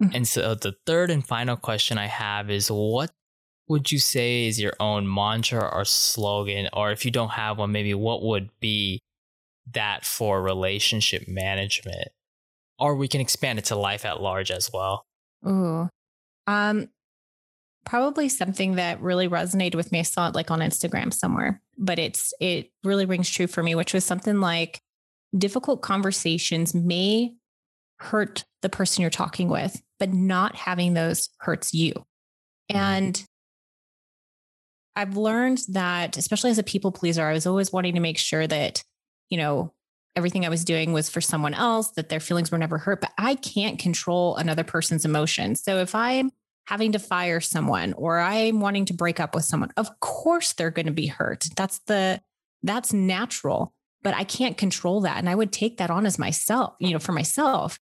Mm-hmm. 0.02 0.16
And 0.16 0.28
so 0.28 0.56
the 0.56 0.76
third 0.86 1.10
and 1.10 1.26
final 1.26 1.58
question 1.58 1.98
I 1.98 2.08
have 2.08 2.50
is 2.50 2.70
what 2.70 3.12
would 3.68 3.92
you 3.92 4.00
say 4.00 4.48
is 4.48 4.60
your 4.60 4.74
own 4.80 5.12
mantra 5.14 5.68
or 5.72 5.86
slogan? 5.86 6.70
Or 6.74 6.92
if 6.92 7.06
you 7.06 7.12
don't 7.12 7.30
have 7.30 7.58
one, 7.58 7.72
maybe 7.72 7.94
what 7.94 8.24
would 8.24 8.50
be 8.60 9.02
that 9.74 10.06
for 10.06 10.42
relationship 10.42 11.28
management? 11.28 12.10
Or 12.80 12.96
we 12.96 13.08
can 13.08 13.22
expand 13.22 13.60
it 13.60 13.66
to 13.66 13.76
life 13.76 14.06
at 14.06 14.22
large 14.22 14.52
as 14.52 14.72
well. 14.74 15.06
Ooh. 15.46 15.90
Um, 16.48 16.90
probably 17.86 18.30
something 18.30 18.76
that 18.76 19.02
really 19.02 19.28
resonated 19.28 19.76
with 19.76 19.92
me. 19.92 20.00
I 20.00 20.04
saw 20.04 20.28
it 20.28 20.36
like 20.36 20.50
on 20.50 20.60
Instagram 20.60 21.14
somewhere, 21.14 21.62
but 21.78 22.00
it's 22.00 22.34
it 22.40 22.72
really 22.84 23.06
rings 23.06 23.30
true 23.30 23.48
for 23.48 23.62
me, 23.62 23.76
which 23.76 23.94
was 23.94 24.06
something 24.06 24.40
like 24.40 24.82
difficult 25.38 25.82
conversations 25.82 26.74
may 26.74 27.34
hurt 28.00 28.46
the 28.62 28.70
person 28.70 29.02
you're 29.02 29.10
talking 29.10 29.50
with, 29.50 29.82
but 30.00 30.14
not 30.14 30.56
having 30.56 30.94
those 30.94 31.30
hurts 31.40 31.74
you. 31.74 31.94
Mm-hmm. 32.72 32.78
And 32.78 33.26
I've 34.96 35.18
learned 35.18 35.62
that, 35.70 36.18
especially 36.18 36.52
as 36.52 36.58
a 36.58 36.64
people 36.64 36.92
pleaser, 36.92 37.26
I 37.26 37.34
was 37.34 37.48
always 37.48 37.72
wanting 37.72 37.96
to 37.96 38.02
make 38.02 38.18
sure 38.18 38.46
that, 38.48 38.84
you 39.30 39.38
know, 39.38 39.74
everything 40.16 40.46
I 40.46 40.50
was 40.50 40.66
doing 40.66 40.92
was 40.92 41.10
for 41.10 41.22
someone 41.22 41.54
else, 41.54 41.92
that 41.92 42.10
their 42.10 42.20
feelings 42.20 42.52
were 42.52 42.58
never 42.58 42.78
hurt, 42.78 43.00
but 43.00 43.12
I 43.18 43.36
can't 43.36 43.80
control 43.80 44.36
another 44.36 44.64
person's 44.64 45.06
emotions. 45.06 45.64
So 45.64 45.78
if 45.78 45.96
I'm 45.96 46.32
having 46.68 46.92
to 46.92 47.00
fire 47.00 47.40
someone 47.40 47.94
or 47.94 48.20
I'm 48.20 48.60
wanting 48.60 48.86
to 48.86 48.94
break 48.94 49.20
up 49.20 49.36
with 49.36 49.46
someone, 49.46 49.72
of 49.78 50.00
course 50.00 50.54
they're 50.54 50.72
going 50.72 50.88
to 50.88 50.92
be 50.92 51.08
hurt. 51.08 51.48
That's 51.56 51.80
the, 51.88 52.22
that's 52.64 52.92
natural, 52.92 53.74
but 54.02 54.14
I 54.14 54.24
can't 54.26 54.58
control 54.58 55.02
that. 55.02 55.18
And 55.18 55.30
I 55.30 55.36
would 55.36 55.54
take 55.54 55.78
that 55.78 55.90
on 55.90 56.06
as 56.06 56.20
myself, 56.20 56.76
you 56.80 56.92
know, 56.92 57.00
for 57.00 57.14
myself. 57.14 57.80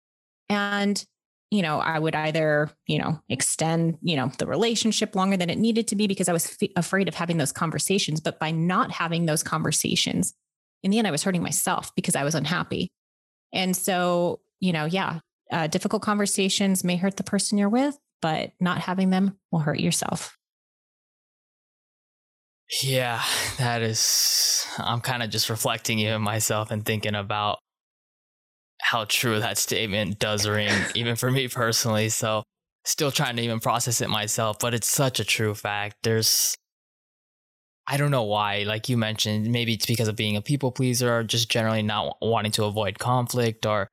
And 0.49 1.05
you 1.51 1.63
know, 1.63 1.79
I 1.79 1.99
would 1.99 2.15
either, 2.15 2.71
you 2.87 2.99
know, 2.99 3.21
extend, 3.29 3.99
you 4.03 4.17
know, 4.17 4.33
the 4.39 4.47
relationship 4.47 5.15
longer 5.15 5.37
than 5.37 5.49
it 5.49 5.59
needed 5.59 5.87
to 5.89 5.97
be 5.97 6.07
because 6.07 6.29
I 6.29 6.33
was 6.33 6.57
f- 6.61 6.69
afraid 6.75 7.07
of 7.09 7.15
having 7.15 7.37
those 7.37 7.53
conversations. 7.53 8.21
But 8.21 8.41
by 8.41 8.51
not 8.51 8.91
having 8.91 9.27
those 9.27 9.43
conversations, 9.43 10.35
in 10.83 10.91
the 10.91 10.99
end, 10.99 11.07
I 11.07 11.13
was 11.13 11.23
hurting 11.23 11.43
myself 11.43 11.95
because 11.95 12.17
I 12.17 12.25
was 12.25 12.35
unhappy. 12.35 12.91
And 13.53 13.77
so, 13.77 14.41
you 14.61 14.73
know, 14.73 14.87
yeah, 14.87 15.21
uh, 15.53 15.69
difficult 15.69 16.03
conversations 16.03 16.83
may 16.83 16.97
hurt 16.97 17.17
the 17.17 17.23
person 17.23 17.59
you're 17.59 17.69
with, 17.69 17.97
but 18.21 18.53
not 18.61 18.81
having 18.81 19.11
them 19.11 19.39
will 19.53 19.61
hurt 19.61 19.79
yourself. 19.79 20.37
Yeah, 22.83 23.23
that 23.59 23.83
is, 23.83 24.67
I'm 24.79 25.01
kind 25.01 25.23
of 25.23 25.31
just 25.31 25.49
reflecting 25.49 26.01
even 26.01 26.23
myself 26.23 26.73
and 26.73 26.85
thinking 26.85 27.15
about 27.15 27.61
how 28.87 29.05
true 29.05 29.41
that 29.41 29.59
statement 29.59 30.21
does 30.21 30.47
ring, 30.47 30.71
even 30.95 31.17
for 31.17 31.31
me 31.31 31.49
personally. 31.49 32.09
So, 32.09 32.45
still 32.85 33.11
trying 33.11 33.35
to 33.35 33.43
even 33.43 33.59
process 33.59 34.01
it 34.01 34.09
myself, 34.09 34.61
but 34.61 34.73
it's 34.73 34.87
such 34.87 35.19
a 35.19 35.25
true 35.25 35.55
fact. 35.55 35.97
There's, 36.05 36.55
I 37.89 37.97
don't 37.97 38.13
know 38.13 38.23
why, 38.23 38.63
like 38.63 38.89
you 38.89 38.97
mentioned, 38.97 39.51
maybe 39.51 39.75
it's 39.75 39.87
because 39.87 40.07
of 40.07 40.15
being 40.15 40.37
a 40.37 40.41
people 40.41 40.71
pleaser 40.71 41.13
or 41.13 41.25
just 41.25 41.51
generally 41.51 41.83
not 41.83 42.17
wanting 42.23 42.53
to 42.53 42.65
avoid 42.65 43.01
conflict 43.01 43.67
or 43.67 43.89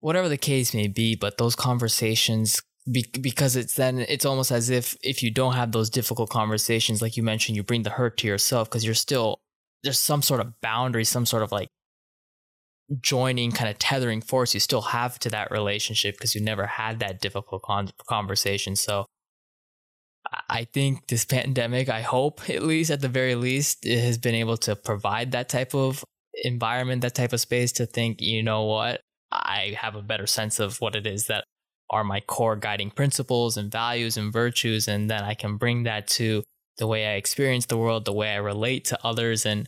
whatever 0.00 0.28
the 0.28 0.36
case 0.36 0.74
may 0.74 0.88
be. 0.88 1.14
But 1.14 1.38
those 1.38 1.54
conversations, 1.54 2.60
because 2.90 3.54
it's 3.54 3.74
then, 3.74 4.00
it's 4.00 4.24
almost 4.24 4.50
as 4.50 4.68
if 4.68 4.96
if 5.04 5.22
you 5.22 5.30
don't 5.30 5.54
have 5.54 5.70
those 5.70 5.90
difficult 5.90 6.28
conversations, 6.28 7.02
like 7.02 7.16
you 7.16 7.22
mentioned, 7.22 7.54
you 7.54 7.62
bring 7.62 7.84
the 7.84 7.90
hurt 7.90 8.16
to 8.18 8.26
yourself 8.26 8.68
because 8.68 8.84
you're 8.84 8.94
still, 8.94 9.38
there's 9.84 9.98
some 10.00 10.22
sort 10.22 10.40
of 10.40 10.60
boundary, 10.60 11.04
some 11.04 11.24
sort 11.24 11.44
of 11.44 11.52
like 11.52 11.68
joining 13.00 13.52
kind 13.52 13.70
of 13.70 13.78
tethering 13.78 14.20
force 14.20 14.54
you 14.54 14.60
still 14.60 14.82
have 14.82 15.18
to 15.18 15.30
that 15.30 15.50
relationship 15.50 16.16
because 16.16 16.34
you 16.34 16.40
never 16.40 16.66
had 16.66 16.98
that 17.00 17.20
difficult 17.20 17.62
con- 17.62 17.90
conversation. 18.08 18.76
So 18.76 19.06
i 20.48 20.64
think 20.72 21.08
this 21.08 21.24
pandemic 21.36 21.88
i 21.88 22.00
hope 22.00 22.48
at 22.48 22.62
least 22.62 22.92
at 22.92 23.00
the 23.00 23.08
very 23.08 23.34
least 23.34 23.84
it 23.84 24.00
has 24.00 24.16
been 24.16 24.36
able 24.36 24.56
to 24.56 24.76
provide 24.76 25.32
that 25.32 25.48
type 25.48 25.74
of 25.74 26.04
environment 26.44 27.02
that 27.02 27.14
type 27.14 27.32
of 27.32 27.40
space 27.40 27.72
to 27.72 27.86
think 27.86 28.20
you 28.20 28.42
know 28.42 28.64
what? 28.64 29.00
I 29.30 29.76
have 29.80 29.96
a 29.96 30.02
better 30.02 30.26
sense 30.26 30.58
of 30.58 30.80
what 30.80 30.94
it 30.94 31.06
is 31.06 31.26
that 31.26 31.44
are 31.90 32.04
my 32.04 32.20
core 32.20 32.56
guiding 32.56 32.90
principles 32.90 33.56
and 33.56 33.70
values 33.70 34.16
and 34.16 34.32
virtues 34.32 34.88
and 34.88 35.10
then 35.10 35.22
i 35.22 35.34
can 35.34 35.56
bring 35.56 35.82
that 35.82 36.06
to 36.06 36.42
the 36.78 36.86
way 36.86 37.06
i 37.06 37.14
experience 37.14 37.66
the 37.66 37.76
world 37.76 38.04
the 38.04 38.12
way 38.12 38.30
i 38.30 38.36
relate 38.36 38.84
to 38.86 38.98
others 39.04 39.44
and 39.44 39.66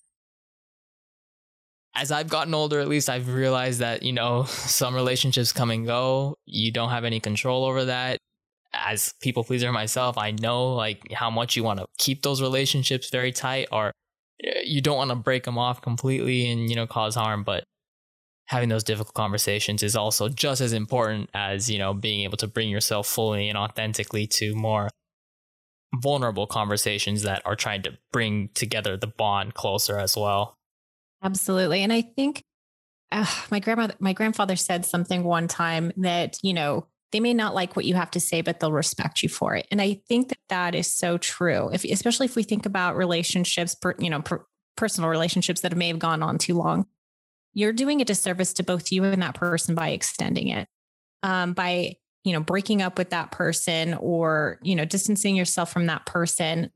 as 1.95 2.11
I've 2.11 2.29
gotten 2.29 2.55
older, 2.55 2.81
at 2.81 2.89
least 2.89 3.09
I've 3.09 3.33
realized 3.33 3.81
that, 3.81 4.03
you 4.03 4.13
know, 4.13 4.45
some 4.49 4.95
relationships 4.95 5.53
come 5.53 5.71
and 5.71 5.87
go. 5.87 6.37
You 6.47 6.73
don't 6.73 6.91
have 6.91 7.05
any 7.05 7.21
control 7.21 7.65
over 7.65 7.87
that. 7.87 8.19
As 8.73 9.15
people 9.21 9.45
pleaser 9.45 9.71
myself, 9.71 10.19
I 10.19 10.33
know 10.33 10.75
like 10.75 11.13
how 11.13 11.31
much 11.31 11.57
you 11.57 11.63
want 11.63 11.79
to 11.79 11.87
keep 11.99 12.23
those 12.23 12.43
relationships 12.43 13.09
very 13.11 13.31
tight 13.31 13.69
or 13.71 13.93
eh, 14.43 14.63
you 14.65 14.81
don't 14.81 14.97
want 14.97 15.11
to 15.11 15.17
break 15.17 15.45
them 15.45 15.59
off 15.59 15.81
completely 15.81 16.51
and, 16.51 16.69
you 16.69 16.75
know, 16.75 16.87
cause 16.87 17.15
harm. 17.15 17.45
But 17.45 17.63
having 18.47 18.69
those 18.69 18.83
difficult 18.83 19.15
conversations 19.15 19.85
is 19.85 19.95
also 19.95 20.29
just 20.29 20.61
as 20.61 20.73
important 20.73 21.31
as, 21.35 21.71
you 21.71 21.79
know, 21.79 21.95
being 21.95 22.23
able 22.23 22.37
to 22.39 22.49
bring 22.49 22.69
yourself 22.69 23.07
fully 23.07 23.49
and 23.49 23.57
authentically 23.57 24.27
to 24.27 24.57
more 24.57 24.91
vulnerable 26.03 26.49
conversations 26.49 27.23
that 27.23 27.43
are 27.45 27.55
trying 27.55 27.83
to 27.83 27.93
bring 28.13 28.49
together 28.55 28.97
the 28.97 29.07
bond 29.07 29.55
closer 29.55 29.99
as 30.01 30.17
well. 30.17 30.57
Absolutely. 31.25 31.83
And 31.83 31.93
I 31.93 32.03
think 32.03 32.45
uh, 33.11 33.27
my 33.51 33.59
grandmother, 33.59 33.95
my 33.99 34.13
grandfather 34.13 34.57
said 34.57 34.85
something 34.85 35.25
one 35.25 35.49
time 35.49 35.91
that, 35.97 36.37
you 36.43 36.53
know, 36.53 36.87
they 37.13 37.21
may 37.21 37.33
not 37.33 37.55
like 37.55 37.77
what 37.77 37.85
you 37.85 37.95
have 37.95 38.11
to 38.11 38.21
say, 38.21 38.43
but 38.43 38.61
they'll 38.61 38.73
respect 38.73 39.23
you 39.23 39.29
for 39.29 39.55
it. 39.55 39.67
And 39.71 39.81
I 39.81 40.01
think 40.09 40.29
that 40.29 40.39
that 40.49 40.75
is 40.75 40.93
so 40.93 41.17
true. 41.17 41.71
If, 41.73 41.85
especially 41.85 42.27
if 42.27 42.37
we 42.37 42.43
think 42.43 42.67
about 42.67 42.97
relationships, 42.97 43.75
per, 43.75 43.95
you 43.99 44.11
know, 44.11 44.21
per, 44.21 44.45
personal 44.77 45.09
relationships 45.09 45.61
that 45.63 45.77
may 45.77 45.89
have 45.89 46.01
gone 46.01 46.23
on 46.23 46.39
too 46.39 46.55
long, 46.55 46.87
you're 47.55 47.73
doing 47.73 48.01
a 48.01 48.05
disservice 48.05 48.53
to 48.55 48.65
both 48.65 48.91
you 48.91 49.05
and 49.05 49.23
that 49.23 49.37
person 49.37 49.77
by 49.77 49.91
extending 49.91 50.49
it, 50.49 50.69
um, 51.23 51.53
by 51.53 51.95
you 52.25 52.33
know 52.33 52.41
breaking 52.41 52.83
up 52.83 52.99
with 52.99 53.11
that 53.11 53.31
person 53.31 53.95
or 53.95 54.59
you 54.63 54.75
know 54.75 54.85
distancing 54.85 55.37
yourself 55.37 55.73
from 55.73 55.87
that 55.87 56.05
person. 56.05 56.71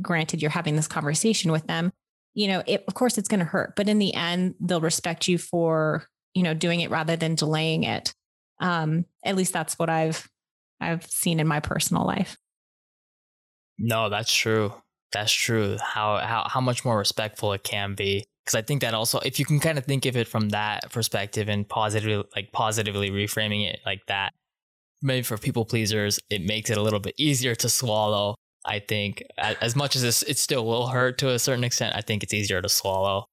Granted, 0.00 0.40
you're 0.40 0.50
having 0.50 0.76
this 0.76 0.88
conversation 0.88 1.52
with 1.52 1.66
them 1.66 1.92
you 2.34 2.48
know, 2.48 2.62
it, 2.66 2.84
of 2.86 2.94
course 2.94 3.18
it's 3.18 3.28
going 3.28 3.40
to 3.40 3.46
hurt, 3.46 3.74
but 3.76 3.88
in 3.88 3.98
the 3.98 4.14
end, 4.14 4.54
they'll 4.60 4.80
respect 4.80 5.28
you 5.28 5.38
for, 5.38 6.06
you 6.34 6.42
know, 6.42 6.54
doing 6.54 6.80
it 6.80 6.90
rather 6.90 7.16
than 7.16 7.34
delaying 7.34 7.84
it. 7.84 8.14
Um, 8.60 9.04
at 9.24 9.36
least 9.36 9.52
that's 9.52 9.78
what 9.78 9.90
I've, 9.90 10.28
I've 10.80 11.06
seen 11.06 11.40
in 11.40 11.46
my 11.46 11.60
personal 11.60 12.04
life. 12.04 12.36
No, 13.78 14.08
that's 14.08 14.32
true. 14.32 14.72
That's 15.12 15.32
true. 15.32 15.76
How, 15.80 16.18
how, 16.18 16.46
how 16.48 16.60
much 16.60 16.84
more 16.84 16.98
respectful 16.98 17.52
it 17.52 17.64
can 17.64 17.94
be. 17.94 18.26
Cause 18.46 18.54
I 18.54 18.62
think 18.62 18.80
that 18.80 18.94
also, 18.94 19.18
if 19.20 19.38
you 19.38 19.44
can 19.44 19.60
kind 19.60 19.78
of 19.78 19.84
think 19.84 20.06
of 20.06 20.16
it 20.16 20.26
from 20.26 20.50
that 20.50 20.90
perspective 20.90 21.48
and 21.48 21.68
positively, 21.68 22.24
like 22.34 22.50
positively 22.52 23.10
reframing 23.10 23.68
it 23.68 23.80
like 23.84 24.00
that, 24.06 24.32
maybe 25.02 25.22
for 25.22 25.38
people 25.38 25.64
pleasers, 25.64 26.18
it 26.30 26.42
makes 26.42 26.70
it 26.70 26.78
a 26.78 26.82
little 26.82 27.00
bit 27.00 27.14
easier 27.18 27.54
to 27.56 27.68
swallow 27.68 28.34
I 28.64 28.80
think 28.80 29.22
as 29.38 29.74
much 29.76 29.96
as 29.96 30.02
this, 30.02 30.22
it 30.22 30.38
still 30.38 30.66
will 30.66 30.88
hurt 30.88 31.18
to 31.18 31.30
a 31.30 31.38
certain 31.38 31.64
extent, 31.64 31.96
I 31.96 32.00
think 32.00 32.22
it's 32.22 32.34
easier 32.34 32.60
to 32.60 32.68
swallow. 32.68 33.26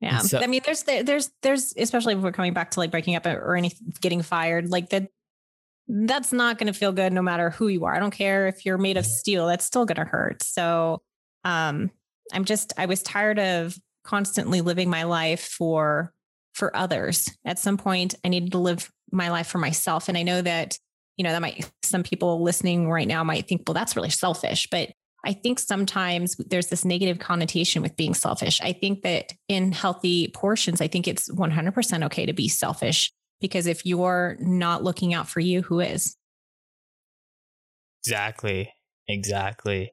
Yeah. 0.00 0.18
So, 0.18 0.40
I 0.40 0.48
mean, 0.48 0.62
there's, 0.64 0.82
there's, 0.82 1.30
there's, 1.42 1.74
especially 1.76 2.14
if 2.14 2.20
we're 2.20 2.32
coming 2.32 2.52
back 2.52 2.72
to 2.72 2.80
like 2.80 2.90
breaking 2.90 3.14
up 3.14 3.24
or 3.24 3.54
any 3.54 3.72
getting 4.00 4.20
fired, 4.22 4.68
like 4.68 4.90
that, 4.90 5.08
that's 5.88 6.32
not 6.32 6.58
going 6.58 6.72
to 6.72 6.78
feel 6.78 6.92
good 6.92 7.12
no 7.12 7.22
matter 7.22 7.50
who 7.50 7.68
you 7.68 7.84
are. 7.84 7.94
I 7.94 8.00
don't 8.00 8.10
care 8.10 8.48
if 8.48 8.66
you're 8.66 8.78
made 8.78 8.96
of 8.96 9.06
steel, 9.06 9.46
that's 9.46 9.64
still 9.64 9.84
going 9.84 9.96
to 9.96 10.04
hurt. 10.04 10.42
So, 10.42 11.02
um, 11.44 11.90
I'm 12.32 12.44
just, 12.44 12.72
I 12.76 12.86
was 12.86 13.02
tired 13.02 13.38
of 13.38 13.76
constantly 14.04 14.60
living 14.60 14.90
my 14.90 15.04
life 15.04 15.42
for, 15.42 16.12
for 16.54 16.76
others. 16.76 17.28
At 17.44 17.58
some 17.58 17.76
point, 17.76 18.14
I 18.24 18.28
needed 18.28 18.52
to 18.52 18.58
live 18.58 18.90
my 19.12 19.30
life 19.30 19.46
for 19.46 19.58
myself. 19.58 20.08
And 20.08 20.18
I 20.18 20.22
know 20.22 20.42
that 20.42 20.78
you 21.22 21.28
know, 21.28 21.34
that 21.34 21.40
might, 21.40 21.70
some 21.84 22.02
people 22.02 22.42
listening 22.42 22.90
right 22.90 23.06
now 23.06 23.22
might 23.22 23.46
think, 23.46 23.62
well, 23.64 23.74
that's 23.74 23.94
really 23.94 24.10
selfish. 24.10 24.66
But 24.68 24.90
I 25.24 25.34
think 25.34 25.60
sometimes 25.60 26.34
there's 26.34 26.66
this 26.66 26.84
negative 26.84 27.20
connotation 27.20 27.80
with 27.80 27.94
being 27.94 28.12
selfish. 28.12 28.60
I 28.60 28.72
think 28.72 29.02
that 29.02 29.32
in 29.46 29.70
healthy 29.70 30.32
portions, 30.34 30.80
I 30.80 30.88
think 30.88 31.06
it's 31.06 31.30
100% 31.30 32.04
okay 32.06 32.26
to 32.26 32.32
be 32.32 32.48
selfish 32.48 33.12
because 33.40 33.68
if 33.68 33.86
you're 33.86 34.36
not 34.40 34.82
looking 34.82 35.14
out 35.14 35.28
for 35.28 35.38
you, 35.38 35.62
who 35.62 35.78
is? 35.78 36.16
Exactly. 38.04 38.72
Exactly. 39.06 39.92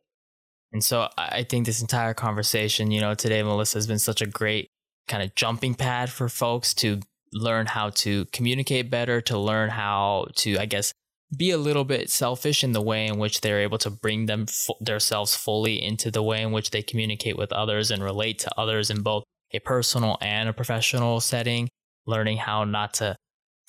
And 0.74 0.84
so 0.84 1.10
I 1.16 1.44
think 1.44 1.68
this 1.68 1.82
entire 1.82 2.16
conversation, 2.16 2.90
you 2.90 3.02
know, 3.02 3.14
today, 3.14 3.44
Melissa 3.44 3.78
has 3.78 3.86
been 3.86 4.00
such 4.00 4.24
a 4.24 4.26
great 4.26 4.72
kind 5.08 5.22
of 5.22 5.36
jumping 5.36 5.76
pad 5.76 6.10
for 6.10 6.28
folks 6.28 6.74
to 6.76 7.02
learn 7.34 7.68
how 7.68 7.92
to 7.92 8.26
communicate 8.32 8.90
better, 8.90 9.22
to 9.22 9.38
learn 9.38 9.70
how 9.70 10.26
to, 10.38 10.58
I 10.58 10.66
guess, 10.66 10.92
be 11.36 11.52
a 11.52 11.58
little 11.58 11.84
bit 11.84 12.10
selfish 12.10 12.64
in 12.64 12.72
the 12.72 12.82
way 12.82 13.06
in 13.06 13.20
which 13.20 13.42
they're 13.42 13.62
able 13.62 13.78
to 13.78 13.90
bring 13.90 14.26
them 14.26 14.48
themselves 14.82 15.36
fully 15.36 15.82
into 15.82 16.10
the 16.10 16.24
way 16.24 16.42
in 16.42 16.52
which 16.52 16.72
they 16.72 16.82
communicate 16.82 17.38
with 17.38 17.52
others 17.52 17.92
and 17.92 18.04
relate 18.04 18.40
to 18.40 18.60
others 18.60 18.90
in 18.90 19.04
both 19.04 19.24
a 19.54 19.60
personal 19.60 20.18
and 20.22 20.50
a 20.50 20.54
professional 20.54 21.20
setting 21.20 21.70
learning 22.08 22.38
how 22.38 22.64
not 22.64 22.94
to 22.96 23.16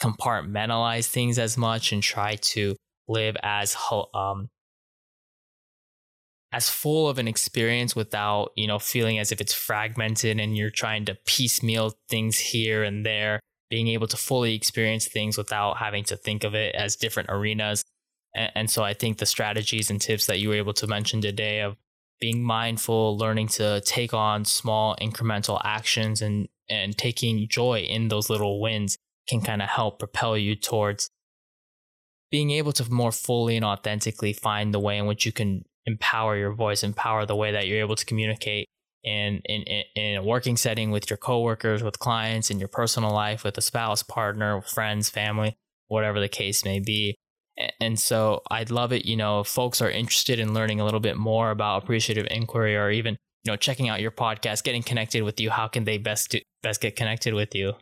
compartmentalize 0.00 1.06
things 1.06 1.38
as 1.38 1.58
much 1.58 1.92
and 1.92 2.02
try 2.02 2.34
to 2.36 2.74
live 3.08 3.36
as 3.42 3.76
um 4.14 4.48
as 6.52 6.68
full 6.68 7.08
of 7.08 7.18
an 7.18 7.28
experience 7.28 7.94
without 7.94 8.50
you 8.56 8.66
know 8.66 8.78
feeling 8.78 9.18
as 9.18 9.30
if 9.30 9.40
it's 9.40 9.52
fragmented 9.52 10.40
and 10.40 10.56
you're 10.56 10.70
trying 10.70 11.04
to 11.04 11.16
piecemeal 11.26 11.92
things 12.08 12.38
here 12.38 12.82
and 12.82 13.04
there 13.04 13.40
being 13.70 13.88
able 13.88 14.08
to 14.08 14.16
fully 14.16 14.54
experience 14.54 15.06
things 15.06 15.38
without 15.38 15.78
having 15.78 16.04
to 16.04 16.16
think 16.16 16.44
of 16.44 16.54
it 16.54 16.74
as 16.74 16.96
different 16.96 17.30
arenas. 17.30 17.84
And, 18.34 18.52
and, 18.54 18.70
so 18.70 18.82
I 18.82 18.94
think 18.94 19.18
the 19.18 19.26
strategies 19.26 19.90
and 19.90 20.00
tips 20.00 20.26
that 20.26 20.40
you 20.40 20.48
were 20.48 20.56
able 20.56 20.74
to 20.74 20.86
mention 20.86 21.20
today 21.20 21.60
of 21.60 21.76
being 22.20 22.42
mindful, 22.42 23.16
learning 23.16 23.48
to 23.48 23.80
take 23.82 24.12
on 24.12 24.44
small 24.44 24.96
incremental 25.00 25.60
actions 25.64 26.20
and, 26.20 26.48
and 26.68 26.98
taking 26.98 27.48
joy 27.48 27.80
in 27.80 28.08
those 28.08 28.28
little 28.28 28.60
wins 28.60 28.98
can 29.28 29.40
kind 29.40 29.62
of 29.62 29.68
help 29.68 30.00
propel 30.00 30.36
you 30.36 30.56
towards 30.56 31.10
being 32.30 32.50
able 32.50 32.72
to 32.72 32.92
more 32.92 33.12
fully 33.12 33.56
and 33.56 33.64
authentically 33.64 34.32
find 34.32 34.74
the 34.74 34.80
way 34.80 34.98
in 34.98 35.06
which 35.06 35.24
you 35.24 35.32
can 35.32 35.64
empower 35.86 36.36
your 36.36 36.52
voice, 36.52 36.82
empower 36.82 37.24
the 37.24 37.36
way 37.36 37.52
that 37.52 37.66
you're 37.66 37.80
able 37.80 37.96
to 37.96 38.04
communicate 38.04 38.68
in, 39.02 39.40
in, 39.44 39.84
in 39.94 40.16
a 40.16 40.22
working 40.22 40.56
setting 40.56 40.90
with 40.90 41.08
your 41.08 41.16
coworkers, 41.16 41.82
with 41.82 41.98
clients, 41.98 42.50
in 42.50 42.58
your 42.58 42.68
personal 42.68 43.12
life, 43.12 43.44
with 43.44 43.56
a 43.58 43.62
spouse, 43.62 44.02
partner, 44.02 44.60
friends, 44.62 45.08
family, 45.08 45.56
whatever 45.88 46.20
the 46.20 46.28
case 46.28 46.64
may 46.64 46.80
be. 46.80 47.16
And 47.78 47.98
so 47.98 48.42
I'd 48.50 48.70
love 48.70 48.92
it, 48.92 49.04
you 49.04 49.16
know, 49.16 49.40
if 49.40 49.46
folks 49.46 49.82
are 49.82 49.90
interested 49.90 50.38
in 50.38 50.54
learning 50.54 50.80
a 50.80 50.84
little 50.84 51.00
bit 51.00 51.16
more 51.16 51.50
about 51.50 51.82
appreciative 51.82 52.26
inquiry 52.30 52.76
or 52.76 52.90
even, 52.90 53.18
you 53.44 53.52
know, 53.52 53.56
checking 53.56 53.88
out 53.88 54.00
your 54.00 54.10
podcast, 54.10 54.64
getting 54.64 54.82
connected 54.82 55.22
with 55.22 55.40
you, 55.40 55.50
how 55.50 55.68
can 55.68 55.84
they 55.84 55.98
best 55.98 56.30
do, 56.30 56.40
best 56.62 56.80
get 56.80 56.96
connected 56.96 57.34
with 57.34 57.54
you? 57.54 57.74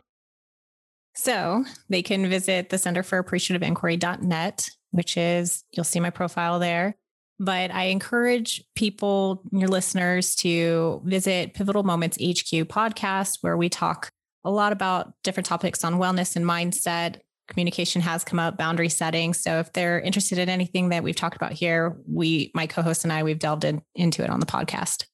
So 1.15 1.63
they 1.89 2.01
can 2.01 2.29
visit 2.29 2.69
the 2.69 2.77
Center 2.77 3.03
for 3.03 3.19
Appreciative 3.19 3.61
Inquiry.net, 3.61 4.69
which 4.91 5.17
is, 5.17 5.63
you'll 5.71 5.83
see 5.83 5.99
my 5.99 6.09
profile 6.09 6.59
there. 6.59 6.95
But 7.39 7.71
I 7.71 7.85
encourage 7.85 8.63
people, 8.75 9.43
your 9.51 9.69
listeners, 9.69 10.35
to 10.37 11.01
visit 11.05 11.53
Pivotal 11.53 11.83
Moments 11.83 12.17
HQ 12.17 12.67
podcast, 12.67 13.37
where 13.41 13.55
we 13.55 13.69
talk 13.69 14.09
a 14.43 14.51
lot 14.51 14.73
about 14.73 15.13
different 15.23 15.47
topics 15.47 15.83
on 15.83 15.95
wellness 15.95 16.35
and 16.35 16.45
mindset. 16.45 17.19
Communication 17.47 18.01
has 18.01 18.23
come 18.23 18.39
up, 18.39 18.57
boundary 18.57 18.89
setting. 18.89 19.33
So 19.33 19.59
if 19.59 19.73
they're 19.73 19.99
interested 19.99 20.37
in 20.37 20.49
anything 20.49 20.89
that 20.89 21.03
we've 21.03 21.15
talked 21.15 21.35
about 21.35 21.53
here, 21.53 21.97
we, 22.07 22.51
my 22.53 22.67
co-host 22.67 23.03
and 23.03 23.13
I, 23.13 23.23
we've 23.23 23.39
delved 23.39 23.63
in, 23.63 23.81
into 23.95 24.23
it 24.23 24.29
on 24.29 24.39
the 24.39 24.45
podcast. 24.45 25.05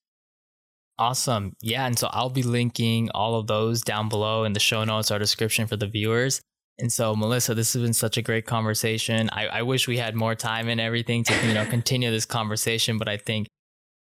Awesome. 0.98 1.54
Yeah. 1.62 1.86
And 1.86 1.98
so 1.98 2.08
I'll 2.12 2.30
be 2.30 2.44
linking 2.44 3.10
all 3.12 3.36
of 3.36 3.48
those 3.48 3.82
down 3.82 4.10
below 4.10 4.46
in 4.46 4.54
the 4.54 4.60
show 4.60 4.84
notes 4.84 5.12
or 5.12 5.20
description 5.20 5.68
for 5.68 5.76
the 5.76 5.88
viewers. 5.88 6.42
And 6.78 6.92
so, 6.92 7.16
Melissa, 7.16 7.56
this 7.56 7.74
has 7.74 7.82
been 7.82 7.94
such 7.94 8.18
a 8.18 8.22
great 8.22 8.46
conversation. 8.46 9.30
I, 9.32 9.48
I 9.48 9.62
wish 9.62 9.88
we 9.88 9.98
had 9.98 10.14
more 10.14 10.36
time 10.36 10.68
and 10.68 10.82
everything 10.82 11.24
to, 11.24 11.48
you 11.48 11.54
know, 11.54 11.66
continue 11.70 12.12
this 12.12 12.26
conversation, 12.26 12.98
but 12.98 13.08
I 13.08 13.18
think, 13.18 13.48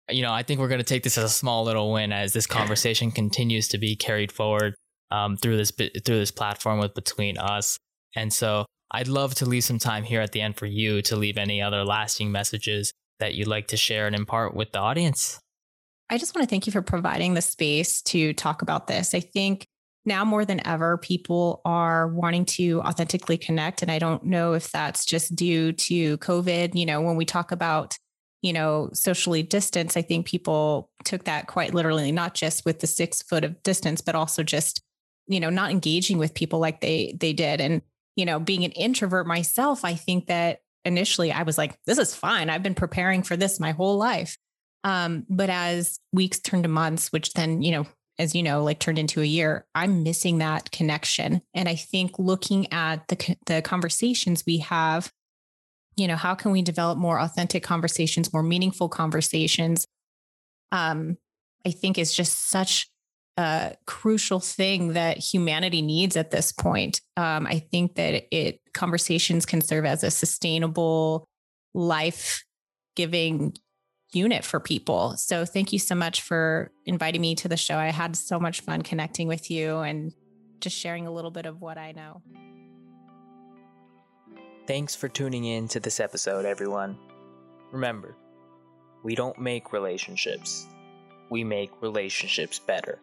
you 0.09 0.21
know, 0.21 0.33
I 0.33 0.43
think 0.43 0.59
we're 0.59 0.67
going 0.67 0.79
to 0.79 0.85
take 0.85 1.03
this 1.03 1.17
as 1.17 1.23
a 1.23 1.29
small 1.29 1.63
little 1.63 1.93
win 1.93 2.11
as 2.11 2.33
this 2.33 2.47
conversation 2.47 3.11
continues 3.11 3.67
to 3.69 3.77
be 3.77 3.95
carried 3.95 4.31
forward 4.31 4.75
um, 5.11 5.37
through 5.37 5.57
this 5.57 5.71
through 5.71 6.19
this 6.19 6.31
platform 6.31 6.79
with 6.79 6.93
between 6.93 7.37
us. 7.37 7.77
And 8.15 8.33
so, 8.33 8.65
I'd 8.91 9.07
love 9.07 9.35
to 9.35 9.45
leave 9.45 9.63
some 9.63 9.79
time 9.79 10.03
here 10.03 10.21
at 10.21 10.31
the 10.31 10.41
end 10.41 10.57
for 10.57 10.65
you 10.65 11.01
to 11.03 11.15
leave 11.15 11.37
any 11.37 11.61
other 11.61 11.85
lasting 11.85 12.31
messages 12.31 12.91
that 13.19 13.35
you'd 13.35 13.47
like 13.47 13.67
to 13.67 13.77
share 13.77 14.07
and 14.07 14.15
impart 14.15 14.55
with 14.55 14.71
the 14.71 14.79
audience. 14.79 15.39
I 16.09 16.17
just 16.17 16.33
want 16.33 16.47
to 16.47 16.49
thank 16.49 16.65
you 16.65 16.73
for 16.73 16.81
providing 16.81 17.35
the 17.35 17.41
space 17.41 18.01
to 18.03 18.33
talk 18.33 18.63
about 18.63 18.87
this. 18.87 19.13
I 19.13 19.19
think 19.19 19.67
now 20.05 20.25
more 20.25 20.45
than 20.45 20.65
ever, 20.65 20.97
people 20.97 21.61
are 21.65 22.07
wanting 22.07 22.45
to 22.45 22.81
authentically 22.81 23.37
connect. 23.37 23.81
And 23.81 23.91
I 23.91 23.99
don't 23.99 24.23
know 24.23 24.53
if 24.53 24.71
that's 24.71 25.05
just 25.05 25.35
due 25.35 25.73
to 25.73 26.17
COVID. 26.19 26.75
You 26.75 26.85
know, 26.85 27.01
when 27.01 27.15
we 27.15 27.25
talk 27.25 27.51
about, 27.51 27.97
you 28.41 28.53
know, 28.53 28.89
socially 28.93 29.43
distance, 29.43 29.97
I 29.97 30.01
think 30.01 30.25
people 30.25 30.89
took 31.03 31.25
that 31.25 31.47
quite 31.47 31.73
literally, 31.73 32.11
not 32.11 32.33
just 32.33 32.65
with 32.65 32.79
the 32.79 32.87
six 32.87 33.21
foot 33.21 33.43
of 33.43 33.61
distance, 33.63 34.01
but 34.01 34.15
also 34.15 34.41
just, 34.43 34.81
you 35.27 35.39
know, 35.39 35.49
not 35.49 35.71
engaging 35.71 36.17
with 36.17 36.33
people 36.33 36.59
like 36.59 36.81
they 36.81 37.15
they 37.19 37.33
did. 37.33 37.59
And, 37.59 37.81
you 38.15 38.25
know, 38.25 38.39
being 38.39 38.63
an 38.63 38.71
introvert 38.71 39.27
myself, 39.27 39.83
I 39.83 39.95
think 39.95 40.27
that 40.27 40.59
initially 40.85 41.31
I 41.31 41.43
was 41.43 41.57
like, 41.57 41.77
this 41.85 41.97
is 41.97 42.15
fine. 42.15 42.49
I've 42.49 42.63
been 42.63 42.73
preparing 42.73 43.21
for 43.21 43.35
this 43.35 43.59
my 43.59 43.71
whole 43.71 43.97
life. 43.97 44.37
Um, 44.85 45.25
but 45.29 45.49
as 45.49 45.99
weeks 46.13 46.39
turned 46.39 46.63
to 46.63 46.69
months, 46.69 47.11
which 47.11 47.33
then, 47.33 47.61
you 47.61 47.71
know, 47.73 47.85
as 48.19 48.35
you 48.35 48.43
know, 48.43 48.63
like 48.63 48.79
turned 48.79 48.99
into 48.99 49.21
a 49.21 49.25
year, 49.25 49.65
I'm 49.73 50.03
missing 50.03 50.39
that 50.39 50.71
connection. 50.71 51.41
And 51.53 51.69
I 51.69 51.75
think 51.75 52.19
looking 52.19 52.71
at 52.71 53.07
the, 53.07 53.37
the 53.45 53.61
conversations 53.61 54.43
we 54.45 54.57
have, 54.57 55.11
you 55.95 56.07
know, 56.07 56.17
how 56.17 56.35
can 56.35 56.51
we 56.51 56.61
develop 56.61 56.97
more 56.97 57.19
authentic 57.19 57.63
conversations, 57.63 58.33
more 58.33 58.43
meaningful 58.43 58.89
conversations? 58.89 59.87
Um, 60.73 61.17
I 61.65 61.71
think 61.71 61.97
is 61.97 62.13
just 62.13 62.49
such 62.49 62.89
a 63.37 63.75
crucial 63.87 64.41
thing 64.41 64.93
that 64.93 65.17
humanity 65.17 65.81
needs 65.81 66.17
at 66.17 66.29
this 66.29 66.51
point. 66.51 66.99
Um, 67.15 67.47
I 67.47 67.59
think 67.59 67.95
that 67.95 68.25
it 68.35 68.59
conversations 68.73 69.45
can 69.45 69.61
serve 69.61 69.85
as 69.85 70.03
a 70.03 70.11
sustainable, 70.11 71.25
life 71.73 72.43
giving 72.95 73.53
unit 74.11 74.43
for 74.43 74.59
people. 74.59 75.15
So 75.17 75.45
thank 75.45 75.71
you 75.71 75.79
so 75.79 75.95
much 75.95 76.21
for 76.21 76.71
inviting 76.85 77.21
me 77.21 77.35
to 77.35 77.47
the 77.47 77.57
show. 77.57 77.77
I 77.77 77.87
had 77.87 78.15
so 78.15 78.39
much 78.39 78.61
fun 78.61 78.81
connecting 78.81 79.27
with 79.27 79.51
you 79.51 79.77
and 79.79 80.13
just 80.59 80.77
sharing 80.77 81.07
a 81.07 81.11
little 81.11 81.31
bit 81.31 81.45
of 81.45 81.61
what 81.61 81.77
I 81.77 81.91
know. 81.91 82.21
Thanks 84.67 84.95
for 84.95 85.07
tuning 85.07 85.45
in 85.45 85.67
to 85.69 85.79
this 85.79 85.99
episode, 85.99 86.45
everyone. 86.45 86.97
Remember, 87.71 88.15
we 89.03 89.15
don't 89.15 89.39
make 89.39 89.73
relationships, 89.73 90.67
we 91.29 91.43
make 91.43 91.71
relationships 91.81 92.59
better. 92.59 92.99